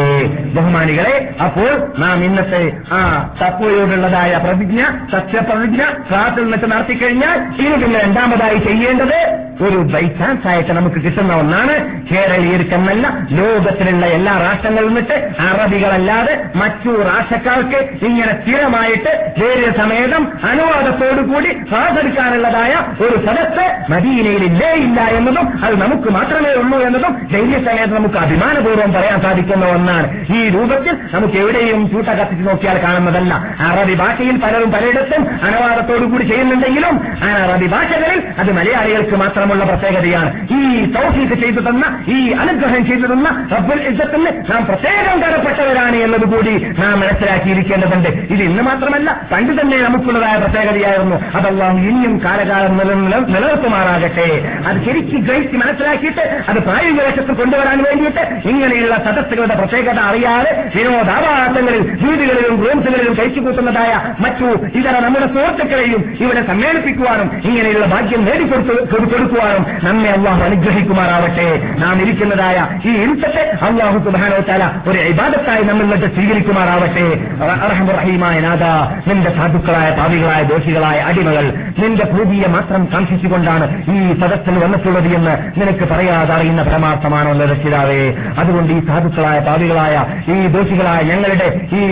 ബഹുമാനികളെ 0.56 1.16
അപ്പോൾ 1.46 1.70
നാം 2.04 2.18
ഇന്നത്തെ 2.28 2.62
ആ 2.98 3.00
തപ്പോയോടുള്ളതായ 3.42 4.32
പ്രതിജ്ഞ 4.46 4.80
സത്യപ്രതിജ്ഞ 5.14 5.82
ക്ലാസ്സിൽ 6.08 6.42
നിന്നിട്ട് 6.42 6.68
നടത്തിക്കഴിഞ്ഞാൽ 6.74 7.38
ഇനി 7.62 7.76
പിന്നെ 7.82 7.98
രണ്ടാമതായി 8.06 8.58
ചെയ്യേണ്ടത് 8.68 9.18
ഒരു 9.66 9.78
ബൈ 9.92 10.02
ചാൻസ് 10.18 10.46
ആയിട്ട് 10.50 10.72
നമുക്ക് 10.72 10.98
കിട്ടുന്ന 11.04 11.32
ഒന്നാണ് 11.34 11.74
കേരളീയർക്കെന്നല്ല 12.10 12.97
ലോകത്തിലുള്ള 13.30 14.06
എല്ലാ 14.06 14.32
രാഷ്ട്രങ്ങളിൽ 14.40 14.88
നിന്നിട്ട് 14.88 15.28
അറബികളല്ലാതെ 15.40 16.44
മറ്റു 16.56 16.90
രാഷ്ട്രക്കാർക്ക് 17.02 18.06
ഇങ്ങനെ 18.06 18.32
സ്ഥിരമായിട്ട് 18.42 19.32
ധൈര്യസമേതം 19.40 20.28
അനുവാദത്തോടുകൂടി 20.50 21.50
സാധരിക്കാനുള്ളതായ 21.70 22.74
ഒരു 23.04 23.26
സദസ് 23.26 23.92
മദീനയിൽ 23.92 24.44
ഇല്ലേ 24.44 24.72
ഇല്ല 24.72 25.00
എന്നതും 25.00 25.64
അത് 25.64 25.80
നമുക്ക് 25.82 26.10
മാത്രമേ 26.10 26.52
ഉള്ളൂ 26.54 26.78
എന്നതും 26.78 27.12
ധൈര്യസമേതം 27.32 27.94
നമുക്ക് 27.94 28.14
അഭിമാനപൂർവം 28.14 28.92
പറയാൻ 28.92 29.20
സാധിക്കുന്ന 29.20 29.66
ഒന്നാണ്. 29.66 30.34
ഈ 30.36 30.48
രൂപത്തിൽ 30.48 30.94
നമുക്ക് 31.14 31.34
എവിടെയും 31.34 31.90
ചൂട്ട 31.90 32.08
കത്തിച്ച് 32.08 32.48
നോക്കിയാൽ 32.48 32.82
കാണുന്നതല്ല. 32.82 33.34
അറബി 33.60 33.94
ഭാഷയിൽ 33.94 34.36
പലരും 34.36 34.70
പലയിടത്തും 34.72 35.22
അനുവാദത്തോടുകൂടി 35.42 36.24
ചെയ്യുന്നുണ്ടെങ്കിലും 36.24 37.00
ആ 37.24 37.30
അറബി 37.44 37.66
ഭാഷകളിൽ 37.66 38.22
അത് 38.38 38.52
മലയാളികൾക്ക് 38.52 39.16
മാത്രമുള്ള 39.16 39.64
പ്രത്യേകതയാണ്. 39.64 40.30
ഈ 40.54 40.92
തൗഹീദ് 40.92 41.40
ചെയ്തു 41.40 41.60
തന്ന 41.60 41.84
ഈ 42.08 42.32
അനുഗ്രഹം 42.32 42.86
ചെയ്തു 42.88 43.06
തന്ന 43.06 43.48
റബ്ബുൽ 43.52 43.80
ഇജ്ജത്തിന് 43.80 44.26
നാം 44.50 44.66
പ്രത്യേകം 44.66 45.22
കടപ്പെട്ടവരാണ് 45.22 45.96
എന്നതുകൂടി 45.96 46.66
നാം 46.78 47.00
മനസ്സിലാക്കിയിരിക്കേണ്ടതുണ്ട്. 47.00 48.08
ഇത് 48.08 48.42
ഇന്ന് 48.42 48.62
മാത്രമല്ല 48.62 49.20
പണ്ട് 49.32 49.62
തന്നെ 49.62 49.78
നമുക്കുള്ളതായ 49.78 50.36
പ്രത്യേകതയായിരുന്നു. 50.36 51.16
അതെല്ലാം 51.34 51.78
ഇനിയും 51.78 52.20
കാലകാലം 52.24 52.76
നില- 52.78 53.26
നിലനിർത്തുമാറാകട്ടെ. 53.26 54.58
അത് 54.66 54.84
ശരിക്കും 54.84 55.20
ഗ്രഹിച്ച് 55.20 55.56
മനസ്സിലാക്കിയിട്ട് 55.56 56.42
അത് 56.48 56.56
പ്രായോഗിക 56.56 57.02
വശത്ത് 57.02 57.32
കൊണ്ടുവരാൻ 57.32 57.84
വേണ്ടിയിട്ട് 57.84 58.48
ഇങ്ങനെയുള്ള 58.48 58.96
സദസ്സുകളുടെ 58.96 59.54
പ്രത്യേകത 59.54 59.98
അറിയാതെ 59.98 60.70
വിനോദാവാസങ്ങളിൽ 60.76 61.80
വീടുകളിലും 61.80 62.64
റൂംസുകളിലും 62.64 63.14
കഴിച്ചു 63.14 63.40
കൂട്ടുന്നതായ 63.40 64.14
മറ്റു 64.20 64.44
ഇതര 64.78 64.98
നമ്മുടെ 64.98 65.26
സുഹൃത്തുക്കളെയും 65.26 66.16
ഇവിടെ 66.20 66.46
സമ്മേളിപ്പിക്കുവാനും 66.46 67.40
ഇങ്ങനെയുള്ള 67.44 67.86
ഭാഗ്യം 67.86 68.24
നേടിക്കൊടുത്തു 68.24 68.68
കൊടു- 68.68 69.12
കൊടുക്കുവാനും 69.12 69.66
നമ്മെ 69.84 70.10
അള്ളാഹു 70.10 70.44
അനുഗ്രഹിക്കുമാറാവട്ടെ 70.44 71.74
നാം 71.78 72.02
ഇരിക്കുന്നതായ 72.02 72.67
ഈ 72.84 72.92
ഇരുത്തത്തെ 72.96 73.44
അള്ളാഹു 73.66 73.98
സുബാനോ 73.98 74.40
താല 74.48 74.64
ഒരു 74.88 74.98
ഇബാദത്തായി 75.08 75.62
നമ്മൾ 75.62 75.84
നിന്നിട്ട് 75.84 76.08
സ്വീകരിക്കുമാറാവട്ടെ 76.14 77.06
റഹമുറഹീമായ 77.52 78.36
നാഥ 78.40 78.64
നിന്റെ 79.08 79.30
സാധുക്കളായ 79.30 79.88
പാവികളായ 79.98 80.42
ദോഷികളായ 80.44 80.98
അടിമകൾ 81.02 81.46
നിന്റെ 81.78 82.04
ഭൂമിയെ 82.06 82.48
മാത്രം 82.48 82.84
കാംക്ഷിച്ചുകൊണ്ടാണ് 82.92 83.64
ഈ 83.90 84.18
സദസ്സിൽ 84.20 84.58
വന്നിട്ടുള്ളത് 84.58 85.08
എന്ന് 85.14 85.34
നിനക്ക് 85.58 85.84
പറയാതെ 85.84 86.34
അറിയുന്ന 86.34 86.62
പരമാർത്ഥമാണോ 86.62 87.16
രക്ഷിതാവേ? 87.48 88.00
അതുകൊണ്ട് 88.38 88.72
ഈ 88.72 88.80
സാധുക്കളായ 88.86 89.38
പാവികളായ 89.40 89.94
ഈ 90.28 90.46
ദോഷികളായ 90.48 91.00
ഞങ്ങളുടെ 91.10 91.46
ഈ 91.72 91.82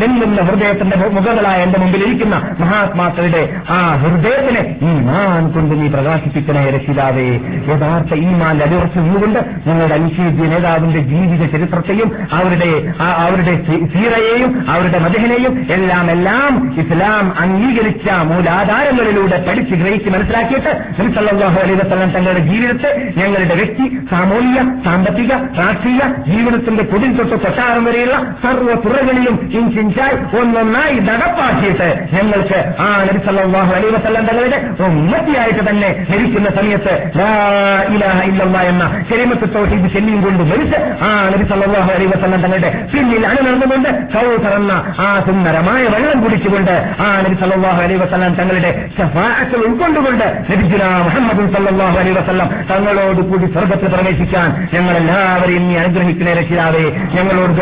ലെല്ലുന്ന 0.00 0.40
ഹൃദയത്തിന്റെ 0.42 0.96
മുഖങ്ങളായ 1.08 1.62
എന്റെ 1.62 1.78
മുമ്പിൽ 1.78 2.02
ഇരിക്കുന്ന 2.02 2.36
മഹാത്മാക്കളുടെ 2.60 3.42
ആ 3.70 3.78
ഹൃദയത്തിനെ 4.02 4.62
ഈ 4.82 4.92
മാൻ 5.06 5.44
കൊണ്ട് 5.50 5.74
നീ 5.80 5.88
പ്രകാശിപ്പിക്കണേ 5.88 6.64
രക്ഷിതാവേ. 6.70 7.26
യഥാർത്ഥ 7.70 8.14
ഈ 8.20 8.30
മാൻ 8.34 8.62
അടിയുറച്ചു 8.62 8.98
നിന്നുകൊണ്ട് 8.98 9.38
ഞങ്ങളുടെ 9.66 9.94
അനുശീദ്യ 10.20 10.46
നേതാവിന്റെ 10.46 11.00
ജീവിത 11.10 11.42
ചരിത്രത്തെയും 11.52 12.08
അവരുടെ 12.32 12.70
അവരുടെ 13.20 13.54
സീറയെയും 13.92 14.50
അവരുടെ 14.70 14.98
മദഹിനെയും 14.98 15.52
എല്ലാം 15.72 16.06
എല്ലാം 16.10 16.52
ഇസ്ലാം 16.82 17.26
അംഗീകരിച്ച 17.42 18.08
മൂലാധാരങ്ങളിലൂടെ 18.30 19.38
പഠിച്ച് 19.48 19.74
ഗ്രഹിച്ച് 19.74 20.10
മനസ്സിലാക്കിയിട്ട് 20.10 20.72
നബിസല്ലാഹു 20.98 21.58
അലൈഹി 21.62 21.78
വസല്ലം 21.82 22.10
തങ്ങളുടെ 22.10 22.42
ജീവിതത്തെ 22.50 22.90
ഞങ്ങളുടെ 23.16 23.54
വ്യക്തി 23.54 23.86
സാമൂഹിക 24.10 24.58
സാമ്പത്തിക 24.84 25.32
രാഷ്ട്രീയ 25.60 26.02
ജീവിതത്തിന്റെ 26.28 26.84
പൊതിൽ 26.84 27.12
തൊട്ട് 27.12 27.36
കൊട്ടാരം 27.36 27.84
വരെയുള്ള 27.84 28.18
സർവ 28.42 28.74
തുറകളിലും 28.84 29.36
ഇഞ്ചിഞ്ചായി 29.52 30.18
ഒന്നൊന്നായി 30.40 30.98
നടപ്പാക്കിയിട്ട് 31.00 31.88
ഞങ്ങൾക്ക് 32.14 32.60
ആ 32.80 32.90
നബിസല്ലാഹു 33.02 33.72
അലൈഹി 33.74 33.94
വസല്ലം 33.96 34.26
തങ്ങളുടെ 34.26 34.60
ഉമ്മത്തിയായിട്ട് 34.88 35.64
തന്നെ 35.70 35.90
ലഭിക്കുന്ന 36.12 36.50
സമയത്ത് 36.50 36.94
ഇലാഹ 37.94 38.18
ഇല്ലല്ലാഹ് 38.24 38.68
എന്ന 38.68 38.84
ശരിമത്ത് 39.10 39.46
ചെല്ലിയും 40.10 40.22
കൊണ്ട് 40.24 40.42
മരിച്ച് 40.50 40.78
ആ 41.02 41.10
നബി 41.30 41.44
സല്ലാഹു 41.50 41.90
അലൈ 41.94 42.06
വസ്ലം 42.06 42.40
തങ്ങളുടെ 42.44 42.70
പിന്നിൽ 42.92 43.22
അണിനിർന്നുകൊണ്ട് 43.26 43.88
കൗസർ 44.14 44.54
എന്ന 44.56 44.72
ആ 45.00 45.08
സുന്ദരമായ 45.26 45.82
വെള്ളം 45.94 46.18
കുടിച്ചുകൊണ്ട് 46.24 46.72
ആ 47.00 47.08
നബി 47.24 47.36
സല്ലാഹു 47.42 47.80
അലൈ 47.82 47.96
വസല്ലം 47.96 48.32
തങ്ങളുടെ 48.40 48.70
ശഫാഅത്തിൽ 48.96 49.60
ഉൾക്കൊണ്ടുകൊണ്ട് 49.66 50.26
നബിജുന 50.50 50.84
മുഹമ്മദ് 51.06 51.46
സല്ലല്ലാഹു 51.54 51.96
അലൈഹി 52.00 52.16
വസല്ലം 52.18 52.48
തങ്ങളോട് 52.70 53.22
കൂടി 53.30 53.48
സ്വർഗത്തിൽ 53.54 53.88
പ്രവേശിക്കാൻ 53.94 54.48
ഞങ്ങളെല്ലാവരെയും 54.74 55.64
നീ 55.68 55.76
അനുഗ്രഹിക്കുന്ന 55.76 56.34
രക്ഷിതാവേ. 56.40 56.84
ഞങ്ങളോട് 57.16 57.52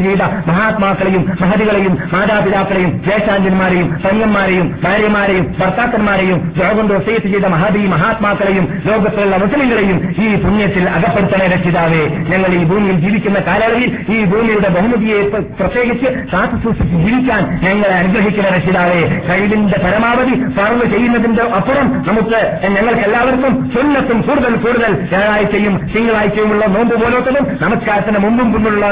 ചെയ്ത 0.00 0.22
മഹാത്മാക്കളെയും 0.48 1.22
മഹതികളെയും 1.42 1.94
മാതാപിതാക്കളെയും 2.12 2.90
ജ്യേഷ്ഠാഞ്ജന്മാരെയും 3.04 3.88
പയ്യന്മാരെയും 4.04 4.66
ഭാര്യമാരെയും 4.84 5.44
ഭർത്താക്കന്മാരെയും 5.60 6.38
ലോകം 6.60 6.86
വസീത്ത് 6.90 7.28
ചെയ്ത 7.28 7.46
മഹതി 7.54 7.82
മഹാത്മാക്കളെയും 7.94 8.64
ലോകത്തിലുള്ള 8.88 9.36
മുസ്ലിങ്ങളെയും 9.36 9.96
ഈ 10.18 10.28
പുണ്യത്തിൽ 10.42 10.84
അകപ്പെടുത്തണേ 10.96 11.46
രക്ഷിത 11.54 11.77
രക്ഷിതാവേ 11.80 12.00
ഞങ്ങൾ 12.30 12.50
ഈ 12.54 12.64
ഭൂമിയിൽ 12.64 12.96
ജീവിക്കുന്ന 12.98 13.38
കാലയളവിൽ 13.40 13.84
ഈ 14.10 14.24
ഭൂമിയുടെ 14.24 14.68
ബഹുമതിയെ 14.68 15.18
പ്ര- 15.24 15.44
പ്രത്യേകിച്ച് 15.58 16.08
കാത്തു 16.32 16.56
സൂക്ഷിച്ച് 16.64 16.96
ജീവിക്കാൻ 16.96 17.42
ഞങ്ങളെ 17.64 17.94
അനുഗ്രഹിക്കുന്ന 17.94 18.48
രക്ഷിതാവേ. 18.48 19.00
കഴിവിന്റെ 19.28 19.78
പരമാവധി 19.78 20.34
സർവ് 20.56 20.84
ചെയ്യുന്നതിന്റെ 20.92 21.42
അപ്പുറം 21.58 21.86
നമുക്ക് 22.08 22.40
ഞങ്ങൾക്ക് 22.66 23.02
എല്ലാവർക്കും 23.02 23.44
സുന്നത്തും 23.74 24.18
കൂടുതൽ 24.22 24.54
കൂടുതൽ 24.56 24.92
ഞായറാഴ്ചയും 25.12 25.74
തിങ്കളാഴ്ചയുമുള്ള 25.92 26.64
നോമ്പ് 26.68 26.94
പോലോത്തതും 26.96 27.46
നമസ്കാരത്തിന് 27.62 28.18
മുമ്പും 28.18 28.48
മുമ്പുള്ള 28.48 28.84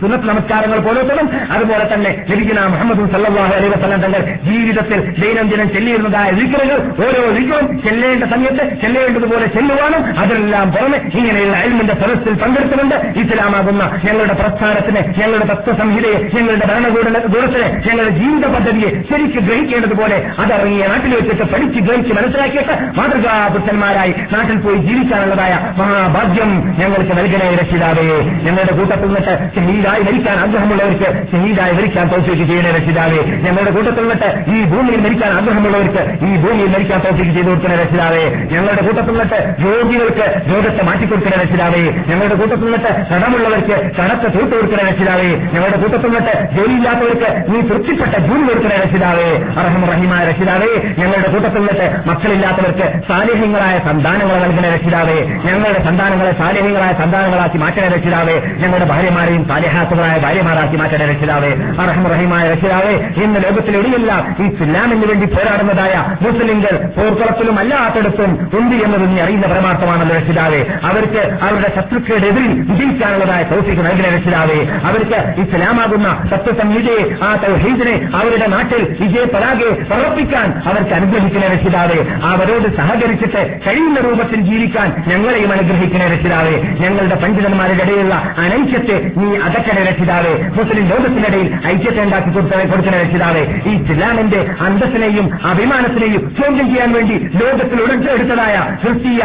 സുനത്ത് 0.00 0.26
നമസ്കാരങ്ങൾ 0.28 0.78
പോലോത്തതും 0.80 1.26
അതുപോലെ 1.52 1.84
തന്നെ 1.88 2.10
ലഭിക്കുന്ന 2.30 2.66
മുഹമ്മദ് 2.68 3.10
സല്ലാഹു 3.14 3.52
അലൈ 3.52 3.68
വസ്ലം 3.68 4.00
തങ്ങൾ 4.00 4.20
ജീവിതത്തിൽ 4.48 5.00
ദൈനംദിനം 5.20 5.68
ചെല്ലിയിരുന്നതായ 5.70 6.28
വിഗ്രഹങ്ങൾ 6.38 6.78
ഓരോ 7.04 7.22
വിഗ്രഹം 7.30 7.66
ചെല്ലേണ്ട 7.82 8.24
സമയത്ത് 8.32 8.64
ചെല്ലേണ്ടതുപോലെ 8.82 9.46
ചെല്ലുവാനും 9.54 10.02
അതിനെല്ലാം 10.18 10.66
പുറമെ 10.72 10.98
ഇങ്ങനെയുള്ള 11.14 11.56
അയൽമിന്റെ 11.80 11.94
സദസ്സിൽ 12.00 12.34
പങ്കെടുത്തുകൊണ്ട് 12.34 12.96
ഇസ്ലാമാകുന്ന 13.20 13.82
ഞങ്ങളുടെ 14.04 14.32
പ്രസ്ഥാനത്തിന് 14.32 15.02
ഞങ്ങളുടെ 15.20 15.46
തത്വസംഹിതയെ 15.52 16.18
ഞങ്ങളുടെ 16.34 16.66
ഭരണകൂടത്തിന് 16.66 17.68
ഞങ്ങളുടെ 17.88 18.14
ജീവിത 18.16 18.46
പദ്ധതിയെ 18.54 18.90
ശരിക്ക് 19.10 19.38
ഗ്രഹിക്കേണ്ടതുപോലെ 19.38 20.16
അതറിങ്ങിയ 20.38 20.86
നാട്ടിൽ 20.86 21.14
വെച്ചിട്ട് 21.14 21.44
പഠിച്ച് 21.52 21.80
ഗ്രഹിച്ച് 21.80 22.12
മനസ്സിലാക്കിയിട്ട് 22.12 22.74
മാതൃകാപുത്രന്മാരായി 22.98 24.14
നാട്ടിൽ 24.32 24.56
പോയി 24.56 24.76
ജീവിക്കാനുള്ളതായ 24.76 25.54
മഹാഭാഗ്യം 25.78 26.50
ഞങ്ങൾക്ക് 26.78 27.12
നൽകണേ 27.18 27.48
രക്ഷിതാവേ. 27.62 28.06
ഞങ്ങളുടെ 28.46 28.72
കൂട്ടത്തിൽ 28.76 29.06
നിന്നിട്ട് 29.06 29.34
ഷഹീദായി 29.56 30.02
മരിക്കാൻ 30.02 30.36
ആഗ്രഹമുള്ളവർക്ക് 30.40 31.08
ഷഹീദായി 31.32 31.72
മരിക്കാൻ 31.72 32.06
തോഫിക്ക് 32.08 32.44
ചെയ്യണേ 32.50 32.70
രക്ഷിതാവേ. 32.70 33.20
ഞങ്ങളുടെ 33.46 33.70
കൂട്ടത്തിൽ 33.70 34.02
നിന്നിട്ട് 34.02 34.28
ഈ 34.50 34.64
ഭൂമിയിൽ 34.72 35.00
മരിക്കാൻ 35.00 35.30
ആഗ്രഹമുള്ളവർക്ക് 35.32 36.02
ഈ 36.24 36.32
ഭൂമിയിൽ 36.44 36.70
മരിക്കാൻ 36.74 37.00
തോഫിക്ക് 37.00 37.32
ചെയ്തു 37.36 37.48
കൊടുക്കണേ 37.48 37.76
രക്ഷിതാവേ. 37.76 38.24
ഞങ്ങളുടെ 38.54 38.82
കൂട്ടത്തിൽ 38.86 39.10
നിന്നിട്ട് 39.10 39.40
രോഗികൾക്ക് 39.64 40.26
രോഗത്തെ 40.52 40.82
മാറ്റിക്കൊടുക്കണേ 40.82 41.36
രക്ഷിതാവേ. 41.42 41.69
ഞങ്ങളുടെ 42.10 42.34
കൂട്ടത്തിൽ 42.34 42.64
നിന്നിട്ട് 42.64 42.92
കടമുള്ളവർക്ക് 43.10 43.76
കടത്തെ 43.98 44.28
തൂട്ട് 44.28 44.52
കൊടുക്കണ 44.52 44.80
രക്ഷിതാവേ 44.88 45.30
ഞങ്ങളുടെ 45.54 45.78
കൂട്ടത്തിൽ 45.82 46.08
നിന്നിട്ട് 46.08 46.34
ജോലിയില്ലാത്തവർക്ക് 46.56 47.30
നീ 47.52 47.60
തൃപ്തിപ്പെട്ട 47.60 48.14
ജോലി 48.26 48.44
കൊടുക്കണ 48.44 48.72
രക്ഷിതാവേ 48.84 49.28
അർഹം 49.62 49.84
റഹിമായ 49.90 50.22
രക്ഷിതാവേ 50.24 50.70
ഞങ്ങളുടെ 51.00 51.28
കൂട്ടത്തിൽ 51.28 51.60
നിന്നിട്ട് 51.60 51.88
മക്കളില്ലാത്തവർക്ക് 52.10 52.86
സാലിഹ്യങ്ങളായ 53.08 53.76
സന്താനങ്ങളെ 53.88 54.40
നൽകണ 54.44 54.66
രക്ഷിതാവേ 54.74 55.18
ഞങ്ങളുടെ 55.48 55.82
സന്താനങ്ങളെ 55.84 56.32
സാലിഹ്യങ്ങളായ 56.40 56.92
സന്താനങ്ങളാക്കി 56.92 57.58
മാറ്റണ 57.58 57.86
രക്ഷിതാവേ 57.94 58.36
ഞങ്ങളുടെ 58.62 58.88
ഭാര്യമാരെയും 58.92 59.44
സാലിഹാത്തുകളായ 59.44 60.16
ഭാര്യമാരാക്കി 60.18 60.76
മാറ്റണ 60.76 61.02
രക്ഷിതാവേ 61.04 61.52
അർഹം 61.84 62.06
റഹിമായ 62.06 62.44
രക്ഷിതാവേ 62.52 62.94
ഇന്ന് 63.24 63.40
ലോകത്തിലെവിടെയെല്ലാം 63.40 64.22
ഈ 64.40 64.46
ഇസ്ലാമിന് 64.54 65.06
വേണ്ടി 65.06 65.26
പോരാടുന്നതായ 65.26 65.94
മുസ്ലിംകൾ 66.22 66.74
പോർക്കുളത്തിലും 66.96 67.58
അല്ലാത്തടത്തും 67.58 68.30
ഉണ്ട് 68.58 68.76
എന്നത് 68.84 69.04
നീ 69.12 69.18
അറിയുന്ന 69.20 69.46
പരമാർത്ഥമാണല്ലോ 69.46 70.14
രക്ഷിതാവേ 70.16 70.60
അവർക്ക് 70.84 71.22
അവരുടെ 71.60 71.80
ശത്രുക്കളുടെ 71.80 72.26
എതിരിൽ 72.26 72.60
വിജയിക്കാനുള്ളതായ 72.60 73.42
തൗഫീഖ് 73.42 73.86
നൽകിയ 73.86 74.10
രക്ഷിതാവേ. 74.10 74.66
അവർക്ക് 74.84 75.40
ഇസ്ലാമാകുന്ന 75.40 76.28
സത്യസംഹിതയെ 76.30 77.24
ആ 77.24 77.36
തൗഹീദിനെ 77.48 78.08
അവരുടെ 78.14 78.46
നാട്ടിൽ 78.46 78.96
വിജയ 79.00 79.24
പരാഗെ 79.24 79.84
സമർപ്പിക്കാൻ 79.84 80.62
അവർക്ക് 80.66 80.94
അനുഗ്രഹിക്കുന്ന 80.94 81.46
രക്ഷിതാവേ. 81.46 82.04
അവരോട് 82.22 82.76
സഹകരിച്ചിട്ട് 82.76 83.58
കഴിയുന്ന 83.66 84.00
രൂപത്തിൽ 84.00 84.40
ജീവിക്കാൻ 84.40 85.04
ഞങ്ങളെയും 85.06 85.52
അനുഗ്രഹിക്കുന്ന 85.52 86.06
രക്ഷിതാവേ. 86.06 86.56
ഞങ്ങളുടെ 86.80 87.14
പണ്ഡിതന്മാരുടെ 87.14 87.82
ഇടയിലുള്ള 87.82 88.14
അനൈക്യത്തെ 88.38 89.12
നീ 89.16 89.36
അകറ്റണ 89.36 89.84
രക്ഷിതാവേ. 89.84 90.48
മുസ്ലിം 90.48 90.86
ലോകത്തിനിടയിൽ 90.86 91.58
ഐക്യത്തെ 91.66 92.02
ഉണ്ടാക്കി 92.02 92.30
കൊടുത്ത 92.30 92.52
കൊടുക്കുന്ന 92.52 92.96
രക്ഷിതാവേ. 92.96 93.40
ഈ 93.66 93.82
ഇസ്ലാമിന്റെ 93.82 94.50
അന്തസ്സിനെയും 94.60 95.46
അഭിമാനത്തിനെയും 95.46 96.36
ചോദ്യം 96.42 96.68
ചെയ്യാൻ 96.68 96.92
വേണ്ടി 96.92 97.12
ലോകത്തിൽ 97.12 97.82
ഉടച്ചെടുത്തതായ 97.82 98.76
ക്രിസ്തീയ 98.84 99.20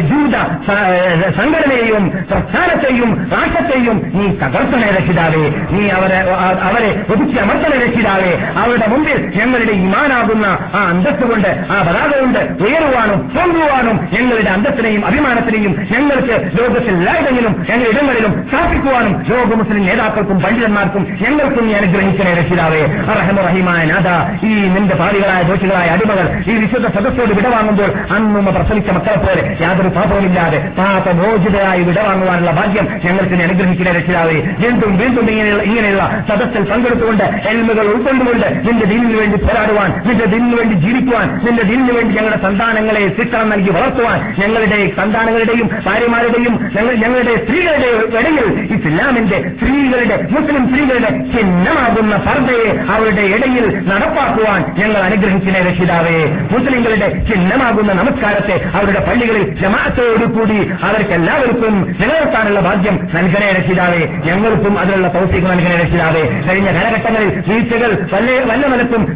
ജൂത 0.00 0.36
സ- 0.66 1.40
സംഘടനയെയും 1.80 2.04
പ്രസ്ഥാനത്തെയും 2.30 3.10
രാഷ്ട്രത്തെയും 3.32 3.96
നീ 4.14 4.24
തകർത്തണേ 4.42 4.88
രക്ഷിതാവേ 4.96 5.42
നീ 5.74 5.82
അവരെ 5.96 6.18
അവരെ 6.68 6.90
ഒതുക്കി 7.12 7.36
അമർത്തണ 7.42 7.72
രക്ഷിതാവേ. 7.84 8.30
അവരുടെ 8.60 8.86
മുമ്പിൽ 8.92 9.18
ഞങ്ങളുടെ 9.36 9.74
ഇമാനാകുന്ന 9.80 10.46
ആ 10.78 10.82
അന്തസ് 10.90 11.24
കൊണ്ട് 11.30 11.50
ആ 11.72 11.78
പതാക 11.86 12.10
കൊണ്ട് 12.20 12.40
ഉയരുവാനും 12.64 13.20
പൊങ്ങുവാനും 13.34 13.96
ഞങ്ങളുടെ 14.14 14.50
അന്തസ്സിനെയും 14.50 15.02
അഭിമാനത്തിനെയും 15.06 15.72
ഞങ്ങൾക്ക് 15.92 16.34
ലോകത്തിൽ 16.58 16.92
എല്ലായിടങ്ങളിലും 16.94 17.54
ഞങ്ങളുടെ 17.70 17.90
ഇടങ്ങളിലും 17.92 18.32
സ്ഥാപിക്കുവാനും 18.48 19.14
ലോക 19.30 19.50
മുസ്ലിം 19.60 19.82
നേതാക്കൾക്കും 19.86 20.38
പണ്ഡിതന്മാർക്കും 20.44 21.02
ഞങ്ങൾക്കും 21.22 21.64
നീ 21.68 21.74
അനുഗ്രഹിക്കണേ 21.80 22.32
രക്ഷിതാവേ. 22.40 22.82
റഹമുറഹിമായ 23.12 23.82
നാഥ 23.92 24.08
ഈ 24.46 24.52
നിന്റെ 24.74 24.94
പാലികളായ 24.94 25.40
ദോഷികളായ 25.50 25.88
അടിമകൾ 25.96 26.26
ഈ 26.50 26.56
വിശുദ്ധ 26.62 26.86
സദസ്സോട് 26.96 27.32
വിടവാങ്ങുമ്പോൾ 27.38 27.90
അന്നുമ്മ 28.14 28.50
പ്രസവിച്ച 28.50 28.90
മക്കളെ 28.96 29.18
പോലെ 29.24 29.42
യാതൊരു 29.62 29.90
പാപവുമില്ലാതെ 29.96 30.58
പാപമോചിതരായി 31.60 31.82
വിടവാങ്ങുവാനുള്ള 31.82 32.50
ഭാഗ്യം 32.50 32.86
ഞങ്ങൾക്ക് 33.04 33.34
നീ 33.34 33.42
അനുഗ്രഹിക്കണേ 33.42 33.92
രക്ഷിതാവേ. 33.92 34.36
വീണ്ടും 34.62 34.90
വീണ്ടും 34.96 35.30
ഇങ്ങനെയുള്ള 35.30 35.62
ഇങ്ങനെയുള്ള 35.62 36.04
സദസ്സിൽ 36.28 36.62
പങ്കെടുത്തുകൊണ്ട് 36.64 37.24
എൽമുകൾ 37.50 37.86
ഉൾക്കൊണ്ടുകൊണ്ട് 37.92 38.46
നിന്റെ 38.66 38.84
ദീനിന് 38.84 39.16
വേണ്ടി 39.18 39.38
പോരാടുവാൻ 39.40 39.90
നിന്റെ 40.06 40.26
ദീനിന് 40.26 40.56
വേണ്ടി 40.56 40.74
ജീവിക്കുവാൻ 40.84 41.26
നിന്റെ 41.44 41.62
ദീനിന് 41.62 41.92
വേണ്ടി 41.92 42.12
ഞങ്ങളുടെ 42.14 42.40
സന്താനങ്ങളെ 42.42 43.02
ശിക്ഷണം 43.18 43.48
നൽകി 43.50 43.70
വളർത്തുവാൻ 43.70 44.18
ഞങ്ങളുടെ 44.38 44.78
സന്താനങ്ങളുടെയും 44.98 45.66
ഭാര്യമാരുടെയും 45.86 46.54
ഞങ്ങളുടെ 47.02 47.34
സ്ത്രീകളുടെ 47.42 47.90
ഇടയിൽ 48.18 48.46
ഇസ്ലാമിന്റെ 48.76 49.38
സ്ത്രീകളുടെ 49.54 50.16
മുസ്ലിം 50.30 50.64
സ്ത്രീകളുടെ 50.68 51.10
ചിഹ്നമാകുന്ന 51.32 52.14
പർദ്ദയെ 52.26 52.70
അവരുടെ 52.94 53.24
ഇടയിൽ 53.34 53.64
നടപ്പാക്കുവാൻ 53.88 54.60
ഞങ്ങൾ 54.78 55.00
അനുഗ്രഹിക്കുന്ന 55.00 55.58
രക്ഷിതാവേ. 55.60 56.16
മുസ്ലിങ്ങളുടെ 56.52 57.08
ചിഹ്നമാകുന്ന 57.28 57.92
നമസ്കാരത്തെ 57.92 58.56
അവരുടെ 58.74 59.00
പള്ളികളിൽ 59.08 59.44
ജമാഅത്തോടുകൂടി 59.60 60.58
അവർക്ക് 60.82 61.14
എല്ലാവർക്കും 61.50 61.76
നിലനിർത്താനുള്ള 62.00 62.60
ഭാഗ്യം 62.60 62.96
നൽകണേ 63.14 63.48
രക്ഷിതാവേ. 63.58 64.02
ഞങ്ങൾക്കും 64.26 64.74
അതിനുള്ള 64.78 65.08
തൗഫീഖ് 65.14 65.46
നൽകണേ 65.52 65.76
രക്ഷിതാവേ. 65.82 66.22
കഴിഞ്ഞ 66.48 66.68
കാലഘട്ടങ്ങളിൽ 66.76 67.30
വീഴ്ചകൾ 67.48 67.90
വല്ല 68.12 68.30
വല്ല 68.50 68.66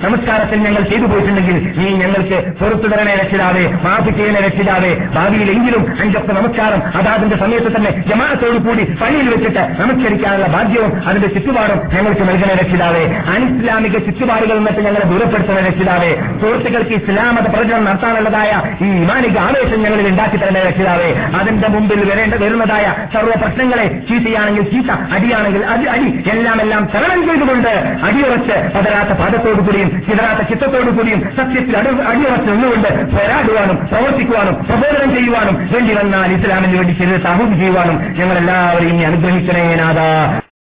നമസ്കാരത്തിൽ 0.04 0.58
ഞങ്ങൾ 0.66 0.82
ചെയ്തു 0.90 1.06
പോയിട്ടുണ്ടെങ്കിൽ 1.06 1.56
നീ 1.78 1.86
ഞങ്ങൾക്ക് 2.02 2.38
പുറത്തു 2.60 2.88
തരണേ 2.92 3.14
രക്ഷിതാവേ 3.22 3.64
മാഫി 3.84 4.10
ചെയ്യണേ 4.18 4.40
രക്ഷിതാവേ. 4.46 4.90
ഭാവിയിലെങ്കിലും 5.16 5.82
അഞ്ചൊക്കെ 6.00 6.32
നമസ്കാരം 6.32 6.80
അതാതിന്റെ 6.98 7.36
സമയത്ത് 7.36 7.70
തന്നെ 7.76 7.92
ജമാഅത്തോടു 8.08 8.58
കൂടി 8.66 8.84
പള്ളിയിൽ 9.02 9.28
വെച്ചിട്ട് 9.34 9.62
നമസ്കരിക്കാനുള്ള 9.82 10.48
ഭാഗ്യവും 10.56 10.92
അതിന്റെ 11.08 11.28
ചുറ്റുപാടും 11.28 11.80
ഞങ്ങൾക്ക് 11.94 12.24
നൽകണേ 12.30 12.54
രക്ഷിതാവേ. 12.62 13.04
അനിസ്ലാമിക 13.34 13.96
ചുറ്റുപാടുകൾ 14.08 14.56
നിന്നിട്ട് 14.58 14.82
ഞങ്ങളെ 14.88 15.06
ദൂരപ്പെടുത്തണ 15.12 15.58
രക്ഷിതാവേ. 15.68 16.10
സുഹൃത്തുക്കൾക്ക് 16.42 16.94
ഇസ്ലാമത 17.00 17.46
പ്രചരണം 17.54 17.84
നടത്താനുള്ളതായ 17.84 18.50
ഈ 18.84 18.90
ഇമാനിക 19.04 19.38
ആവേശം 19.46 19.80
ഞങ്ങളിൽ 19.84 20.08
ഉണ്ടാക്കി 20.08 20.36
തരണേ 20.36 20.60
രക്ഷിതാവേ. 20.68 21.10
അതിന്റെ 21.40 21.68
മുമ്പിൽ 21.74 22.00
വരേണ്ട 22.24 22.36
വരുന്നതായ 22.42 22.86
സർവ 23.14 23.32
പ്രശ്നങ്ങളെ 23.42 23.86
ചീത്തയാണെങ്കിൽ 24.08 24.64
ചീത്ത 24.72 24.90
അടിയാണെങ്കിൽ 25.16 25.62
അത് 25.72 25.84
അടി. 25.94 26.08
എല്ലാം 26.34 26.58
എല്ലാം 26.64 26.82
തരണം 26.94 27.20
ചെയ്തുകൊണ്ട് 27.28 27.72
അടിയുറച്ച് 28.06 28.56
പതരാത്ത 28.76 29.12
പാദത്തോടുകൂടിയും 29.20 29.90
ചിതറാത്ത 30.06 30.42
ചിത്തത്തോടുകൂടിയും 30.50 31.20
സത്യത്തിൽ 31.38 31.76
അടി 31.80 31.92
അടിയുറച്ച് 32.12 32.48
നിന്നുകൊണ്ട് 32.52 32.90
പോരാടുവാനും 33.14 33.78
പ്രവർത്തിക്കുവാനും 33.92 34.56
പ്രബോധനം 34.70 35.12
ചെയ്യുവാനും 35.16 35.58
വേണ്ടി 35.74 35.94
വന്നാൽ 36.00 36.32
ഇസ്ലാമിന് 36.38 36.78
വേണ്ടി 36.78 36.94
ശരീരത്തെ 37.02 37.30
അഹൂം 37.34 37.52
ചെയ്യുവാനും 37.58 37.98
ഞങ്ങൾ 38.20 38.38
എല്ലാവരെയും 38.42 39.06
അനുഗ്രഹിക്കണേ 39.10 39.66
നാഥ. 39.82 40.00